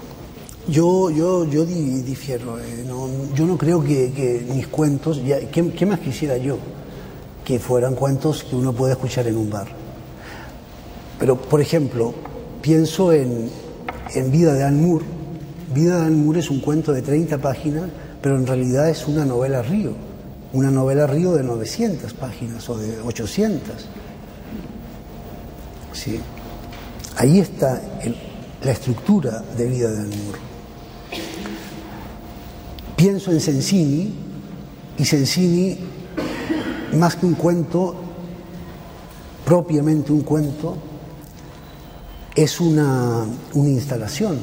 Yo, 0.68 1.10
yo, 1.10 1.44
yo 1.44 1.66
difiero, 1.66 2.58
eh, 2.60 2.84
yo 3.34 3.46
no 3.46 3.58
creo 3.58 3.82
que, 3.82 4.46
mis 4.54 4.68
cuentos, 4.68 5.22
ya, 5.24 5.40
¿qué, 5.50 5.70
¿qué 5.70 5.86
más 5.86 5.98
quisiera 5.98 6.36
yo? 6.36 6.56
Que 7.44 7.58
fueran 7.58 7.96
cuentos 7.96 8.44
que 8.44 8.54
uno 8.54 8.72
puede 8.72 8.92
escuchar 8.92 9.26
en 9.26 9.36
un 9.36 9.50
bar. 9.50 9.66
Pero, 11.18 11.36
por 11.36 11.60
ejemplo, 11.60 12.14
pienso 12.60 13.12
en, 13.12 13.50
en 14.14 14.30
Vida 14.30 14.54
de 14.54 14.64
Anne 14.64 15.00
Vida 15.74 16.00
de 16.00 16.06
Anne 16.06 16.38
es 16.38 16.50
un 16.50 16.60
cuento 16.60 16.92
de 16.92 17.02
30 17.02 17.38
páginas, 17.38 17.84
pero 18.20 18.36
en 18.36 18.46
realidad 18.46 18.88
es 18.88 19.08
una 19.08 19.24
novela 19.24 19.62
río, 19.62 19.92
una 20.52 20.70
novela 20.70 21.06
río 21.06 21.32
de 21.32 21.42
900 21.42 22.12
páginas 22.14 22.68
o 22.68 22.78
de 22.78 23.00
800. 23.00 23.60
¿Sí? 25.92 26.20
Ahí 27.16 27.40
está 27.40 27.80
la 28.62 28.70
estructura 28.70 29.42
de 29.56 29.66
Vida 29.66 29.90
de 29.90 30.00
Anne 30.00 30.16
Pienso 33.03 33.32
en 33.32 33.40
Sensini 33.40 34.14
y 34.96 35.05
Sensini, 35.05 35.76
más 36.96 37.16
que 37.16 37.26
un 37.26 37.34
cuento, 37.34 37.96
propiamente 39.44 40.12
un 40.12 40.20
cuento, 40.20 40.76
es 42.32 42.61
una, 42.61 43.26
instalación. 43.55 44.38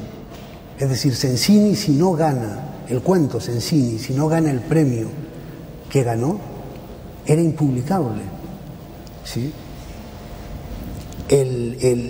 Es 0.78 0.90
decir, 0.90 1.16
Sensini 1.16 1.74
si 1.74 1.94
no 1.94 2.12
gana 2.12 2.84
el 2.90 3.02
cuento 3.02 3.40
Sensini, 3.40 3.98
si 3.98 4.14
no 4.14 4.28
gana 4.28 4.52
el 4.52 4.60
premio 4.60 5.08
que 5.90 6.04
ganó, 6.04 6.38
era 7.26 7.42
impublicable. 7.42 8.24
¿sí? 9.24 9.54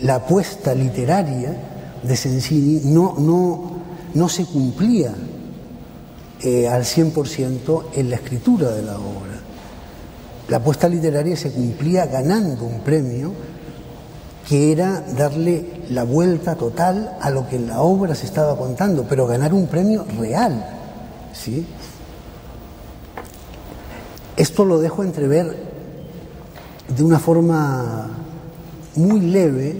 la 0.02 0.16
apuesta 0.16 0.74
literaria 0.74 1.56
de 2.02 2.16
Sensini 2.16 2.92
no, 2.92 3.14
no, 3.20 3.72
no 4.16 4.28
se 4.28 4.46
cumplía 4.46 5.14
eh, 6.42 6.68
al 6.68 6.84
100% 6.84 7.84
en 7.96 8.10
la 8.10 8.16
escritura 8.16 8.72
de 8.72 8.82
la 8.82 8.98
obra. 8.98 9.40
La 10.48 10.58
apuesta 10.58 10.88
literaria 10.88 11.36
se 11.36 11.52
cumplía 11.52 12.06
ganando 12.06 12.66
un 12.66 12.80
premio 12.80 13.32
que 14.48 14.72
era 14.72 15.04
darle 15.16 15.84
la 15.92 16.04
vuelta 16.04 16.56
total 16.56 17.18
a 17.22 17.30
lo 17.30 17.48
que 17.48 17.58
en 17.58 17.68
la 17.68 17.82
obra 17.82 18.16
se 18.16 18.26
estaba 18.26 18.58
contando, 18.58 19.06
pero 19.08 19.28
ganar 19.28 19.54
un 19.54 19.68
premio 19.68 20.06
real. 20.18 20.66
¿sí? 21.34 21.68
Esto 24.36 24.66
lo 24.66 24.80
dejo 24.80 25.04
entrever 25.04 25.56
de 26.96 27.04
una 27.04 27.20
forma 27.20 28.10
muy 28.96 29.20
leve 29.20 29.80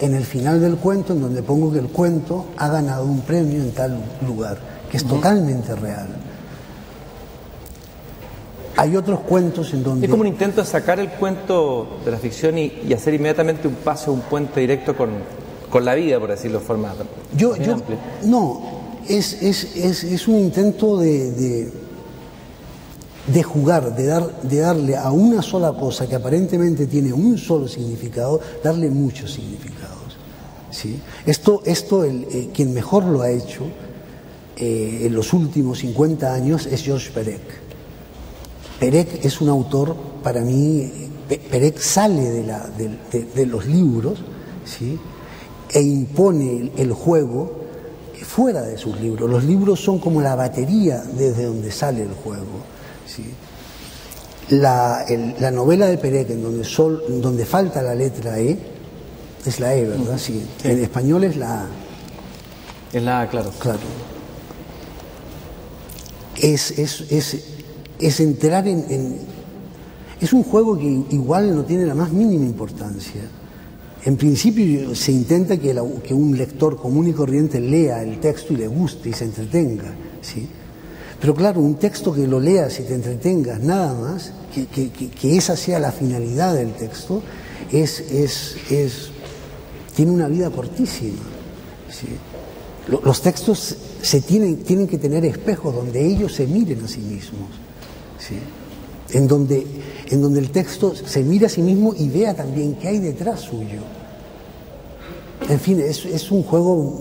en 0.00 0.14
el 0.14 0.24
final 0.24 0.60
del 0.60 0.76
cuento, 0.76 1.12
en 1.12 1.20
donde 1.20 1.42
pongo 1.42 1.72
que 1.72 1.78
el 1.78 1.88
cuento 1.88 2.46
ha 2.56 2.68
ganado 2.68 3.04
un 3.04 3.20
premio 3.20 3.60
en 3.60 3.72
tal 3.72 4.00
lugar, 4.26 4.58
que 4.90 4.96
es 4.96 5.04
totalmente 5.04 5.74
real. 5.76 6.08
Hay 8.76 8.96
otros 8.96 9.20
cuentos 9.20 9.72
en 9.72 9.82
donde... 9.82 10.06
Es 10.06 10.10
como 10.10 10.22
un 10.22 10.28
intento 10.28 10.62
de 10.62 10.66
sacar 10.66 10.98
el 11.00 11.10
cuento 11.10 12.00
de 12.04 12.10
la 12.10 12.18
ficción 12.18 12.58
y, 12.58 12.92
hacer 12.94 13.14
inmediatamente 13.14 13.68
un 13.68 13.74
paso, 13.74 14.12
un 14.12 14.22
puente 14.22 14.60
directo 14.60 14.96
con, 14.96 15.10
la 15.84 15.94
vida, 15.94 16.18
por 16.18 16.30
decirlo 16.30 16.58
de 16.58 16.64
forma 16.64 16.94
yo, 17.36 17.56
yo 17.56 17.76
No, 18.24 18.62
es, 19.06 19.34
es, 19.42 19.74
es, 19.76 20.26
un 20.26 20.36
intento 20.36 20.98
de, 20.98 21.70
de, 23.26 23.42
jugar, 23.42 23.94
de, 23.94 24.06
dar, 24.06 24.42
de 24.42 24.58
darle 24.58 24.96
a 24.96 25.10
una 25.12 25.42
sola 25.42 25.72
cosa 25.72 26.08
que 26.08 26.16
aparentemente 26.16 26.86
tiene 26.86 27.12
un 27.12 27.38
solo 27.38 27.68
significado, 27.68 28.40
darle 28.64 28.90
muchos 28.90 29.32
significados. 29.32 30.16
¿sí? 30.70 31.00
Esto, 31.26 31.62
esto 31.64 32.02
el, 32.02 32.26
eh, 32.30 32.50
quien 32.52 32.72
mejor 32.72 33.04
lo 33.04 33.22
ha 33.22 33.30
hecho 33.30 33.66
eh, 34.56 35.02
en 35.06 35.14
los 35.14 35.32
últimos 35.32 35.78
50 35.78 36.32
años 36.32 36.66
es 36.66 36.82
George 36.82 37.10
Perec. 37.12 37.40
Perec 38.78 39.24
es 39.24 39.40
un 39.40 39.48
autor, 39.48 39.94
para 40.22 40.40
mí, 40.40 40.90
Perec 41.50 41.78
sale 41.78 42.22
de, 42.22 43.46
los 43.46 43.66
libros 43.66 44.18
¿sí? 44.64 44.98
e 45.70 45.80
impone 45.80 46.72
el, 46.76 46.92
juego 46.92 47.60
fuera 48.22 48.62
de 48.62 48.78
sus 48.78 48.98
libros. 49.00 49.30
Los 49.30 49.44
libros 49.44 49.80
son 49.80 49.98
como 49.98 50.20
la 50.20 50.34
batería 50.34 51.02
desde 51.16 51.44
donde 51.44 51.70
sale 51.70 52.02
el 52.02 52.12
juego. 52.12 52.64
¿sí? 53.06 53.24
La, 54.50 55.04
novela 55.52 55.86
de 55.86 55.98
Perec, 55.98 56.30
en 56.30 56.42
donde, 56.42 56.64
sol, 56.64 57.02
donde 57.20 57.44
falta 57.44 57.82
la 57.82 57.94
letra 57.94 58.40
E, 58.40 58.58
es 59.44 59.60
la 59.60 59.74
E, 59.74 59.86
¿verdad? 59.86 60.18
Sí. 60.18 60.44
En 60.64 60.82
español 60.82 61.24
es 61.24 61.36
la 61.36 61.62
A. 61.62 61.66
Es 62.92 63.02
la 63.02 63.20
A, 63.20 63.28
claro. 63.28 63.52
Claro. 63.58 64.09
Es, 66.40 66.78
es, 66.78 67.04
es, 67.10 67.36
es 67.98 68.20
entrar 68.20 68.66
en, 68.66 69.18
Es 70.20 70.32
un 70.32 70.42
juego 70.42 70.78
que 70.78 70.86
igual 71.10 71.54
no 71.54 71.64
tiene 71.64 71.84
la 71.86 71.94
más 71.94 72.12
mínima 72.12 72.46
importancia. 72.46 73.22
En 74.04 74.16
principio 74.16 74.94
se 74.94 75.12
intenta 75.12 75.58
que, 75.58 75.78
que, 76.02 76.14
un 76.14 76.36
lector 76.36 76.76
común 76.76 77.08
y 77.08 77.12
corriente 77.12 77.60
lea 77.60 78.02
el 78.02 78.18
texto 78.18 78.54
y 78.54 78.56
le 78.56 78.66
guste 78.66 79.10
y 79.10 79.12
se 79.12 79.24
entretenga. 79.24 79.92
¿sí? 80.22 80.48
Pero 81.20 81.34
claro, 81.34 81.60
un 81.60 81.74
texto 81.74 82.12
que 82.14 82.26
lo 82.26 82.40
leas 82.40 82.80
y 82.80 82.84
te 82.84 82.94
entretengas 82.94 83.60
nada 83.60 83.92
más, 83.92 84.32
que, 84.54 85.36
esa 85.36 85.54
sea 85.54 85.78
la 85.78 85.92
finalidad 85.92 86.54
del 86.54 86.72
texto, 86.72 87.22
es, 87.70 88.00
es, 88.10 88.56
es 88.70 89.10
tiene 89.94 90.12
una 90.12 90.28
vida 90.28 90.48
cortísima. 90.48 91.20
¿sí? 91.90 92.06
Los 92.88 93.20
textos 93.20 93.76
se 94.02 94.20
tienen, 94.20 94.64
tienen 94.64 94.88
que 94.88 94.98
tener 94.98 95.24
espejos 95.24 95.74
donde 95.74 96.04
ellos 96.04 96.34
se 96.34 96.46
miren 96.46 96.84
a 96.84 96.88
sí 96.88 97.00
mismos 97.00 97.48
en, 99.12 99.28
donde, 99.28 99.66
en 100.08 100.22
donde 100.22 100.40
el 100.40 100.50
texto 100.50 100.94
se 100.94 101.22
mira 101.22 101.46
a 101.46 101.50
sí 101.50 101.62
mismo 101.62 101.94
y 101.96 102.08
vea 102.08 102.34
también 102.34 102.74
qué 102.74 102.88
hay 102.88 102.98
detrás 102.98 103.40
suyo. 103.40 103.80
En 105.48 105.58
fin, 105.58 105.80
es, 105.80 106.30
un 106.30 106.42
juego, 106.42 107.00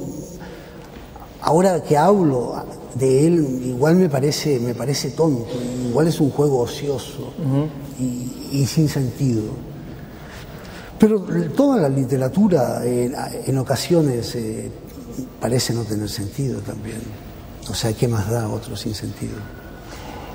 ahora 1.42 1.84
que 1.84 1.98
hablo 1.98 2.56
de 2.96 3.28
él, 3.28 3.62
igual 3.66 3.96
me 3.96 4.10
parece, 4.10 4.60
me 4.60 4.74
parece 4.74 5.12
tonto, 5.12 5.48
igual 5.88 6.08
es 6.08 6.20
un 6.20 6.32
juego 6.32 6.60
ocioso 6.60 7.34
y, 8.00 8.66
sin 8.66 8.88
sentido. 8.90 9.44
Pero 10.98 11.22
toda 11.56 11.78
la 11.82 11.90
literatura 11.90 12.82
en, 12.86 13.58
ocasiones 13.58 14.36
eh, 14.36 14.70
parece 15.40 15.74
no 15.74 15.84
tener 15.84 16.10
sentido 16.10 16.60
también. 16.62 17.02
O 17.70 17.74
sea, 17.74 17.94
¿qué 17.94 18.08
más 18.08 18.30
da 18.30 18.50
otro 18.50 18.76
sin 18.76 18.96
sentido? 18.96 19.36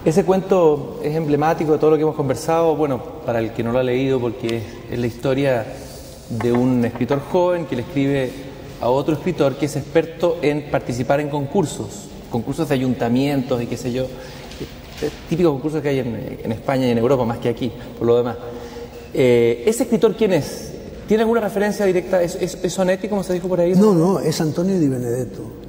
Ese 0.04 0.24
cuento 0.24 1.00
es 1.02 1.16
emblemático 1.16 1.72
de 1.72 1.78
todo 1.78 1.92
lo 1.92 1.96
que 1.96 2.02
hemos 2.02 2.14
conversado, 2.14 2.76
bueno, 2.76 3.02
para 3.24 3.38
el 3.38 3.52
que 3.52 3.62
no 3.62 3.72
lo 3.72 3.78
ha 3.78 3.82
leído, 3.82 4.20
porque 4.20 4.62
es, 4.90 4.98
la 4.98 5.06
historia 5.06 5.66
de 6.28 6.52
un 6.52 6.84
escritor 6.84 7.20
joven 7.20 7.64
que 7.64 7.76
le 7.76 7.82
escribe 7.82 8.30
a 8.80 8.90
otro 8.90 9.14
escritor 9.14 9.56
que 9.56 9.66
es 9.66 9.76
experto 9.76 10.38
en 10.42 10.70
participar 10.70 11.20
en 11.20 11.30
concursos, 11.30 12.08
concursos 12.30 12.68
de 12.68 12.74
ayuntamientos 12.74 13.62
y 13.62 13.66
qué 13.66 13.78
sé 13.78 13.92
yo, 13.92 14.06
típicos 15.28 15.52
concursos 15.52 15.80
que 15.80 15.88
hay 15.88 16.00
en, 16.00 16.52
España 16.52 16.86
y 16.86 16.90
en 16.90 16.98
Europa, 16.98 17.24
más 17.24 17.38
que 17.38 17.48
aquí, 17.48 17.72
por 17.98 18.06
lo 18.06 18.16
demás. 18.18 18.36
Eh, 19.14 19.64
¿Ese 19.66 19.84
escritor 19.84 20.14
quién 20.16 20.34
es? 20.34 20.73
¿Tiene 21.06 21.22
alguna 21.22 21.40
referencia 21.40 21.84
directa? 21.84 22.22
¿Es, 22.22 22.36
es, 22.36 22.72
Sonetti, 22.72 23.08
como 23.08 23.22
se 23.22 23.34
dijo 23.34 23.48
por 23.48 23.60
ahí? 23.60 23.74
No, 23.74 23.92
no, 23.92 24.20
es 24.20 24.40
Antonio 24.40 24.78
Di 24.78 24.88
Benedetto 24.88 25.64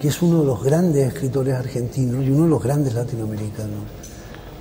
que 0.00 0.08
es 0.08 0.22
uno 0.22 0.40
de 0.40 0.46
los 0.46 0.62
grandes 0.62 1.08
escritores 1.08 1.54
argentinos 1.54 2.24
y 2.24 2.30
uno 2.30 2.44
de 2.44 2.50
los 2.50 2.62
grandes 2.62 2.94
latinoamericanos. 2.94 3.80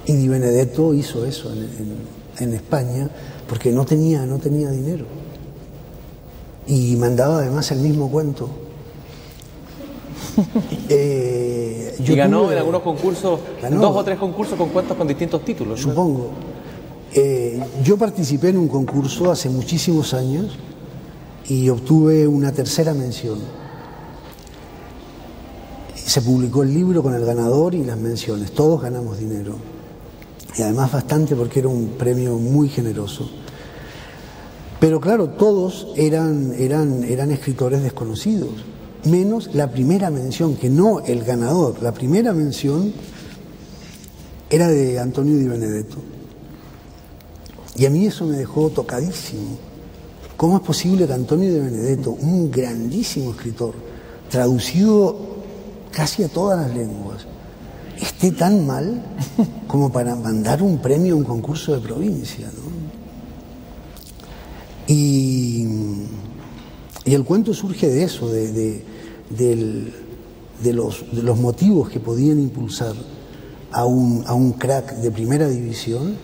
Y 0.05 0.13
Di 0.13 0.27
Benedetto 0.27 0.93
hizo 0.93 1.25
eso 1.25 1.51
en, 1.51 2.53
España 2.53 3.09
porque 3.47 3.71
no 3.71 3.85
tenía, 3.85 4.25
no 4.25 4.39
tenía 4.39 4.69
dinero. 4.69 5.05
Y 6.67 6.95
mandaba 6.95 7.39
además 7.39 7.71
el 7.71 7.79
mismo 7.79 8.09
cuento. 8.09 8.49
Eh, 10.89 11.95
y 11.97 12.15
ganó 12.15 12.51
en 12.51 12.57
algunos 12.57 12.81
concursos, 12.81 13.39
dos 13.71 13.95
o 13.95 14.03
tres 14.03 14.19
concursos 14.19 14.57
con 14.57 14.69
cuentos 14.69 14.97
con 14.97 15.07
distintos 15.07 15.43
títulos. 15.45 15.79
Supongo. 15.79 16.31
Eh, 17.15 17.63
yo 17.83 17.97
participé 17.97 18.49
en 18.49 18.57
un 18.57 18.67
concurso 18.67 19.31
hace 19.31 19.49
muchísimos 19.49 20.13
años 20.13 20.57
y 21.47 21.69
obtuve 21.69 22.27
una 22.27 22.51
tercera 22.51 22.93
mención 22.93 23.39
se 26.05 26.21
publicó 26.21 26.63
el 26.63 26.73
libro 26.73 27.01
con 27.01 27.15
el 27.15 27.25
ganador 27.25 27.73
y 27.73 27.83
las 27.83 27.97
menciones. 27.97 28.51
Todos 28.51 28.81
ganamos 28.81 29.17
dinero. 29.17 29.55
Y 30.57 30.61
además 30.61 30.91
bastante 30.91 31.35
porque 31.35 31.59
era 31.59 31.67
un 31.67 31.95
premio 31.97 32.37
muy 32.37 32.69
generoso. 32.69 33.29
Pero 34.79 35.01
claro, 35.01 35.31
todos 35.31 35.87
eran, 35.95 36.53
eran, 36.57 37.03
eran 37.03 37.31
escritores 37.31 37.81
desconocidos, 37.81 38.51
menos 39.03 39.53
la 39.53 39.71
primera 39.71 40.09
mención, 40.11 40.55
que 40.55 40.69
no 40.69 40.99
el 40.99 41.23
ganador. 41.23 41.81
La 41.81 41.93
primera 41.93 42.33
mención 42.33 42.93
era 44.49 44.67
de 44.67 44.99
Antonio 44.99 45.35
Di 45.37 45.47
Benedetto. 45.47 45.97
Y 47.75 47.85
a 47.85 47.89
mí 47.89 48.05
eso 48.05 48.25
me 48.25 48.37
dejó 48.37 48.69
tocadísimo. 48.69 49.57
¿Cómo 50.37 50.57
es 50.57 50.63
posible 50.63 51.07
que 51.07 51.13
Antonio 51.13 51.51
Di 51.51 51.59
Benedetto, 51.59 52.11
un 52.11 52.51
grandísimo 52.51 53.31
escritor, 53.31 53.73
traducido 54.29 55.17
casi 55.91 56.23
a 56.23 56.27
todas 56.27 56.59
las 56.59 56.75
lenguas, 56.75 57.25
esté 57.99 58.31
tan 58.31 58.65
mal 58.65 59.01
como 59.67 59.91
para 59.91 60.15
mandar 60.15 60.61
un 60.61 60.79
premio 60.79 61.15
a 61.15 61.17
un 61.17 61.23
concurso 61.23 61.73
de 61.73 61.81
provincia. 61.81 62.49
Y, 64.87 65.67
el 67.05 67.23
cuento 67.23 67.53
surge 67.53 67.87
de 67.87 68.03
eso, 68.03 68.29
de, 68.29 68.83
los, 70.73 71.05
de, 71.11 71.23
los, 71.23 71.37
motivos 71.39 71.89
que 71.89 71.99
podían 71.99 72.39
impulsar 72.39 72.93
a 73.71 73.85
un, 73.85 74.23
a 74.25 74.33
un 74.33 74.53
crack 74.53 74.95
de 74.97 75.11
primera 75.11 75.47
división 75.47 76.15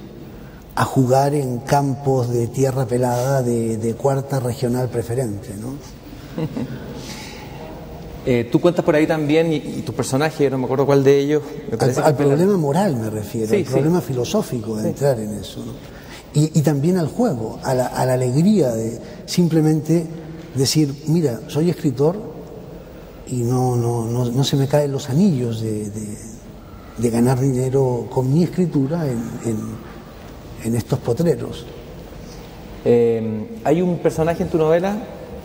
a 0.81 0.85
jugar 0.85 1.35
en 1.35 1.59
campos 1.59 2.31
de 2.31 2.47
tierra 2.47 2.87
pelada 2.87 3.43
de, 3.43 3.95
cuarta 3.95 4.39
regional 4.39 4.89
preferente. 4.89 5.53
¿no? 5.55 5.75
Eh, 8.23 8.47
tú 8.51 8.61
cuentas 8.61 8.85
por 8.85 8.93
ahí 8.93 9.07
también, 9.07 9.51
y, 9.51 9.81
tu 9.81 9.93
personaje, 9.93 10.47
no 10.47 10.59
me 10.59 10.65
acuerdo 10.65 10.85
cuál 10.85 11.03
de 11.03 11.17
ellos. 11.17 11.41
al, 11.79 12.15
problema 12.15 12.55
moral 12.55 12.95
me 12.95 13.09
refiero, 13.09 13.51
al 13.51 13.63
problema 13.63 13.99
filosófico 13.99 14.75
de 14.75 14.89
entrar 14.89 15.19
en 15.19 15.33
eso. 15.33 15.63
Y, 16.31 16.61
también 16.61 16.99
al 16.99 17.07
juego, 17.07 17.57
a 17.63 17.73
la, 17.73 17.87
alegría 17.87 18.73
de 18.73 18.99
simplemente 19.25 20.05
decir, 20.53 20.93
mira, 21.07 21.41
soy 21.47 21.71
escritor 21.71 22.15
y 23.25 23.37
no, 23.37 23.75
no, 23.75 24.05
no, 24.05 24.43
se 24.43 24.55
me 24.55 24.67
caen 24.67 24.91
los 24.91 25.09
anillos 25.09 25.59
de, 25.59 25.89
de, 26.99 27.09
ganar 27.09 27.39
dinero 27.39 28.07
con 28.11 28.31
mi 28.31 28.43
escritura 28.43 29.07
en, 29.07 29.17
en, 29.45 29.90
estos 30.63 30.99
potreros. 30.99 31.65
Eh, 32.85 33.47
hay 33.63 33.81
un 33.81 33.99
personaje 33.99 34.43
en 34.43 34.49
tu 34.49 34.57
novela, 34.57 34.95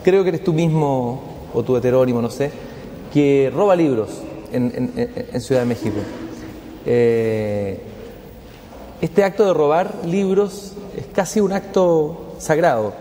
creo 0.02 0.22
que 0.22 0.30
eres 0.30 0.44
tú 0.44 0.52
mismo 0.52 1.22
o 1.52 1.62
tu 1.62 1.76
heterónimo, 1.76 2.22
no 2.22 2.30
sé, 2.30 2.50
que 3.12 3.50
roba 3.54 3.76
libros 3.76 4.10
en, 4.52 4.92
en 4.96 5.40
Ciudad 5.40 5.62
de 5.62 5.66
México. 5.66 5.96
Eh, 6.88 7.80
este 9.00 9.24
acto 9.24 9.44
de 9.44 9.52
robar 9.52 9.92
libros 10.06 10.72
es 10.96 11.06
casi 11.12 11.40
un 11.40 11.52
acto 11.52 12.36
sagrado, 12.38 12.94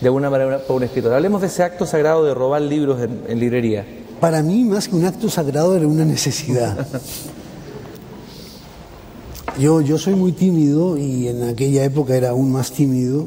de 0.00 0.06
alguna 0.06 0.30
manera 0.30 0.58
para 0.58 0.74
un 0.74 0.84
escritor. 0.84 1.12
Hablemos 1.12 1.40
de 1.40 1.48
ese 1.48 1.64
acto 1.64 1.84
sagrado 1.84 2.24
de 2.24 2.32
robar 2.32 2.62
libros 2.62 3.00
en, 3.02 3.38
librería. 3.40 3.84
Para 4.20 4.42
mí, 4.42 4.64
más 4.64 4.88
que 4.88 4.96
un 4.96 5.04
acto 5.04 5.28
sagrado, 5.28 5.76
era 5.76 5.86
una 5.86 6.04
necesidad. 6.04 6.86
Yo, 9.58 9.80
yo 9.80 9.98
soy 9.98 10.14
muy 10.14 10.32
tímido 10.32 10.98
y 10.98 11.28
en 11.28 11.42
aquella 11.44 11.84
época 11.84 12.14
era 12.14 12.30
aún 12.30 12.52
más 12.52 12.72
tímido 12.72 13.26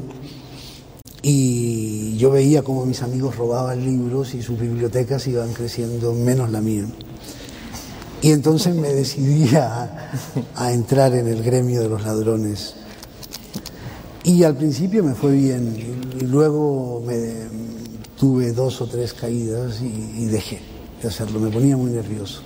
y 1.22 2.16
yo 2.16 2.30
veía 2.30 2.62
cómo 2.62 2.86
mis 2.86 3.02
amigos 3.02 3.36
robaban 3.36 3.84
libros 3.84 4.34
y 4.34 4.42
sus 4.42 4.58
bibliotecas 4.58 5.26
iban 5.26 5.52
creciendo 5.52 6.14
menos 6.14 6.50
la 6.50 6.60
mía. 6.60 6.86
Y 8.22 8.32
entonces 8.32 8.74
me 8.74 8.92
decidí 8.92 9.54
a, 9.56 10.12
entrar 10.70 11.14
en 11.14 11.26
el 11.26 11.42
gremio 11.42 11.80
de 11.80 11.88
los 11.88 12.04
ladrones. 12.04 12.74
Y 14.24 14.44
al 14.44 14.56
principio 14.56 15.02
me 15.02 15.14
fue 15.14 15.32
bien, 15.32 15.74
y 16.20 16.24
luego 16.26 17.02
me, 17.06 17.32
tuve 18.18 18.52
dos 18.52 18.82
o 18.82 18.86
tres 18.86 19.14
caídas 19.14 19.80
y, 19.80 20.26
dejé 20.26 20.60
de 21.00 21.08
hacerlo, 21.08 21.40
me 21.40 21.48
ponía 21.48 21.76
muy 21.76 21.90
nervioso. 21.90 22.42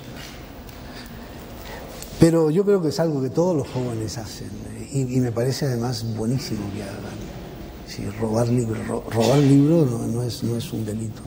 Pero 2.21 2.51
yo 2.51 2.65
creo 2.65 2.81
que 2.81 2.89
es 2.89 3.01
algo 3.01 3.21
que 3.21 3.31
todos 3.31 3.57
los 3.57 3.69
jóvenes 3.69 4.19
hacen 4.19 4.51
y, 4.95 5.21
me 5.21 5.33
parece 5.33 5.67
además 5.67 6.05
buenísimo 6.17 6.61
que 6.75 6.83
hagan. 6.83 8.21
robar 8.21 8.49
libros, 8.49 8.79
robar 8.87 9.39
libros 9.39 9.91
no, 9.91 10.23
es, 10.23 10.43
no 10.45 10.57
es 10.57 10.73
un 10.73 10.85
delito. 10.85 11.21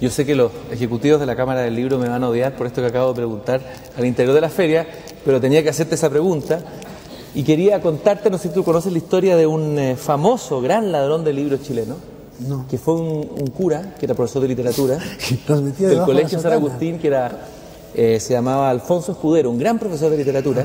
Yo 0.00 0.10
sé 0.10 0.26
que 0.26 0.34
los 0.34 0.50
ejecutivos 0.72 1.20
de 1.20 1.26
la 1.26 1.36
Cámara 1.36 1.60
del 1.60 1.76
Libro 1.76 1.96
me 1.96 2.08
van 2.08 2.24
a 2.24 2.28
odiar 2.28 2.56
por 2.56 2.66
esto 2.66 2.80
que 2.80 2.88
acabo 2.88 3.10
de 3.10 3.14
preguntar 3.14 3.60
al 3.96 4.04
interior 4.04 4.34
de 4.34 4.40
la 4.40 4.48
feria, 4.48 4.84
pero 5.24 5.40
tenía 5.40 5.62
que 5.62 5.68
hacerte 5.68 5.94
esa 5.94 6.10
pregunta. 6.10 6.60
Y 7.36 7.44
quería 7.44 7.80
contarte, 7.80 8.28
no 8.28 8.36
sé 8.36 8.48
si 8.48 8.54
tú 8.54 8.64
conoces 8.64 8.90
la 8.90 8.98
historia 8.98 9.36
de 9.36 9.46
un 9.46 9.78
eh, 9.78 9.96
famoso, 9.96 10.60
gran 10.60 10.90
ladrón 10.90 11.22
de 11.22 11.32
libros 11.32 11.62
chileno, 11.62 11.96
no. 12.40 12.66
que 12.68 12.78
fue 12.78 12.94
un, 12.94 13.46
cura, 13.56 13.94
que 13.98 14.06
era 14.06 14.14
profesor 14.14 14.42
de 14.42 14.48
literatura, 14.48 14.98
del 15.78 16.00
Colegio 16.00 16.40
San 16.40 16.52
Agustín, 16.52 16.98
que 16.98 17.06
era, 17.06 17.46
eh, 17.94 18.18
se 18.20 18.32
llamaba 18.32 18.70
Alfonso 18.70 19.12
Escudero, 19.12 19.50
un 19.50 19.58
gran 19.58 19.78
profesor 19.78 20.10
de 20.10 20.18
literatura. 20.18 20.64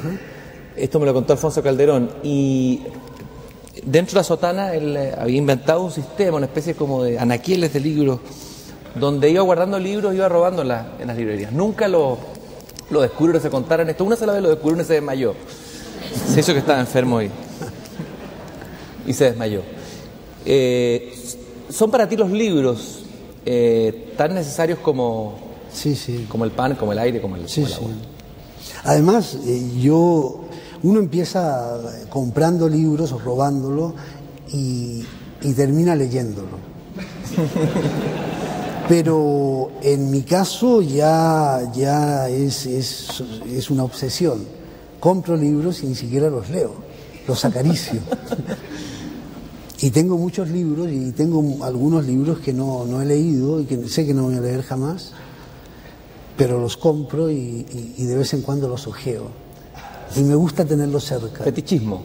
Esto 0.76 1.00
me 1.00 1.06
lo 1.06 1.14
contó 1.14 1.34
Alfonso 1.34 1.62
Calderón. 1.62 2.10
Y 2.24 2.82
dentro 3.84 4.14
de 4.14 4.20
la 4.20 4.24
sotana 4.24 4.74
él 4.74 4.96
eh, 4.96 5.14
había 5.18 5.38
inventado 5.38 5.84
un 5.84 5.92
sistema, 5.92 6.38
una 6.38 6.46
especie 6.46 6.76
como 6.76 7.04
de 7.04 7.20
anaqueles 7.20 7.74
de 7.74 7.80
libros 7.80 8.20
donde 8.96 9.30
iba 9.30 9.42
guardando 9.42 9.80
libros, 9.80 10.14
iba 10.14 10.28
robando 10.30 10.62
en, 10.62 10.68
las 10.70 11.18
librerías. 11.18 11.52
Nunca 11.52 11.88
lo, 11.88 12.18
lo 12.90 13.02
descubrió, 13.02 13.40
se 13.40 13.50
contaron 13.50 13.90
esto. 13.90 14.04
Una 14.04 14.16
sola 14.16 14.34
vez 14.34 14.42
lo 14.42 14.50
descubrió 14.50 14.82
y 14.82 14.86
se 14.86 14.94
desmayó. 14.94 15.36
Se 16.28 16.40
hizo 16.40 16.54
que 16.54 16.60
estaba 16.60 16.80
enfermo 16.80 17.22
y, 17.22 17.30
y 19.06 19.14
se 19.14 19.26
desmayó. 19.26 19.62
Eh, 20.46 21.14
¿Son 21.70 21.92
para 21.92 22.08
ti 22.08 22.16
los 22.16 22.32
libros 22.32 23.04
eh, 23.46 24.14
tan 24.18 24.34
necesarios 24.34 24.80
como, 24.80 25.47
sí, 25.78 25.96
sí. 25.96 26.26
como 26.30 26.46
el 26.46 26.52
pan, 26.52 26.76
como 26.76 26.92
el 26.92 27.00
aire, 27.00 27.22
como 27.22 27.36
el, 27.36 27.48
sí, 27.48 27.66
Además, 28.84 29.38
eh, 29.46 29.72
yo, 29.80 30.42
uno 30.84 31.00
empieza 31.00 31.78
comprando 32.10 32.68
libros 32.70 33.12
o 33.12 33.20
robándolo 33.20 33.94
y, 34.52 35.04
y 35.42 35.54
termina 35.54 35.96
leyéndolo. 35.96 36.58
Pero 38.88 39.72
en 39.82 40.10
mi 40.10 40.22
caso 40.22 40.82
ya, 40.82 41.70
ya 41.74 42.30
es, 42.30 42.66
es, 42.66 43.70
una 43.70 43.84
obsesión. 43.84 44.46
Compro 45.00 45.36
libros 45.36 45.84
y 45.84 45.88
ni 45.88 45.96
siquiera 45.96 46.30
los 46.30 46.50
leo, 46.50 46.74
los 47.28 47.44
acaricio. 47.44 48.00
y 49.82 49.90
tengo 49.90 50.18
muchos 50.18 50.50
libros 50.50 50.90
y 50.90 51.12
tengo 51.12 51.66
algunos 51.66 52.06
libros 52.06 52.40
que 52.40 52.54
no, 52.54 53.02
he 53.02 53.06
leído 53.06 53.60
y 53.60 53.66
que 53.66 53.90
sé 53.90 54.06
que 54.06 54.14
no 54.14 54.24
voy 54.24 54.36
a 54.36 54.42
leer 54.42 54.64
jamás, 54.64 55.12
pero 56.38 56.60
los 56.60 56.78
compro 56.78 57.30
y, 57.32 57.64
de 57.98 58.16
vez 58.16 58.34
en 58.34 58.44
cuando 58.44 58.68
los 58.70 58.88
ojeo. 58.88 59.26
Y 60.16 60.22
me 60.22 60.36
gusta 60.36 60.64
tenerlos 60.64 61.04
cerca. 61.04 61.44
Fetichismo. 61.44 62.04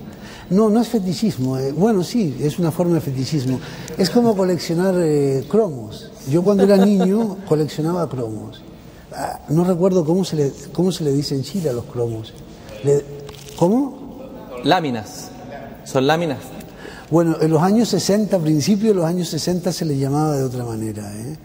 No, 0.51 0.71
no 0.71 0.81
es 0.81 0.89
fetichismo. 0.89 1.59
Eh, 1.59 1.73
bueno, 1.73 2.03
sí, 2.03 2.37
es 2.41 2.59
una 2.59 2.73
forma 2.73 2.95
de 2.95 3.01
fetichismo. 3.01 3.61
Es 3.97 4.11
como 4.11 4.37
coleccionar 4.37 4.95
eh, 4.99 5.45
cromos. 5.49 6.11
Yo 6.29 6.43
cuando 6.43 6.65
era 6.65 6.77
niño 6.77 7.37
coleccionaba 7.49 8.09
cromos. 8.09 8.63
Ah, 9.15 9.41
no 9.49 9.65
recuerdo 9.65 10.05
cómo 10.05 10.25
se, 10.25 10.37
le, 10.37 10.53
cómo 10.73 10.91
se 10.91 11.05
le 11.05 11.13
dice 11.13 11.35
en 11.35 11.43
Chile 11.43 11.71
a 11.71 11.73
los 11.73 11.85
cromos. 11.85 12.33
¿Cómo? 13.57 14.19
Láminas. 14.65 15.31
Son 15.85 16.07
láminas. 16.07 16.39
Bueno, 17.11 17.37
en 17.41 17.51
los 17.51 17.63
años 17.63 17.91
60, 17.91 18.37
a 18.37 18.41
principios 18.41 18.89
de 18.89 18.95
los 18.95 19.05
años 19.05 19.29
60 19.29 19.71
se 19.73 19.85
le 19.85 19.99
llamaba 19.99 20.37
de 20.37 20.45
otra 20.45 20.65
manera. 20.65 21.13
¿eh? 21.15 21.37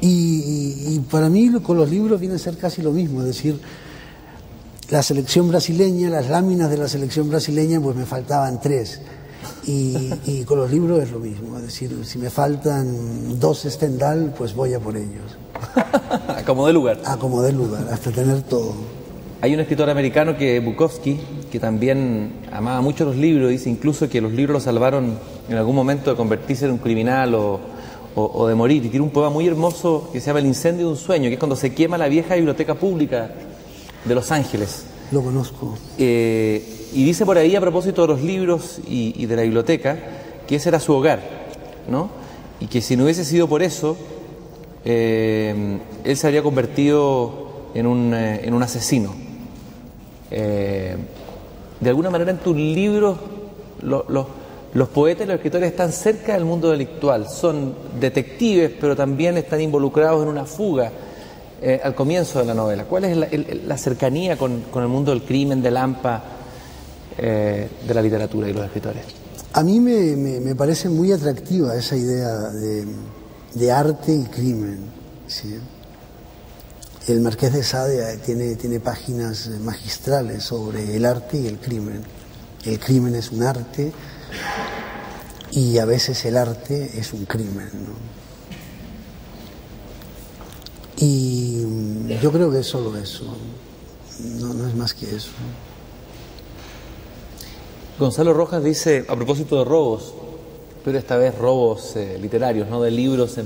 Y, 0.00 0.94
y, 0.94 1.04
para 1.10 1.28
mí 1.28 1.50
con 1.62 1.78
los 1.78 1.90
libros 1.90 2.20
viene 2.20 2.34
a 2.34 2.38
ser 2.38 2.58
casi 2.58 2.82
lo 2.82 2.92
mismo, 2.92 3.20
es 3.20 3.28
decir, 3.28 3.58
la 4.90 5.02
selección 5.02 5.48
brasileña, 5.48 6.10
las 6.10 6.28
láminas 6.28 6.70
de 6.70 6.76
la 6.76 6.88
selección 6.88 7.28
brasileña, 7.28 7.80
pues 7.80 7.96
me 7.96 8.04
faltaban 8.04 8.60
tres. 8.60 9.00
Y, 9.66 10.44
con 10.44 10.58
los 10.58 10.70
libros 10.70 11.02
es 11.02 11.10
lo 11.10 11.18
mismo, 11.18 11.56
es 11.56 11.64
decir, 11.64 11.90
si 12.04 12.18
me 12.18 12.30
faltan 12.30 13.40
dos 13.40 13.64
Stendhal, 13.68 14.32
pues 14.36 14.54
voy 14.54 14.74
a 14.74 14.80
por 14.80 14.96
ellos. 14.96 15.36
a 16.28 16.42
como 16.44 16.66
de 16.66 16.72
lugar. 16.72 17.00
A 17.04 17.16
como 17.16 17.42
de 17.42 17.52
lugar, 17.52 17.88
hasta 17.90 18.12
tener 18.12 18.42
todo. 18.42 18.74
Hay 19.40 19.54
un 19.54 19.60
escritor 19.60 19.90
americano 19.90 20.36
que 20.36 20.60
Bukowski, 20.60 21.18
que 21.50 21.58
también 21.58 22.32
amaba 22.52 22.80
mucho 22.80 23.04
los 23.04 23.16
libros, 23.16 23.50
dice 23.50 23.68
incluso 23.68 24.08
que 24.08 24.20
los 24.20 24.32
libros 24.32 24.54
lo 24.54 24.60
salvaron 24.60 25.18
en 25.48 25.56
algún 25.56 25.74
momento 25.74 26.10
de 26.10 26.16
convertirse 26.16 26.66
en 26.66 26.72
un 26.72 26.78
criminal 26.78 27.34
o, 27.34 27.60
o 28.16 28.48
de 28.48 28.54
morir. 28.54 28.84
Y 28.84 28.88
tiene 28.88 29.04
un 29.04 29.10
poema 29.10 29.30
muy 29.30 29.46
hermoso 29.46 30.08
que 30.12 30.20
se 30.20 30.26
llama 30.26 30.40
El 30.40 30.46
incendio 30.46 30.86
de 30.86 30.92
un 30.92 30.98
sueño, 30.98 31.28
que 31.28 31.34
es 31.34 31.38
cuando 31.38 31.56
se 31.56 31.74
quema 31.74 31.98
la 31.98 32.08
vieja 32.08 32.34
biblioteca 32.34 32.74
pública 32.74 33.30
de 34.04 34.14
Los 34.14 34.32
Ángeles. 34.32 34.84
Lo 35.12 35.22
conozco. 35.22 35.76
Eh, 35.98 36.88
y 36.92 37.04
dice 37.04 37.24
por 37.24 37.38
ahí, 37.38 37.54
a 37.54 37.60
propósito 37.60 38.02
de 38.02 38.08
los 38.08 38.22
libros 38.22 38.80
y, 38.88 39.26
de 39.26 39.36
la 39.36 39.42
biblioteca, 39.42 39.98
que 40.46 40.56
ese 40.56 40.68
era 40.68 40.80
su 40.80 40.92
hogar, 40.92 41.20
¿no? 41.88 42.10
Y 42.58 42.66
que 42.66 42.80
si 42.80 42.96
no 42.96 43.04
hubiese 43.04 43.24
sido 43.24 43.48
por 43.48 43.62
eso, 43.62 43.96
eh, 44.84 45.78
él 46.04 46.16
se 46.16 46.26
habría 46.26 46.42
convertido 46.42 47.70
en 47.74 47.86
un, 47.86 48.14
eh, 48.14 48.40
en 48.44 48.54
un 48.54 48.62
asesino. 48.62 49.14
de 50.30 51.90
alguna 51.90 52.10
manera 52.10 52.30
en 52.30 52.38
tus 52.38 52.56
libros 52.56 53.18
los 53.82 54.26
poetas 54.88 55.24
y 55.24 55.26
los 55.28 55.36
escritores 55.36 55.70
están 55.70 55.92
cerca 55.92 56.34
del 56.34 56.44
mundo 56.44 56.70
delictual, 56.70 57.28
son 57.28 57.74
detectives, 57.98 58.72
pero 58.80 58.94
también 58.94 59.36
están 59.38 59.60
involucrados 59.60 60.22
en 60.22 60.28
una 60.28 60.44
fuga 60.44 60.92
eh, 61.62 61.80
al 61.82 61.94
comienzo 61.94 62.38
de 62.40 62.44
la 62.44 62.52
novela? 62.52 62.84
¿Cuál 62.84 63.04
es 63.04 63.64
la, 63.64 63.78
cercanía 63.78 64.36
con, 64.36 64.64
el 64.74 64.88
mundo 64.88 65.12
del 65.12 65.22
crimen, 65.22 65.62
del 65.62 65.78
AMPA, 65.78 66.22
eh, 67.16 67.68
de 67.86 67.94
la 67.94 68.02
literatura 68.02 68.48
y 68.50 68.52
los 68.52 68.66
escritores? 68.66 69.02
A 69.54 69.62
mí 69.62 69.80
me, 69.80 70.54
parece 70.54 70.90
muy 70.90 71.12
atractiva 71.12 71.74
esa 71.74 71.96
idea 71.96 72.50
de, 73.54 73.72
arte 73.72 74.12
y 74.12 74.24
crimen. 74.24 74.80
El 77.08 77.20
Marqués 77.22 77.54
de 77.54 77.62
Sade 77.62 78.18
tiene 78.18 78.80
páginas 78.80 79.48
magistrales 79.60 80.44
sobre 80.44 80.94
el 80.94 81.06
arte 81.06 81.38
y 81.38 81.46
el 81.46 81.58
crimen. 81.58 82.02
El 82.66 82.78
crimen 82.78 83.14
es 83.14 83.32
un 83.32 83.42
arte 83.42 83.92
y 85.52 85.78
a 85.78 85.84
veces 85.84 86.24
el 86.24 86.36
arte 86.36 86.98
es 86.98 87.12
un 87.12 87.24
crimen. 87.24 87.70
¿no? 87.72 88.16
Y 90.98 91.62
yo 92.22 92.32
creo 92.32 92.50
que 92.50 92.60
es 92.60 92.66
solo 92.66 92.96
eso, 92.96 93.24
no, 94.20 94.66
es 94.66 94.74
más 94.74 94.94
que 94.94 95.14
eso. 95.14 95.30
Gonzalo 97.98 98.32
Rojas 98.32 98.62
dice, 98.64 99.04
a 99.08 99.16
propósito 99.16 99.58
de 99.58 99.64
robos, 99.64 100.14
pero 100.84 100.98
esta 100.98 101.16
vez 101.16 101.36
robos 101.36 101.96
eh, 101.96 102.18
literarios, 102.20 102.68
no 102.68 102.82
de 102.82 102.90
libros 102.90 103.36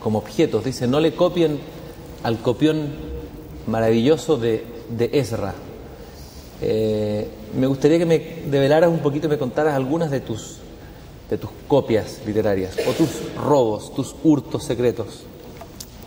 como 0.00 0.18
objetos, 0.18 0.64
dice, 0.64 0.86
no 0.86 1.00
le 1.00 1.14
copien 1.14 1.60
al 2.22 2.40
copión 2.40 2.88
maravilloso 3.66 4.36
de, 4.36 4.64
de 4.88 5.10
Ezra. 5.12 5.54
Eh, 6.62 7.26
me 7.58 7.66
gustaría 7.66 7.98
que 7.98 8.06
me 8.06 8.18
develaras 8.50 8.90
un 8.90 9.00
poquito, 9.00 9.28
me 9.28 9.38
contaras 9.38 9.74
algunas 9.74 10.10
de 10.10 10.20
tus 10.20 10.60
de 11.30 11.38
tus 11.38 11.50
copias 11.68 12.20
literarias 12.26 12.74
o 12.88 12.92
tus 12.92 13.08
robos, 13.36 13.94
tus 13.94 14.14
hurtos 14.24 14.64
secretos? 14.64 15.24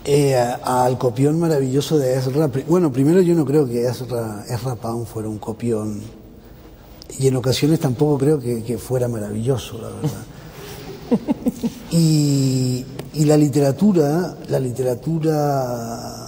Eh, 0.04 0.36
al 0.36 0.98
copión 0.98 1.40
maravilloso 1.40 1.98
de 1.98 2.14
Ezra. 2.14 2.50
Bueno, 2.68 2.92
primero 2.92 3.22
yo 3.22 3.34
no 3.34 3.46
creo 3.46 3.66
que 3.66 3.86
Ezra, 3.86 4.44
Ezra 4.46 4.76
Pound 4.76 5.06
fuera 5.06 5.30
un 5.30 5.38
copión. 5.38 6.02
Y 7.18 7.26
en 7.26 7.36
ocasiones 7.36 7.80
tampoco 7.80 8.18
creo 8.18 8.38
que, 8.38 8.76
fuera 8.76 9.08
maravilloso, 9.08 9.78
la 9.78 9.88
verdad. 9.88 10.24
y, 11.90 12.84
la 13.14 13.36
literatura, 13.38 14.36
la 14.48 14.60
literatura, 14.60 16.23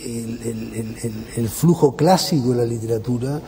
el, 0.00 1.48
flujo 1.48 1.96
clásico 1.96 2.50
de 2.50 2.56
la 2.56 2.64
literatura 2.64 3.40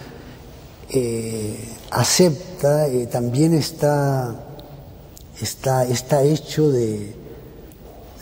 eh, 0.89 1.69
acepta, 1.91 2.89
eh, 2.89 3.07
también 3.07 3.55
está, 3.55 4.35
está, 5.41 5.85
está 5.85 6.23
hecho 6.23 6.71
de, 6.71 7.15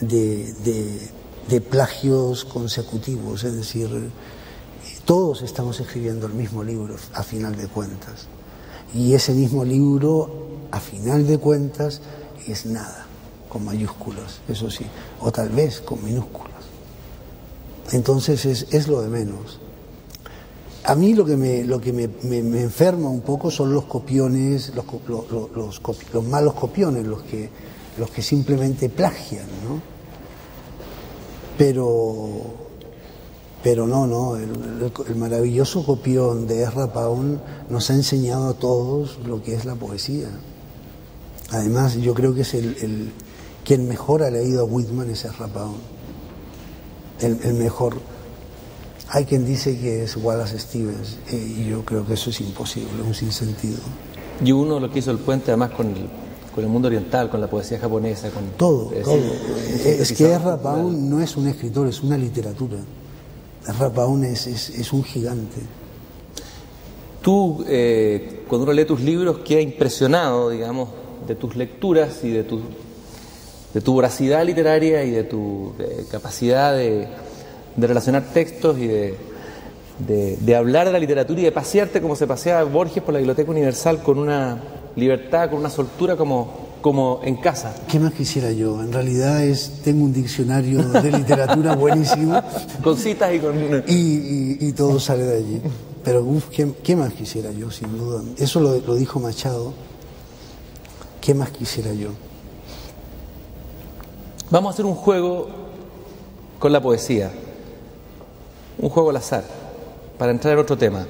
de 0.01 1.19
de 1.49 1.61
plagios 1.61 2.45
consecutivos, 2.45 3.43
es 3.43 3.55
decir, 3.55 4.11
todos 5.03 5.41
estamos 5.41 5.79
escribiendo 5.79 6.27
el 6.27 6.33
mismo 6.33 6.63
libro 6.63 6.95
a 7.13 7.23
final 7.23 7.55
de 7.55 7.67
cuentas. 7.67 8.27
Y 8.93 9.13
ese 9.13 9.33
mismo 9.33 9.65
libro, 9.65 10.29
a 10.71 10.79
final 10.79 11.25
de 11.25 11.39
cuentas, 11.39 12.01
es 12.47 12.67
nada, 12.67 13.07
con 13.49 13.65
mayúsculas, 13.65 14.41
eso 14.47 14.69
sí, 14.69 14.85
o 15.19 15.31
tal 15.31 15.49
vez 15.49 15.81
con 15.81 16.03
minúsculas. 16.03 16.48
Entonces 17.91 18.45
es, 18.45 18.87
lo 18.87 19.01
de 19.01 19.09
menos. 19.09 19.59
A 20.83 20.95
mí 20.95 21.13
lo 21.13 21.25
que 21.25 21.37
me, 21.37 21.63
lo 21.63 21.79
que 21.79 21.93
me, 21.93 22.59
enferma 22.61 23.09
un 23.09 23.21
poco 23.21 23.51
son 23.51 23.73
los 23.73 23.85
copiones, 23.85 24.73
los, 24.75 24.85
los, 25.07 25.81
los 26.13 26.23
malos 26.25 26.53
copiones, 26.53 27.05
los 27.05 27.23
que, 27.23 27.49
los 27.99 28.09
que 28.09 28.21
simplemente 28.21 28.89
plagian, 28.89 29.45
¿no? 29.67 29.81
Pero, 31.57 32.29
pero 33.61 33.85
no, 33.85 34.07
no, 34.07 34.37
el, 34.37 35.15
maravilloso 35.17 35.85
copión 35.85 36.47
de 36.47 36.63
Ezra 36.63 36.93
Pound 36.93 37.39
nos 37.69 37.89
ha 37.89 37.93
enseñado 37.93 38.47
a 38.47 38.53
todos 38.53 39.19
lo 39.27 39.43
que 39.43 39.53
es 39.53 39.65
la 39.65 39.75
poesía. 39.75 40.29
Además, 41.51 41.95
yo 41.95 42.13
creo 42.13 42.33
que 42.33 42.41
es 42.41 42.53
el, 42.53 43.11
quien 43.65 43.87
mejor 43.87 44.23
ha 44.23 44.31
leído 44.31 44.61
a 44.61 44.63
Whitman 44.63 45.09
es 45.09 45.25
Ezra 45.25 45.47
Pound. 45.47 45.98
El, 47.21 47.53
mejor. 47.53 47.97
Hay 49.09 49.25
quien 49.25 49.45
dice 49.45 49.77
que 49.79 50.03
es 50.03 50.15
Wallace 50.17 50.59
Stevens, 50.59 51.17
eh, 51.31 51.35
y 51.35 51.69
yo 51.69 51.83
creo 51.83 52.05
que 52.05 52.13
eso 52.13 52.29
es 52.29 52.39
imposible, 52.41 53.01
un 53.05 53.13
sinsentido. 53.13 53.79
Y 54.43 54.51
uno 54.51 54.79
lo 54.79 54.91
que 54.91 54.99
hizo 54.99 55.11
el 55.11 55.17
puente 55.17 55.51
además 55.51 55.71
con 55.71 55.87
el 55.87 56.07
con 56.53 56.63
el 56.63 56.69
mundo 56.69 56.87
oriental, 56.87 57.29
con 57.29 57.41
la 57.41 57.49
poesía 57.49 57.79
japonesa, 57.79 58.29
con 58.31 58.43
todo, 58.57 58.91
todo. 59.03 59.17
Es, 59.85 60.11
que 60.13 60.33
Ezra 60.33 60.57
Pound 60.57 61.09
no 61.09 61.21
es 61.21 61.37
un 61.37 61.47
escritor, 61.47 61.87
es 61.87 62.01
una 62.01 62.17
literatura. 62.17 62.77
Ezra 63.67 63.89
Pound 63.89 64.25
es, 64.25 64.47
es, 64.47 64.93
un 64.93 65.03
gigante. 65.03 65.61
Tú, 67.21 67.63
eh, 67.67 68.43
cuando 68.47 68.63
uno 68.63 68.73
lee 68.73 68.85
tus 68.85 69.01
libros, 69.01 69.39
queda 69.39 69.61
impresionado, 69.61 70.49
digamos, 70.49 70.89
de 71.27 71.35
tus 71.35 71.55
lecturas 71.55 72.23
y 72.23 72.31
de 72.31 72.43
tu, 72.43 72.61
de 73.73 73.81
tu 73.81 73.93
voracidad 73.93 74.43
literaria 74.45 75.03
y 75.03 75.11
de 75.11 75.23
tu 75.23 75.73
capacidad 76.11 76.75
de, 76.75 77.07
de, 77.75 77.87
relacionar 77.87 78.23
textos 78.33 78.77
y 78.79 78.87
de, 78.87 79.17
de, 80.39 80.55
hablar 80.55 80.87
de 80.87 80.93
la 80.93 80.99
literatura 80.99 81.41
y 81.41 81.43
de 81.43 81.51
pasearte 81.51 82.01
como 82.01 82.15
se 82.15 82.25
paseaba 82.25 82.63
Borges 82.63 83.03
por 83.03 83.13
la 83.13 83.19
Biblioteca 83.19 83.51
Universal 83.51 84.01
con 84.01 84.17
una 84.17 84.57
libertad, 84.95 85.49
con 85.49 85.59
una 85.59 85.69
soltura 85.69 86.15
como, 86.15 86.69
como 86.81 87.21
en 87.23 87.35
casa. 87.37 87.75
¿Qué 87.87 87.99
más 87.99 88.13
quisiera 88.13 88.51
yo? 88.51 88.81
En 88.81 88.91
realidad 88.91 89.43
es 89.43 89.81
tengo 89.83 90.03
un 90.03 90.13
diccionario 90.13 90.81
de 90.83 91.11
literatura 91.11 91.75
buenísimo. 91.75 92.41
con 92.83 92.97
citas 92.97 93.33
y 93.35 93.39
con... 93.39 93.83
Y, 93.87 94.71
todo 94.73 94.99
sale 94.99 95.23
de 95.23 95.37
allí. 95.37 95.61
Pero 96.03 96.25
¿qué, 96.83 96.95
más 96.95 97.13
quisiera 97.13 97.51
yo, 97.51 97.69
sin 97.69 97.97
duda? 97.97 98.23
Eso 98.37 98.61
lo, 98.61 98.79
lo 98.79 98.95
dijo 98.95 99.19
Machado. 99.19 99.73
¿Qué 101.21 101.33
más 101.33 101.49
quisiera 101.49 101.93
yo? 101.93 102.11
Vamos 104.51 104.71
a 104.71 104.73
hacer 104.73 104.85
un 104.85 104.95
juego 104.95 105.47
con 106.57 106.71
la 106.71 106.81
poesía. 106.81 107.31
Un 108.77 108.89
juego 108.89 109.09
al 109.09 109.17
azar, 109.17 109.43
para 110.17 110.31
entrar 110.31 110.53
en 110.53 110.59
otro 110.59 110.77
tema. 110.77 111.05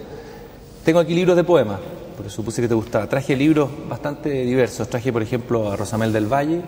Tengo 0.84 1.00
aquí 1.00 1.14
libros 1.14 1.36
de 1.36 1.44
poemas 1.44 1.80
porque 2.20 2.30
supuse 2.30 2.62
que 2.62 2.68
te 2.68 2.74
gustaba. 2.74 3.08
Traje 3.08 3.34
libros 3.34 3.70
bastante 3.88 4.30
diversos. 4.30 4.90
Traje, 4.90 5.14
por 5.14 5.22
ejemplo, 5.22 5.72
a 5.72 5.78
Rosamel 5.78 6.12
del 6.12 6.26
Valle, 6.26 6.62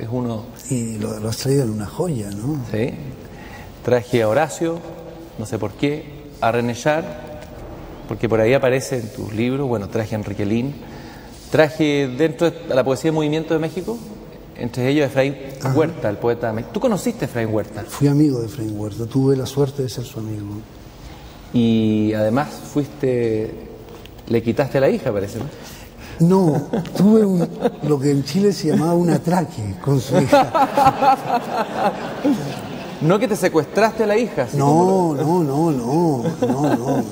es 0.00 0.08
uno... 0.10 0.46
Y 0.68 0.98
lo, 0.98 1.28
has 1.28 1.36
traído 1.36 1.62
en 1.62 1.70
una 1.70 1.86
joya, 1.86 2.28
¿no? 2.32 2.60
Sí. 2.72 2.90
Traje 3.84 4.24
a 4.24 4.28
Horacio, 4.28 4.80
no 5.38 5.46
sé 5.46 5.60
por 5.60 5.74
qué, 5.74 6.24
a 6.40 6.50
René 6.50 6.74
Char, 6.74 7.04
porque 8.08 8.28
por 8.28 8.40
ahí 8.40 8.52
aparece 8.52 8.98
en 8.98 9.12
tus 9.12 9.32
libros. 9.32 9.68
Bueno, 9.68 9.88
traje 9.88 10.16
a 10.16 10.18
Enrique 10.18 10.44
Lin. 10.44 10.74
Traje 11.52 12.08
dentro 12.08 12.50
de 12.50 12.74
la 12.74 12.82
poesía 12.82 13.12
de 13.12 13.14
Movimiento 13.14 13.54
de 13.54 13.60
México, 13.60 13.96
entre 14.58 14.88
ellos 14.88 15.06
Efraín 15.06 15.36
Huerta, 15.74 16.08
el 16.08 16.18
poeta. 16.18 16.54
¿Tú 16.72 16.80
conociste 16.80 17.24
a 17.24 17.28
Efraín 17.28 17.52
Huerta? 17.52 17.84
Fui 17.86 18.08
amigo 18.08 18.40
de 18.40 18.46
Efraín 18.46 18.78
Huerta, 18.78 19.06
tuve 19.06 19.36
la 19.36 19.46
suerte 19.46 19.82
de 19.82 19.88
ser 19.88 20.04
su 20.04 20.18
amigo. 20.18 20.46
Y 21.52 22.12
además 22.14 22.48
fuiste 22.72 23.66
le 24.28 24.42
quitaste 24.42 24.78
a 24.78 24.80
la 24.80 24.88
hija, 24.88 25.12
parece, 25.12 25.38
¿no? 25.38 25.44
No, 26.18 26.68
tuve 26.96 27.48
lo 27.82 28.00
que 28.00 28.10
en 28.10 28.24
Chile 28.24 28.52
se 28.52 28.68
llamaba 28.68 28.94
un 28.94 29.10
atraque 29.10 29.76
con 29.84 30.00
su 30.00 30.18
hija. 30.18 30.50
No 33.02 33.18
que 33.18 33.28
te 33.28 33.36
secuestraste 33.36 34.04
a 34.04 34.06
la 34.06 34.16
hija. 34.16 34.48
No, 34.54 35.14
no, 35.14 35.44
no, 35.44 35.70
no, 35.70 36.24
no, 36.40 36.76
no. 36.76 37.04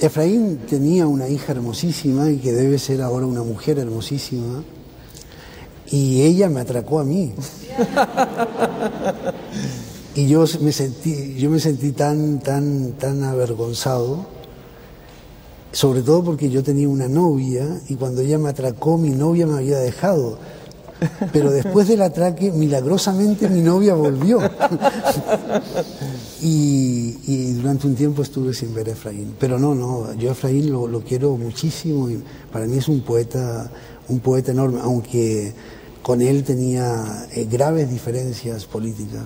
Efraín 0.00 0.60
tenía 0.68 1.06
una 1.06 1.28
hija 1.28 1.52
hermosísima 1.52 2.30
y 2.30 2.38
que 2.38 2.52
debe 2.52 2.78
ser 2.78 3.02
ahora 3.02 3.26
una 3.26 3.42
mujer 3.42 3.78
hermosísima. 3.78 4.62
Y 5.90 6.22
ella 6.22 6.48
me 6.48 6.60
atracó 6.60 7.00
a 7.00 7.04
mí. 7.04 7.32
Y 10.12 10.26
yo 10.26 10.44
me 10.60 10.72
sentí, 10.72 11.36
yo 11.36 11.50
me 11.50 11.60
sentí 11.60 11.92
tan, 11.92 12.40
tan, 12.40 12.92
tan 12.94 13.22
avergonzado 13.22 14.26
sobre 15.72 16.02
todo 16.02 16.24
porque 16.24 16.50
yo 16.50 16.62
tenía 16.62 16.88
una 16.88 17.08
novia 17.08 17.80
y 17.88 17.94
cuando 17.94 18.22
ella 18.22 18.38
me 18.38 18.48
atracó 18.48 18.98
mi 18.98 19.10
novia 19.10 19.46
me 19.46 19.58
había 19.58 19.78
dejado. 19.78 20.38
Pero 21.32 21.50
después 21.50 21.88
del 21.88 22.02
atraque, 22.02 22.52
milagrosamente 22.52 23.48
mi 23.48 23.60
novia 23.62 23.94
volvió. 23.94 24.38
y, 26.42 27.52
durante 27.54 27.86
un 27.86 27.94
tiempo 27.94 28.22
estuve 28.22 28.52
sin 28.52 28.74
ver 28.74 28.88
a 28.88 28.92
Efraín. 28.92 29.34
Pero 29.38 29.58
no, 29.58 29.74
no, 29.74 30.12
yo 30.14 30.30
a 30.30 30.32
Efraín 30.32 30.70
lo, 30.70 31.00
quiero 31.02 31.36
muchísimo 31.36 32.10
y 32.10 32.22
para 32.52 32.66
mí 32.66 32.78
es 32.78 32.88
un 32.88 33.00
poeta, 33.00 33.70
un 34.08 34.20
poeta 34.20 34.50
enorme, 34.50 34.80
aunque 34.82 35.54
con 36.02 36.22
él 36.22 36.44
tenía 36.44 37.26
eh, 37.32 37.46
graves 37.50 37.90
diferencias 37.90 38.64
políticas. 38.64 39.22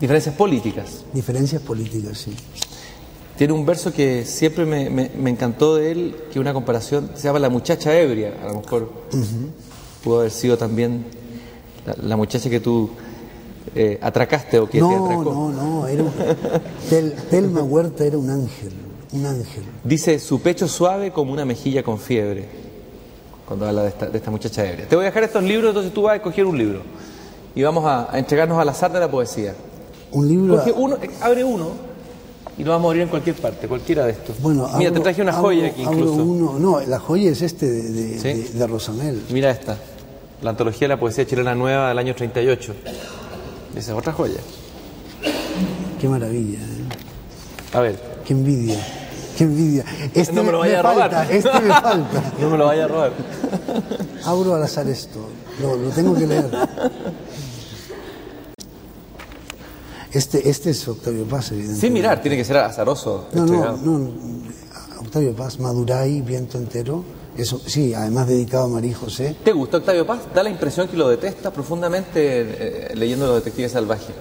¿Diferencias 0.00 0.34
políticas? 0.34 1.04
Diferencias 1.12 1.60
políticas, 1.60 2.18
sí. 2.18 2.34
Tiene 3.36 3.52
un 3.54 3.64
verso 3.64 3.92
que 3.92 4.24
siempre 4.24 4.66
me, 4.66 5.30
encantó 5.30 5.76
de 5.76 5.90
él, 5.90 6.16
que 6.30 6.38
una 6.38 6.52
comparación, 6.52 7.12
se 7.14 7.22
llama 7.22 7.38
La 7.38 7.48
muchacha 7.48 7.98
ebria, 7.98 8.34
a 8.42 8.48
lo 8.48 8.60
mejor 8.60 8.92
pudo 10.04 10.20
haber 10.20 10.30
sido 10.30 10.58
también 10.58 11.06
la, 12.02 12.16
muchacha 12.16 12.50
que 12.50 12.60
tú 12.60 12.90
eh, 13.74 13.98
atracaste 14.02 14.58
o 14.58 14.68
que 14.68 14.78
no, 14.78 14.90
te 14.90 14.94
atracó. 14.94 15.24
No, 15.24 15.50
no, 15.52 15.86
era 15.86 16.04
Telma 17.30 17.62
Huerta 17.62 18.04
era 18.04 18.18
un 18.18 18.28
ángel, 18.28 18.72
un 19.12 19.24
ángel. 19.24 19.64
Dice, 19.84 20.18
su 20.18 20.40
pecho 20.42 20.68
suave 20.68 21.10
como 21.10 21.32
una 21.32 21.46
mejilla 21.46 21.82
con 21.82 21.98
fiebre, 21.98 22.46
cuando 23.50 23.66
habla 23.66 23.82
de 23.82 24.16
esta, 24.16 24.30
muchacha 24.30 24.64
ebria. 24.64 24.86
Te 24.86 24.94
voy 24.94 25.04
a 25.04 25.06
dejar 25.06 25.24
estos 25.24 25.42
libros, 25.42 25.70
entonces 25.70 25.92
tú 25.92 26.02
vas 26.02 26.12
a 26.12 26.16
escoger 26.18 26.46
un 26.46 26.56
libro 26.56 26.82
y 27.52 27.64
vamos 27.64 27.84
a, 27.84 28.16
entregarnos 28.16 28.56
al 28.60 28.68
azar 28.68 28.92
de 28.92 29.00
la 29.00 29.10
poesía. 29.10 29.56
Un 30.12 30.28
libro... 30.28 30.62
uno, 30.76 30.96
abre 31.20 31.42
uno 31.42 31.70
y 32.56 32.62
no 32.62 32.70
va 32.70 32.76
a 32.76 32.78
morir 32.78 33.02
en 33.02 33.08
cualquier 33.08 33.34
parte, 33.34 33.66
cualquiera 33.66 34.06
de 34.06 34.12
estos. 34.12 34.40
Bueno, 34.40 34.70
Mira, 34.78 34.92
te 34.92 35.00
traje 35.00 35.20
una 35.20 35.32
joya 35.32 35.66
aquí 35.66 35.82
incluso. 35.82 36.24
no, 36.24 36.80
la 36.80 37.00
joya 37.00 37.28
es 37.28 37.42
este 37.42 37.66
de, 37.68 38.34
de, 38.54 38.66
Rosamel. 38.68 39.20
Mira 39.30 39.50
esta, 39.50 39.76
la 40.42 40.50
antología 40.50 40.86
de 40.86 40.94
la 40.94 41.00
poesía 41.00 41.26
chilena 41.26 41.52
nueva 41.56 41.88
del 41.88 41.98
año 41.98 42.14
38. 42.14 42.72
Esa 43.74 43.92
es 43.92 43.98
otra 43.98 44.12
joya. 44.12 44.38
Qué 46.00 46.08
maravilla. 46.08 46.60
¿eh? 46.60 47.76
A 47.76 47.80
ver. 47.80 47.98
Qué 48.24 48.32
envidia. 48.32 48.78
Qué 49.40 49.44
envidia. 49.44 49.86
Este 50.12 50.34
no 50.34 50.42
me 50.42 50.52
lo 50.52 50.58
vaya 50.58 50.80
a 50.80 50.82
robar. 50.82 51.32
este 51.32 51.60
me 51.60 51.68
falta. 51.68 52.32
no 52.42 52.50
me 52.50 52.58
lo 52.58 52.66
vaya 52.66 52.84
a 52.84 52.88
robar. 52.88 53.12
Abro 54.26 54.54
al 54.54 54.62
azar 54.62 54.86
esto. 54.86 55.18
Lo, 55.62 55.76
lo 55.76 55.88
tengo 55.88 56.14
que 56.14 56.26
leer. 56.26 56.50
Este, 60.12 60.46
este 60.46 60.68
es 60.68 60.86
Octavio 60.86 61.24
Paz, 61.24 61.52
evidentemente. 61.52 61.86
Sin 61.86 61.94
mirar, 61.94 62.20
tiene 62.20 62.36
que 62.36 62.44
ser 62.44 62.58
azaroso. 62.58 63.28
No, 63.32 63.46
no, 63.46 63.76
no, 63.78 64.10
Octavio 65.00 65.34
Paz, 65.34 65.58
Maduray, 65.58 66.20
Viento 66.20 66.58
Entero. 66.58 67.02
Eso, 67.34 67.62
sí, 67.64 67.94
además 67.94 68.26
dedicado 68.26 68.64
a 68.64 68.68
María 68.68 68.94
José. 68.94 69.36
¿Te 69.42 69.52
gusta 69.52 69.78
Octavio 69.78 70.06
Paz? 70.06 70.20
Da 70.34 70.42
la 70.42 70.50
impresión 70.50 70.86
que 70.86 70.98
lo 70.98 71.08
detesta 71.08 71.50
profundamente 71.50 72.90
eh, 72.90 72.94
leyendo 72.94 73.26
Los 73.26 73.36
Detectives 73.36 73.72
Salvajes. 73.72 74.14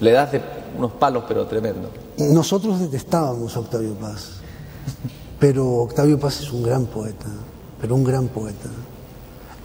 Le 0.00 0.12
das 0.12 0.32
de 0.32 0.42
unos 0.76 0.92
palos, 0.92 1.24
pero 1.26 1.46
tremendo. 1.46 1.88
Nosotros 2.18 2.80
detestábamos 2.80 3.56
a 3.56 3.60
Octavio 3.60 3.94
Paz, 3.94 4.36
pero 5.38 5.66
Octavio 5.82 6.18
Paz 6.18 6.40
es 6.40 6.50
un 6.50 6.62
gran 6.62 6.86
poeta, 6.86 7.26
pero 7.80 7.94
un 7.94 8.04
gran 8.04 8.28
poeta. 8.28 8.70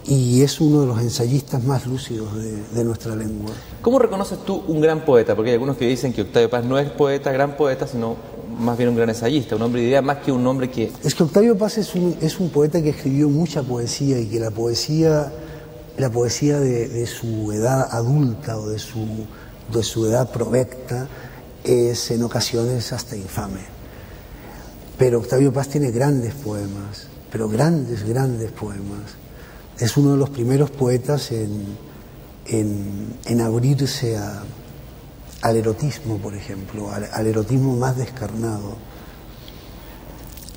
Y 0.04 0.42
es 0.42 0.60
uno 0.60 0.82
de 0.82 0.86
los 0.88 1.00
ensayistas 1.00 1.64
más 1.64 1.86
lúcidos 1.86 2.34
de, 2.36 2.62
de 2.74 2.84
nuestra 2.84 3.16
lengua. 3.16 3.52
¿Cómo 3.80 3.98
reconoces 3.98 4.44
tú 4.44 4.62
un 4.68 4.80
gran 4.80 5.04
poeta? 5.04 5.34
Porque 5.34 5.50
hay 5.50 5.54
algunos 5.54 5.76
que 5.76 5.86
dicen 5.86 6.12
que 6.12 6.22
Octavio 6.22 6.50
Paz 6.50 6.64
no 6.64 6.78
es 6.78 6.90
poeta, 6.90 7.32
gran 7.32 7.56
poeta, 7.56 7.86
sino 7.86 8.16
más 8.58 8.76
bien 8.76 8.90
un 8.90 8.96
gran 8.96 9.08
ensayista, 9.08 9.56
un 9.56 9.62
hombre 9.62 9.80
de 9.80 9.88
idea 9.88 10.02
más 10.02 10.18
que 10.18 10.30
un 10.30 10.46
hombre 10.46 10.70
que... 10.70 10.92
Es 11.02 11.14
que 11.14 11.22
Octavio 11.22 11.56
Paz 11.56 11.78
es 11.78 11.94
un, 11.94 12.16
es 12.20 12.38
un 12.38 12.50
poeta 12.50 12.82
que 12.82 12.90
escribió 12.90 13.30
mucha 13.30 13.62
poesía 13.62 14.18
y 14.18 14.26
que 14.26 14.38
la 14.38 14.50
poesía, 14.50 15.32
la 15.96 16.10
poesía 16.10 16.60
de, 16.60 16.88
de 16.88 17.06
su 17.06 17.50
edad 17.52 17.88
adulta 17.90 18.58
o 18.58 18.68
de 18.68 18.78
su, 18.78 19.06
de 19.72 19.82
su 19.82 20.04
edad 20.06 20.30
provecta 20.30 21.08
es 21.64 22.10
en 22.10 22.22
ocasiones 22.22 22.92
hasta 22.92 23.16
infame. 23.16 23.60
Pero 24.98 25.18
Octavio 25.18 25.52
Paz 25.52 25.68
tiene 25.68 25.90
grandes 25.90 26.34
poemas, 26.34 27.06
pero 27.30 27.48
grandes, 27.48 28.06
grandes 28.06 28.52
poemas. 28.52 29.16
Es 29.78 29.96
uno 29.96 30.12
de 30.12 30.16
los 30.16 30.30
primeros 30.30 30.70
poetas 30.70 31.32
en, 31.32 31.76
en, 32.46 33.16
en 33.24 33.40
abrirse 33.40 34.16
a, 34.16 34.42
al 35.40 35.56
erotismo, 35.56 36.18
por 36.18 36.34
ejemplo, 36.34 36.90
al, 36.90 37.08
al, 37.12 37.26
erotismo 37.26 37.76
más 37.76 37.96
descarnado. 37.96 38.76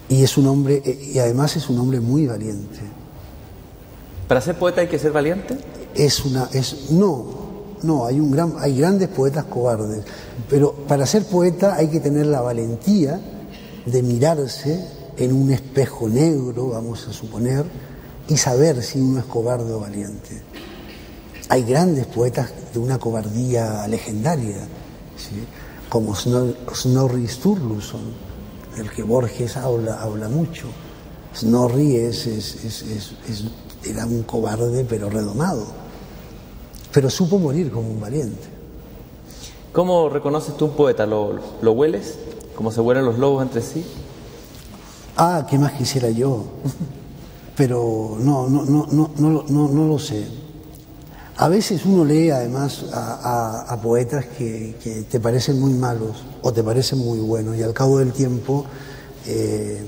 Y 0.10 0.24
es 0.24 0.38
un 0.38 0.48
hombre, 0.48 0.82
eh, 0.86 1.12
y 1.16 1.20
además 1.20 1.56
es 1.56 1.70
un 1.70 1.80
hombre 1.80 2.00
muy 2.00 2.28
valiente. 2.28 2.82
¿Para 4.28 4.42
ser 4.42 4.58
poeta 4.58 4.82
hay 4.82 4.88
que 4.88 5.00
ser 5.00 5.12
valiente? 5.12 5.58
Es 5.96 6.26
una, 6.26 6.50
es, 6.52 6.92
no, 6.92 7.45
no, 7.84 8.06
hay 8.06 8.20
un 8.20 8.32
gran, 8.32 8.54
hay 8.60 8.78
grandes 8.78 9.10
poetas 9.10 9.46
cobardes, 9.46 10.04
pero 10.50 10.74
para 10.74 11.06
ser 11.06 11.24
poeta 11.26 11.76
hay 11.76 11.88
que 11.88 12.00
tener 12.00 12.26
la 12.26 12.42
valentía 12.42 13.20
de 13.86 14.02
mirarse 14.02 14.86
en 15.18 15.34
un 15.34 15.52
espejo 15.52 16.10
negro, 16.10 16.70
vamos 16.70 17.08
a 17.08 17.14
suponer, 17.14 17.66
y 18.28 18.38
saber 18.38 18.82
si 18.84 19.00
uno 19.00 19.20
es 19.20 19.26
cobarde 19.26 19.72
o 19.72 19.80
valiente. 19.80 20.42
Hay 21.50 21.64
grandes 21.64 22.08
poetas 22.08 22.50
de 22.74 22.80
una 22.80 22.98
cobardía 22.98 23.88
legendaria, 23.88 24.68
como 25.90 26.16
Snorri 26.16 27.28
Sturluson, 27.28 28.02
del 28.76 28.90
que 28.90 29.04
Borges 29.04 29.56
habla, 29.56 30.02
habla 30.02 30.28
mucho. 30.28 30.68
Snorri 31.36 31.98
es, 31.98 32.28
era 33.84 34.06
un 34.06 34.24
cobarde 34.24 34.86
pero 34.90 35.10
redomado, 35.10 35.68
pero 36.96 37.10
supo 37.10 37.38
morir 37.38 37.72
como 37.72 37.90
un 37.90 38.00
valiente. 38.00 38.48
¿Cómo 39.74 40.08
reconoces 40.08 40.56
tú 40.56 40.68
un 40.68 40.78
poeta? 40.78 41.06
¿Lo, 41.06 41.38
lo 41.62 41.74
hueles? 41.74 42.18
¿Cómo 42.56 42.72
se 42.72 42.80
huelen 42.80 43.04
los 43.04 43.20
lobos 43.20 43.44
entre 43.44 43.62
sí? 43.62 43.86
Ah, 45.18 45.46
¿qué 45.50 45.60
más 45.60 45.74
quisiera 45.74 46.10
yo? 46.10 46.46
Pero 47.58 48.16
no, 48.18 48.48
no, 48.48 48.64
no, 48.64 48.88
no, 48.90 49.12
no, 49.18 49.44
no, 49.46 49.68
no 49.68 49.88
lo 49.90 50.00
sé. 50.00 50.26
A 51.36 51.50
veces 51.50 51.86
uno 51.86 52.06
lee 52.06 52.30
además 52.30 52.86
a, 52.94 53.66
a, 53.66 53.74
a 53.74 53.82
poetas 53.82 54.28
que, 54.28 54.78
que, 54.82 55.02
te 55.02 55.20
parecen 55.20 55.60
muy 55.60 55.74
malos 55.74 56.24
o 56.44 56.54
te 56.54 56.64
parecen 56.64 57.00
muy 57.00 57.20
buenos 57.20 57.58
y 57.58 57.62
al 57.62 57.74
cabo 57.74 58.00
del 58.00 58.14
tiempo 58.14 58.66
eh, 59.26 59.84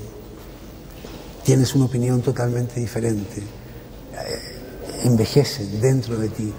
tienes 1.46 1.74
una 1.74 1.86
opinión 1.86 2.22
totalmente 2.22 2.82
diferente. 2.82 3.38
Eh, 3.40 5.06
envejecen 5.06 5.80
dentro 5.80 6.18
de 6.18 6.28
ti 6.28 6.54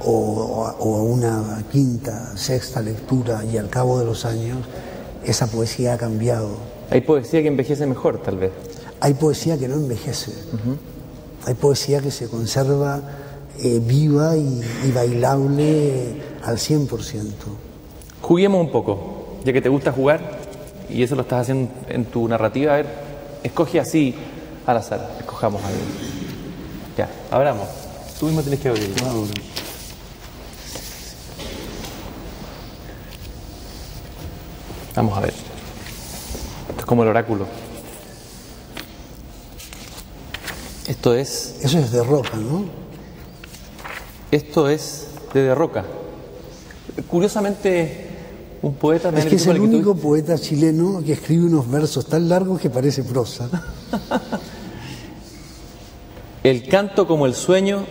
o, 0.00 0.74
o, 0.78 0.96
a 0.96 1.02
una 1.02 1.64
quinta, 1.70 2.36
sexta 2.36 2.80
lectura 2.80 3.44
y 3.44 3.56
al 3.56 3.68
cabo 3.68 3.98
de 3.98 4.04
los 4.04 4.24
años 4.24 4.58
esa 5.24 5.46
poesía 5.46 5.94
ha 5.94 5.98
cambiado. 5.98 6.50
Hay 6.90 7.00
poesía 7.00 7.42
que 7.42 7.48
envejece 7.48 7.86
mejor 7.86 8.22
tal 8.22 8.38
vez. 8.38 8.52
Hay 9.00 9.14
poesía 9.14 9.58
que 9.58 9.68
no 9.68 9.74
envejece. 9.74 10.30
Uh 10.30 10.56
-huh. 10.56 10.76
Hay 11.46 11.54
poesía 11.54 12.00
que 12.00 12.10
se 12.10 12.28
conserva 12.28 13.00
eh, 13.62 13.80
viva 13.82 14.36
y, 14.36 14.62
y, 14.84 14.92
bailable 14.92 16.22
al 16.44 16.58
100%. 16.58 16.88
Juguemos 18.20 18.60
un 18.60 18.70
poco, 18.70 19.38
ya 19.44 19.52
que 19.52 19.62
te 19.62 19.68
gusta 19.68 19.92
jugar 19.92 20.38
y 20.88 21.02
eso 21.02 21.14
lo 21.14 21.22
estás 21.22 21.42
haciendo 21.42 21.72
en 21.88 22.04
tu 22.04 22.28
narrativa. 22.28 22.74
A 22.74 22.76
ver, 22.76 22.86
escoge 23.42 23.80
así 23.80 24.14
al 24.66 24.76
azar, 24.76 25.16
escojamos 25.20 25.62
algo. 25.64 25.78
Ya, 26.96 27.08
abramos. 27.30 27.68
Tú 28.18 28.26
mismo 28.26 28.42
tienes 28.42 28.60
que 28.60 28.68
abrir. 28.68 28.90
Wow. 29.02 29.26
Vamos 34.96 35.16
a 35.16 35.20
ver. 35.20 35.34
Esto 36.70 36.80
es 36.80 36.86
como 36.86 37.02
el 37.02 37.10
oráculo. 37.10 37.46
Esto 40.86 41.14
es. 41.14 41.58
Eso 41.62 41.78
es 41.78 41.92
de 41.92 42.02
roca, 42.02 42.36
¿no? 42.38 42.64
Esto 44.30 44.70
es 44.70 45.08
de 45.34 45.42
De 45.42 45.54
Roca. 45.54 45.84
Curiosamente, 47.08 48.08
un 48.62 48.74
poeta. 48.74 49.10
Es 49.10 49.26
que 49.26 49.36
es 49.36 49.46
el 49.46 49.60
único 49.60 49.94
poeta 49.94 50.38
chileno 50.38 51.02
que 51.04 51.12
escribe 51.12 51.44
unos 51.44 51.70
versos 51.70 52.06
tan 52.06 52.28
largos 52.28 52.58
que 52.58 52.70
parece 52.70 53.04
prosa. 53.04 53.50
el 56.42 56.66
canto 56.68 57.06
como 57.06 57.26
el 57.26 57.34
sueño 57.34 57.84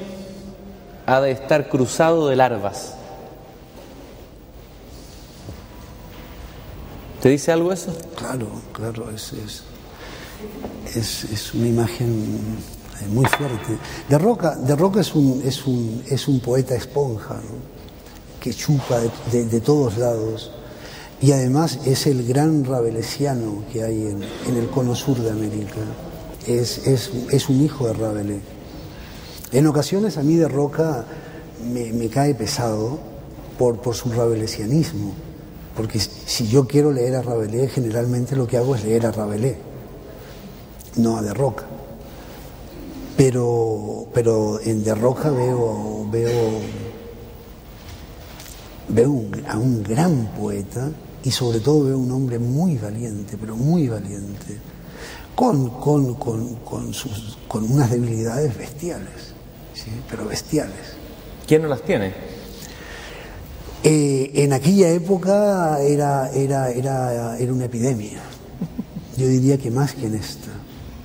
ha 1.05 1.21
de 1.21 1.31
estar 1.31 1.69
cruzado 1.69 2.29
de 2.29 2.35
larvas. 2.35 2.95
¿Te 7.25 7.31
dice 7.31 7.51
algo 7.51 7.71
eso? 7.73 7.91
Claro, 8.15 8.45
claro, 8.71 9.09
es, 9.09 9.33
es, 9.33 9.63
es, 10.95 11.23
es 11.23 11.53
una 11.55 11.67
imagen 11.67 12.23
muy 13.09 13.25
fuerte. 13.25 13.79
De 14.07 14.19
Roca, 14.19 14.55
de 14.55 14.73
es, 14.99 15.15
un, 15.15 15.41
es, 15.43 15.65
un, 15.65 16.03
es 16.07 16.27
un 16.27 16.39
poeta 16.39 16.75
esponja, 16.75 17.33
¿no? 17.33 18.39
que 18.39 18.53
chupa 18.53 18.99
de, 19.31 19.59
todos 19.59 19.97
lados 19.97 20.51
y 21.19 21.31
además 21.31 21.79
es 21.87 22.05
el 22.05 22.27
gran 22.27 22.63
rabelesiano 22.63 23.63
que 23.73 23.81
hay 23.81 24.05
en, 24.05 24.21
en 24.47 24.57
el 24.57 24.69
cono 24.69 24.93
sur 24.93 25.17
de 25.17 25.31
América. 25.31 25.81
Es, 26.45 26.85
es, 26.85 27.09
es, 27.31 27.49
un 27.49 27.59
hijo 27.59 27.87
de 27.87 27.93
Rabelais. 27.93 28.41
En 29.51 29.65
ocasiones 29.65 30.19
a 30.19 30.21
mí 30.21 30.35
de 30.35 30.47
Roca 30.47 31.05
me, 31.73 31.91
me 31.91 32.07
cae 32.07 32.35
pesado 32.35 32.99
por, 33.57 33.81
por 33.81 33.95
su 33.95 34.11
rabelesianismo, 34.11 35.24
porque 35.75 35.99
si 35.99 36.47
yo 36.47 36.67
quiero 36.67 36.91
leer 36.91 37.15
a 37.15 37.21
Rabelais, 37.21 37.71
generalmente 37.71 38.35
lo 38.35 38.47
que 38.47 38.57
hago 38.57 38.75
es 38.75 38.83
leer 38.83 39.05
a 39.05 39.11
Rabelais, 39.11 39.57
no 40.97 41.17
a 41.17 41.21
de 41.21 41.33
Roca 41.33 41.65
pero, 43.15 44.07
pero 44.13 44.59
en 44.61 44.83
De 44.83 44.93
Roca 44.93 45.29
veo, 45.29 46.07
veo, 46.11 46.59
veo 48.89 49.11
un, 49.11 49.43
a 49.47 49.57
un 49.57 49.83
gran 49.83 50.27
poeta 50.37 50.91
y 51.23 51.31
sobre 51.31 51.59
todo 51.59 51.85
veo 51.85 51.97
un 51.97 52.11
hombre 52.11 52.39
muy 52.39 52.77
valiente, 52.77 53.37
pero 53.39 53.55
muy 53.55 53.87
valiente, 53.87 54.57
con, 55.33 55.69
con, 55.79 56.15
con, 56.15 56.55
con, 56.57 56.93
sus, 56.93 57.37
con 57.47 57.71
unas 57.71 57.89
debilidades 57.89 58.57
bestiales, 58.57 59.33
¿sí? 59.73 59.91
pero 60.09 60.25
bestiales. 60.25 60.95
¿Quién 61.47 61.61
no 61.61 61.67
las 61.67 61.81
tiene? 61.83 62.13
Eh, 63.87 64.31
en 64.33 64.51
aquella 64.51 64.89
época 64.89 65.79
era, 65.79 66.31
era, 66.31 66.71
era, 66.71 67.37
era 67.37 67.53
una 67.53 67.65
epidemia, 67.65 68.17
yo 69.15 69.27
diría 69.27 69.59
que 69.59 69.69
más 69.69 69.93
que 69.93 70.07
en 70.07 70.15
esta. 70.15 70.49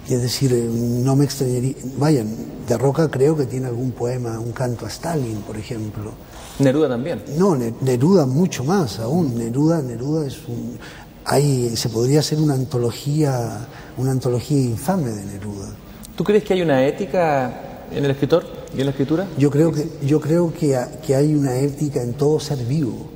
Es 0.08 0.22
decir, 0.22 0.50
no 0.54 1.14
me 1.14 1.26
extrañaría. 1.26 1.74
Vayan, 1.98 2.34
de 2.66 2.78
Roca 2.78 3.10
creo 3.10 3.36
que 3.36 3.44
tiene 3.44 3.66
algún 3.66 3.92
poema, 3.92 4.40
un 4.40 4.52
canto 4.52 4.86
a 4.86 4.88
Stalin, 4.88 5.42
por 5.42 5.58
ejemplo. 5.58 6.12
Neruda 6.58 6.88
también. 6.88 7.22
No, 7.36 7.54
Neruda 7.54 8.24
mucho 8.24 8.64
más 8.64 8.98
aún. 8.98 9.36
Neruda, 9.36 9.82
Neruda 9.82 10.26
es 10.26 10.38
un. 10.48 10.78
Hay, 11.26 11.76
se 11.76 11.90
podría 11.90 12.20
hacer 12.20 12.40
una 12.40 12.54
antología, 12.54 13.68
una 13.98 14.12
antología 14.12 14.58
infame 14.58 15.10
de 15.10 15.26
Neruda. 15.26 15.68
¿Tú 16.16 16.24
crees 16.24 16.44
que 16.44 16.54
hay 16.54 16.62
una 16.62 16.82
ética 16.86 17.86
en 17.92 18.06
el 18.06 18.10
escritor 18.10 18.59
y 18.76 18.80
en 18.80 18.86
la 18.86 18.90
escritura? 18.90 19.26
Yo 19.36 19.50
creo 19.50 19.72
que, 19.72 19.88
yo 20.02 20.20
creo 20.20 20.52
que, 20.52 20.78
que 21.04 21.14
hay 21.14 21.34
una 21.34 21.56
ética 21.56 22.02
en 22.02 22.14
todo 22.14 22.38
ser 22.38 22.58
vivo. 22.58 23.08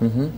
Uh 0.00 0.04
-huh. 0.04 0.30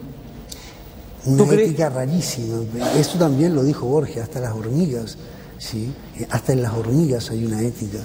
Una 1.27 1.55
ética 1.55 1.89
rarísima. 1.89 2.63
Esto 2.97 3.19
también 3.19 3.55
lo 3.55 3.65
dijo 3.65 3.87
Borges, 3.87 4.19
hasta 4.19 4.41
las 4.41 4.55
hormigas. 4.55 5.17
¿sí? 5.59 5.93
Hasta 6.31 6.53
en 6.53 6.63
las 6.63 6.73
hormigas 6.75 7.31
hay 7.31 7.45
una 7.45 7.63
ética. 7.63 7.99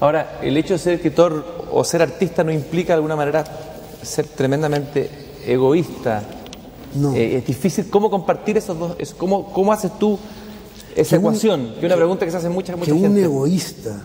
Ahora, 0.00 0.40
el 0.42 0.56
hecho 0.56 0.74
de 0.74 0.78
ser 0.78 0.94
escritor 0.94 1.66
o 1.70 1.84
ser 1.84 2.02
artista 2.02 2.42
no 2.42 2.50
implica 2.50 2.88
de 2.88 2.94
alguna 2.94 3.14
manera 3.14 3.44
ser 4.02 4.26
tremendamente 4.26 5.10
egoísta. 5.46 6.22
No. 6.94 7.14
Eh, 7.14 7.36
es 7.36 7.46
difícil. 7.46 7.88
¿Cómo 7.88 8.10
compartir 8.10 8.56
esos 8.56 8.78
dos? 8.78 8.96
¿Cómo, 9.16 9.52
cómo 9.52 9.72
haces 9.72 9.96
tú 9.98 10.18
esa 10.96 11.16
ecuación, 11.16 11.74
que 11.80 11.86
una 11.86 11.96
pregunta 11.96 12.24
que 12.24 12.30
se 12.30 12.36
hace 12.36 12.48
mucha, 12.48 12.76
mucha 12.76 12.92
que 12.92 12.98
gente. 12.98 13.08
un 13.08 13.18
egoísta 13.18 14.02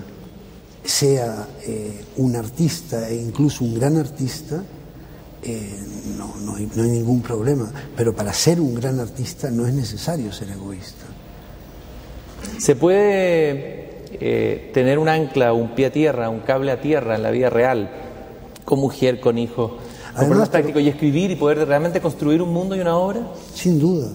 sea 0.87 1.47
eh, 1.65 2.05
un 2.15 2.35
artista 2.35 3.09
e 3.09 3.15
incluso 3.15 3.65
un 3.65 3.75
gran 3.75 3.97
artista, 3.97 4.63
eh, 5.43 5.69
no, 6.17 6.35
no, 6.37 6.55
hay, 6.55 6.69
no 6.73 6.83
hay 6.83 6.89
ningún 6.89 7.21
problema. 7.21 7.69
Pero 7.95 8.15
para 8.15 8.33
ser 8.33 8.61
un 8.61 8.73
gran 8.73 8.99
artista 8.99 9.51
no 9.51 9.67
es 9.67 9.73
necesario 9.73 10.31
ser 10.31 10.49
egoísta. 10.49 11.05
¿Se 12.57 12.75
puede 12.75 14.05
eh, 14.13 14.71
tener 14.73 14.97
un 14.97 15.09
ancla, 15.09 15.51
un 15.51 15.75
pie 15.75 15.87
a 15.87 15.91
tierra, 15.91 16.29
un 16.29 16.39
cable 16.39 16.71
a 16.71 16.79
tierra 16.79 17.15
en 17.15 17.23
la 17.23 17.31
vida 17.31 17.49
real, 17.49 17.91
con 18.63 18.79
mujer, 18.79 19.19
con 19.19 19.37
hijos, 19.37 19.73
con 20.15 20.25
problemas 20.25 20.49
prácticos 20.49 20.81
y 20.81 20.87
escribir 20.87 21.31
y 21.31 21.35
poder 21.35 21.67
realmente 21.67 21.99
construir 21.99 22.41
un 22.41 22.53
mundo 22.53 22.77
y 22.77 22.79
una 22.79 22.95
obra? 22.95 23.27
Sin 23.53 23.77
duda, 23.77 24.07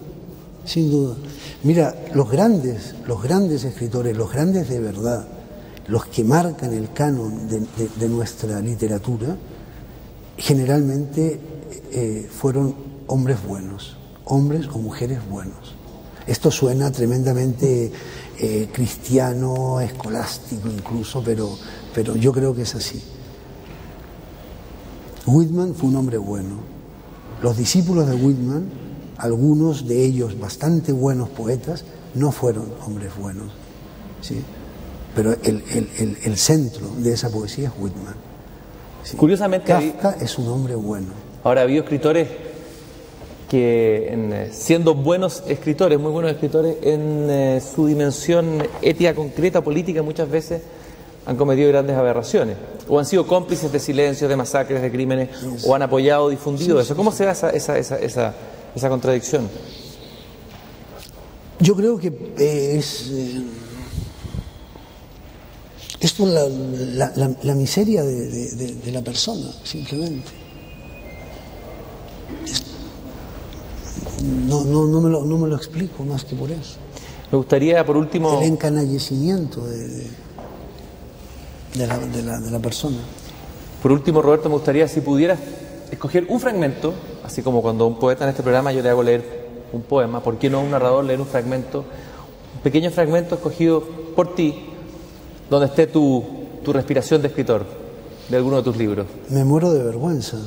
sin 0.64 0.90
duda. 0.90 1.16
Mira, 1.64 1.94
los 2.14 2.30
grandes, 2.30 2.94
los 3.06 3.22
grandes 3.22 3.64
escritores, 3.64 4.16
los 4.16 4.32
grandes 4.32 4.70
de 4.70 4.80
verdad, 4.80 5.26
los 5.88 6.06
que 6.06 6.24
marcan 6.24 6.72
el 6.72 6.92
canon 6.92 7.48
de, 7.48 8.08
nuestra 8.08 8.60
literatura, 8.60 9.36
generalmente 10.36 11.40
eh, 11.90 12.28
fueron 12.30 12.74
hombres 13.06 13.38
buenos, 13.44 13.96
hombres 14.24 14.66
o 14.68 14.78
mujeres 14.78 15.18
buenos. 15.28 15.74
Esto 16.26 16.50
suena 16.50 16.92
tremendamente 16.92 17.90
eh, 18.38 18.68
cristiano, 18.72 19.80
escolástico 19.80 20.68
incluso, 20.68 21.22
pero, 21.24 21.56
pero 21.94 22.14
yo 22.16 22.32
creo 22.32 22.54
que 22.54 22.62
es 22.62 22.74
así. 22.74 23.02
Whitman 25.26 25.74
fue 25.74 25.88
un 25.88 25.96
hombre 25.96 26.18
bueno. 26.18 26.56
Los 27.42 27.56
discípulos 27.56 28.06
de 28.08 28.14
Whitman, 28.14 28.68
algunos 29.18 29.86
de 29.86 30.04
ellos 30.04 30.38
bastante 30.38 30.92
buenos 30.92 31.28
poetas, 31.28 31.84
no 32.14 32.30
fueron 32.30 32.72
hombres 32.86 33.10
buenos. 33.16 33.52
¿sí? 34.20 34.42
Pero 35.14 35.32
el, 35.32 35.62
el- 35.72 35.88
el- 35.98 36.18
el 36.24 36.36
centro 36.38 36.88
de 36.98 37.12
esa 37.12 37.28
poesía 37.30 37.68
es 37.68 37.74
Whitman. 37.78 38.14
¿sí? 39.04 39.16
Curiosamente, 39.16 39.66
Kafka 39.66 40.16
es 40.20 40.38
un 40.38 40.48
hombre 40.48 40.74
bueno. 40.74 41.08
ahora 41.44 41.60
ha 41.60 41.64
habido 41.64 41.82
escritores 41.82 42.28
que, 43.50 44.08
en, 44.10 44.32
eh, 44.32 44.50
siendo 44.52 44.94
buenos 44.94 45.42
escritores, 45.46 45.98
muy 46.00 46.10
buenos 46.10 46.32
escritores, 46.32 46.76
en 46.82 47.26
eh, 47.28 47.60
su 47.60 47.86
dimensión 47.86 48.66
ética 48.80 49.14
concreta, 49.14 49.60
política, 49.60 50.02
muchas 50.02 50.30
veces 50.30 50.62
han 51.26 51.36
cometido 51.36 51.68
grandes 51.68 51.94
aberraciones, 51.96 52.56
o 52.88 52.98
han 52.98 53.04
sido 53.04 53.26
cómplices 53.26 53.70
de 53.70 53.78
silencios, 53.78 54.30
de 54.30 54.36
masacres, 54.36 54.80
de 54.80 54.90
crímenes, 54.90 55.28
o 55.66 55.74
han 55.74 55.82
apoyado 55.82 56.30
difundido 56.30 56.80
eso. 56.80 56.96
¿Cómo 56.96 57.12
se 57.12 57.26
da 57.26 57.32
esa, 57.32 57.50
esa, 57.50 57.76
esa, 57.78 57.98
esa, 57.98 58.34
esa 58.74 58.88
contradicción? 58.88 59.48
Yo 61.60 61.76
creo 61.76 61.98
que 61.98 62.08
eh, 62.38 62.76
es. 62.78 63.10
eh, 63.12 63.42
esto 66.02 66.26
es 66.26 66.32
la, 66.34 66.48
la- 66.48 67.12
la- 67.16 67.36
la 67.42 67.54
miseria 67.54 68.02
de, 68.02 68.28
de- 68.28 68.50
de- 68.50 68.74
de 68.74 68.92
la 68.92 69.00
persona, 69.02 69.46
simplemente. 69.64 70.30
No, 74.46 74.64
no, 74.64 74.86
no, 74.86 75.00
me 75.00 75.10
lo, 75.10 75.24
no 75.24 75.38
me 75.38 75.48
lo 75.48 75.56
explico 75.56 76.04
más 76.04 76.24
que 76.24 76.34
por 76.36 76.50
eso. 76.50 76.76
Me 77.30 77.38
gustaría, 77.38 77.84
por 77.84 77.96
último, 77.96 78.40
El 78.40 78.48
encanallecimiento 78.52 79.64
de, 79.66 80.06
la, 81.76 81.98
de 81.98 82.22
la- 82.22 82.40
de 82.40 82.50
la 82.50 82.58
persona. 82.58 82.98
por 83.82 83.90
último, 83.92 84.22
Roberto, 84.22 84.48
me 84.48 84.54
gustaría 84.56 84.86
si 84.88 85.00
pudieras 85.00 85.38
escoger 85.90 86.26
un 86.28 86.40
fragmento, 86.40 86.92
así 87.24 87.42
como 87.42 87.62
cuando 87.62 87.86
un 87.86 87.98
poeta 87.98 88.24
en 88.24 88.30
este 88.30 88.42
programa 88.42 88.72
yo 88.72 88.82
le 88.82 88.88
hago 88.90 89.02
leer 89.02 89.42
un 89.72 89.82
poema, 89.82 90.22
¿por 90.22 90.38
qué 90.38 90.50
no 90.50 90.60
un 90.60 90.70
narrador 90.70 91.04
leer 91.04 91.20
un 91.20 91.26
fragmento, 91.26 91.84
un 92.56 92.60
pequeño 92.62 92.90
fragmento 92.90 93.34
escogido 93.36 93.82
por 94.14 94.34
ti, 94.34 94.66
donde 95.52 95.66
esté 95.66 95.86
tu, 95.86 96.24
tu 96.64 96.72
respiración 96.72 97.20
de 97.22 97.28
escritor 97.28 97.64
de 98.28 98.36
alguno 98.36 98.56
de 98.56 98.62
tus 98.62 98.76
libros? 98.76 99.06
Me 99.28 99.44
muero 99.44 99.70
de 99.72 99.82
vergüenza. 99.84 100.38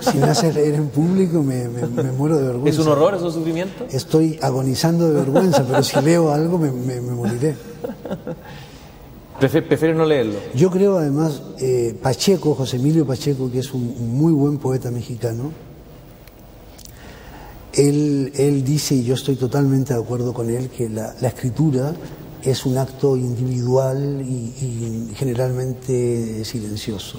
Si 0.00 0.18
me 0.18 0.24
haces 0.24 0.54
leer 0.54 0.74
en 0.74 0.88
público, 0.88 1.42
me, 1.42 1.68
me- 1.68 1.86
me 1.86 2.10
muero 2.12 2.36
de 2.36 2.44
vergüenza. 2.44 2.80
¿Es 2.80 2.86
un 2.86 2.92
horror, 2.92 3.14
es 3.14 3.22
un 3.22 3.32
sufrimiento? 3.32 3.84
Estoy 3.90 4.38
agonizando 4.42 5.06
de 5.06 5.14
vergüenza, 5.14 5.64
pero 5.66 5.82
si 5.82 6.00
leo 6.02 6.32
algo 6.32 6.58
me, 6.58 6.70
me- 6.72 7.00
moriré. 7.00 7.56
Prefiero 9.38 9.94
no 9.94 10.04
leerlo. 10.04 10.34
Yo 10.54 10.70
creo 10.70 10.98
además, 10.98 11.40
eh, 11.60 11.96
Pacheco, 12.02 12.54
José 12.54 12.76
Emilio 12.76 13.06
Pacheco, 13.06 13.50
que 13.50 13.60
es 13.60 13.72
un, 13.72 13.82
un 13.98 14.14
muy 14.16 14.32
buen 14.32 14.58
poeta 14.58 14.90
mexicano, 14.90 15.52
él, 17.74 18.32
él 18.36 18.64
dice, 18.64 18.94
y 18.94 19.04
yo 19.04 19.14
estoy 19.14 19.36
totalmente 19.36 19.94
de 19.94 20.00
acuerdo 20.00 20.32
con 20.32 20.48
él, 20.50 20.68
que 20.70 20.88
la, 20.88 21.14
la 21.20 21.28
escritura 21.28 21.94
es 22.46 22.64
un 22.64 22.78
acto 22.78 23.16
individual 23.16 24.22
y, 24.22 24.54
y 25.10 25.14
generalmente 25.16 26.44
silencioso. 26.44 27.18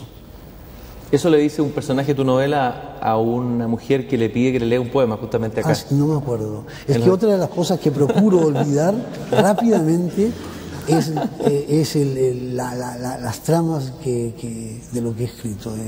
Eso 1.11 1.29
le 1.29 1.37
dice 1.37 1.61
un 1.61 1.71
personaje 1.71 2.07
de 2.09 2.15
tu 2.15 2.23
novela 2.25 2.97
a 3.01 3.17
una 3.17 3.67
mujer 3.67 4.07
que 4.07 4.17
le 4.17 4.29
pide 4.29 4.51
que 4.53 4.59
le 4.59 4.65
lea 4.65 4.81
un 4.81 4.89
poema 4.89 5.15
justamente 5.17 5.59
acá. 5.61 5.71
Ah, 5.73 5.85
no 5.91 6.07
me 6.07 6.17
acuerdo. 6.17 6.65
Es 6.87 6.97
que 6.97 7.09
otra 7.09 7.29
de 7.31 7.37
las 7.37 7.49
cosas 7.49 7.79
que 7.79 7.91
procuro 7.91 8.39
olvidar 8.47 8.93
rápidamente 9.31 10.31
es, 10.87 11.11
eh, 11.45 11.65
es 11.69 11.95
el- 11.95 12.17
el- 12.17 12.57
la- 12.57 12.75
la- 12.75 12.97
la- 12.97 13.17
las 13.19 13.39
tramas 13.41 13.93
que, 14.03 14.33
que- 14.39 14.81
de 14.91 15.01
lo 15.01 15.15
que 15.15 15.23
he 15.23 15.27
escrito. 15.27 15.73
¿eh? 15.75 15.79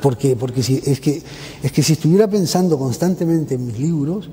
Porque, 0.00 0.36
porque 0.36 0.62
si, 0.62 0.80
es, 0.84 1.00
que, 1.00 1.22
es 1.62 1.72
que 1.72 1.82
si 1.82 1.92
estuviera 1.94 2.28
pensando 2.28 2.78
constantemente 2.78 3.56
en 3.56 3.66
mis 3.66 3.78
libros, 3.78 4.30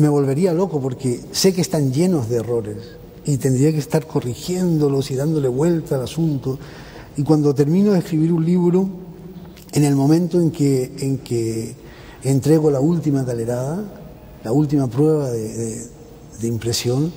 me 0.00 0.08
volvería 0.08 0.52
loco 0.52 0.80
porque 0.80 1.20
sé 1.32 1.52
que 1.54 1.60
están 1.60 1.92
llenos 1.92 2.28
de 2.28 2.36
errores 2.36 2.76
y 3.24 3.36
tendría 3.36 3.70
que 3.72 3.78
estar 3.78 4.06
corrigiéndolos 4.06 5.10
y 5.10 5.14
dándole 5.16 5.48
vuelta 5.48 5.96
al 5.96 6.02
asunto. 6.02 6.58
Y 7.16 7.22
cuando 7.22 7.54
termino 7.54 7.92
de 7.92 7.98
escribir 7.98 8.32
un 8.32 8.44
libro, 8.44 8.88
en 9.72 9.84
el 9.84 9.94
momento 9.94 10.40
en 10.40 10.50
que, 10.50 10.92
en 11.00 11.18
que 11.18 11.74
entrego 12.24 12.70
la 12.70 12.80
última 12.80 13.22
galerada, 13.24 13.84
la 14.42 14.52
última 14.52 14.86
prueba 14.88 15.30
de, 15.30 15.48
de- 15.54 15.86
de 16.40 16.48
impresión, 16.48 17.12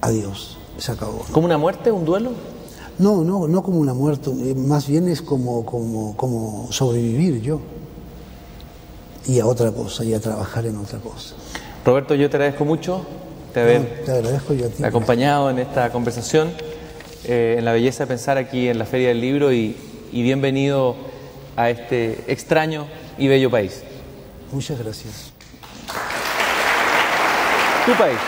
adiós, 0.00 0.58
se 0.78 0.92
acabó. 0.92 1.24
¿Como 1.32 1.46
una 1.46 1.58
muerte, 1.58 1.90
un 1.90 2.04
duelo? 2.04 2.30
No, 2.98 3.24
no, 3.24 3.46
no 3.48 3.62
como 3.62 3.78
una 3.78 3.94
muerte, 3.94 4.30
eh, 4.30 4.54
más 4.54 4.86
bien 4.86 5.08
es 5.08 5.20
como, 5.22 5.64
como, 5.66 6.16
como 6.16 6.68
sobrevivir 6.70 7.40
yo. 7.42 7.60
Y 9.28 9.40
a 9.40 9.46
otra 9.46 9.72
cosa, 9.72 10.04
y 10.04 10.14
a 10.14 10.20
trabajar 10.20 10.66
en 10.66 10.76
otra 10.76 10.98
cosa. 10.98 11.34
Roberto, 11.84 12.14
yo 12.14 12.30
te 12.30 12.36
agradezco 12.36 12.64
mucho 12.64 13.04
de 13.54 13.60
haber 13.60 13.80
No, 13.80 14.04
te 14.04 14.10
agradezco 14.12 14.54
yo 14.54 14.66
a 14.66 14.68
ti. 14.68 14.84
acompañado 14.84 15.50
en 15.50 15.58
esta 15.58 15.90
conversación, 15.90 16.52
eh, 17.24 17.56
en 17.58 17.64
la 17.64 17.72
belleza 17.72 18.04
de 18.04 18.08
pensar 18.08 18.38
aquí 18.38 18.68
en 18.68 18.78
la 18.78 18.84
Feria 18.84 19.08
del 19.08 19.20
Libro 19.20 19.52
y, 19.52 19.76
y 20.12 20.22
bienvenido 20.22 20.94
a 21.56 21.70
este 21.70 22.24
extraño 22.28 22.86
y 23.18 23.28
bello 23.28 23.50
país. 23.50 23.82
Muchas 24.52 24.78
gracias. 24.78 25.32
Tu 27.84 27.92
país. 27.94 28.18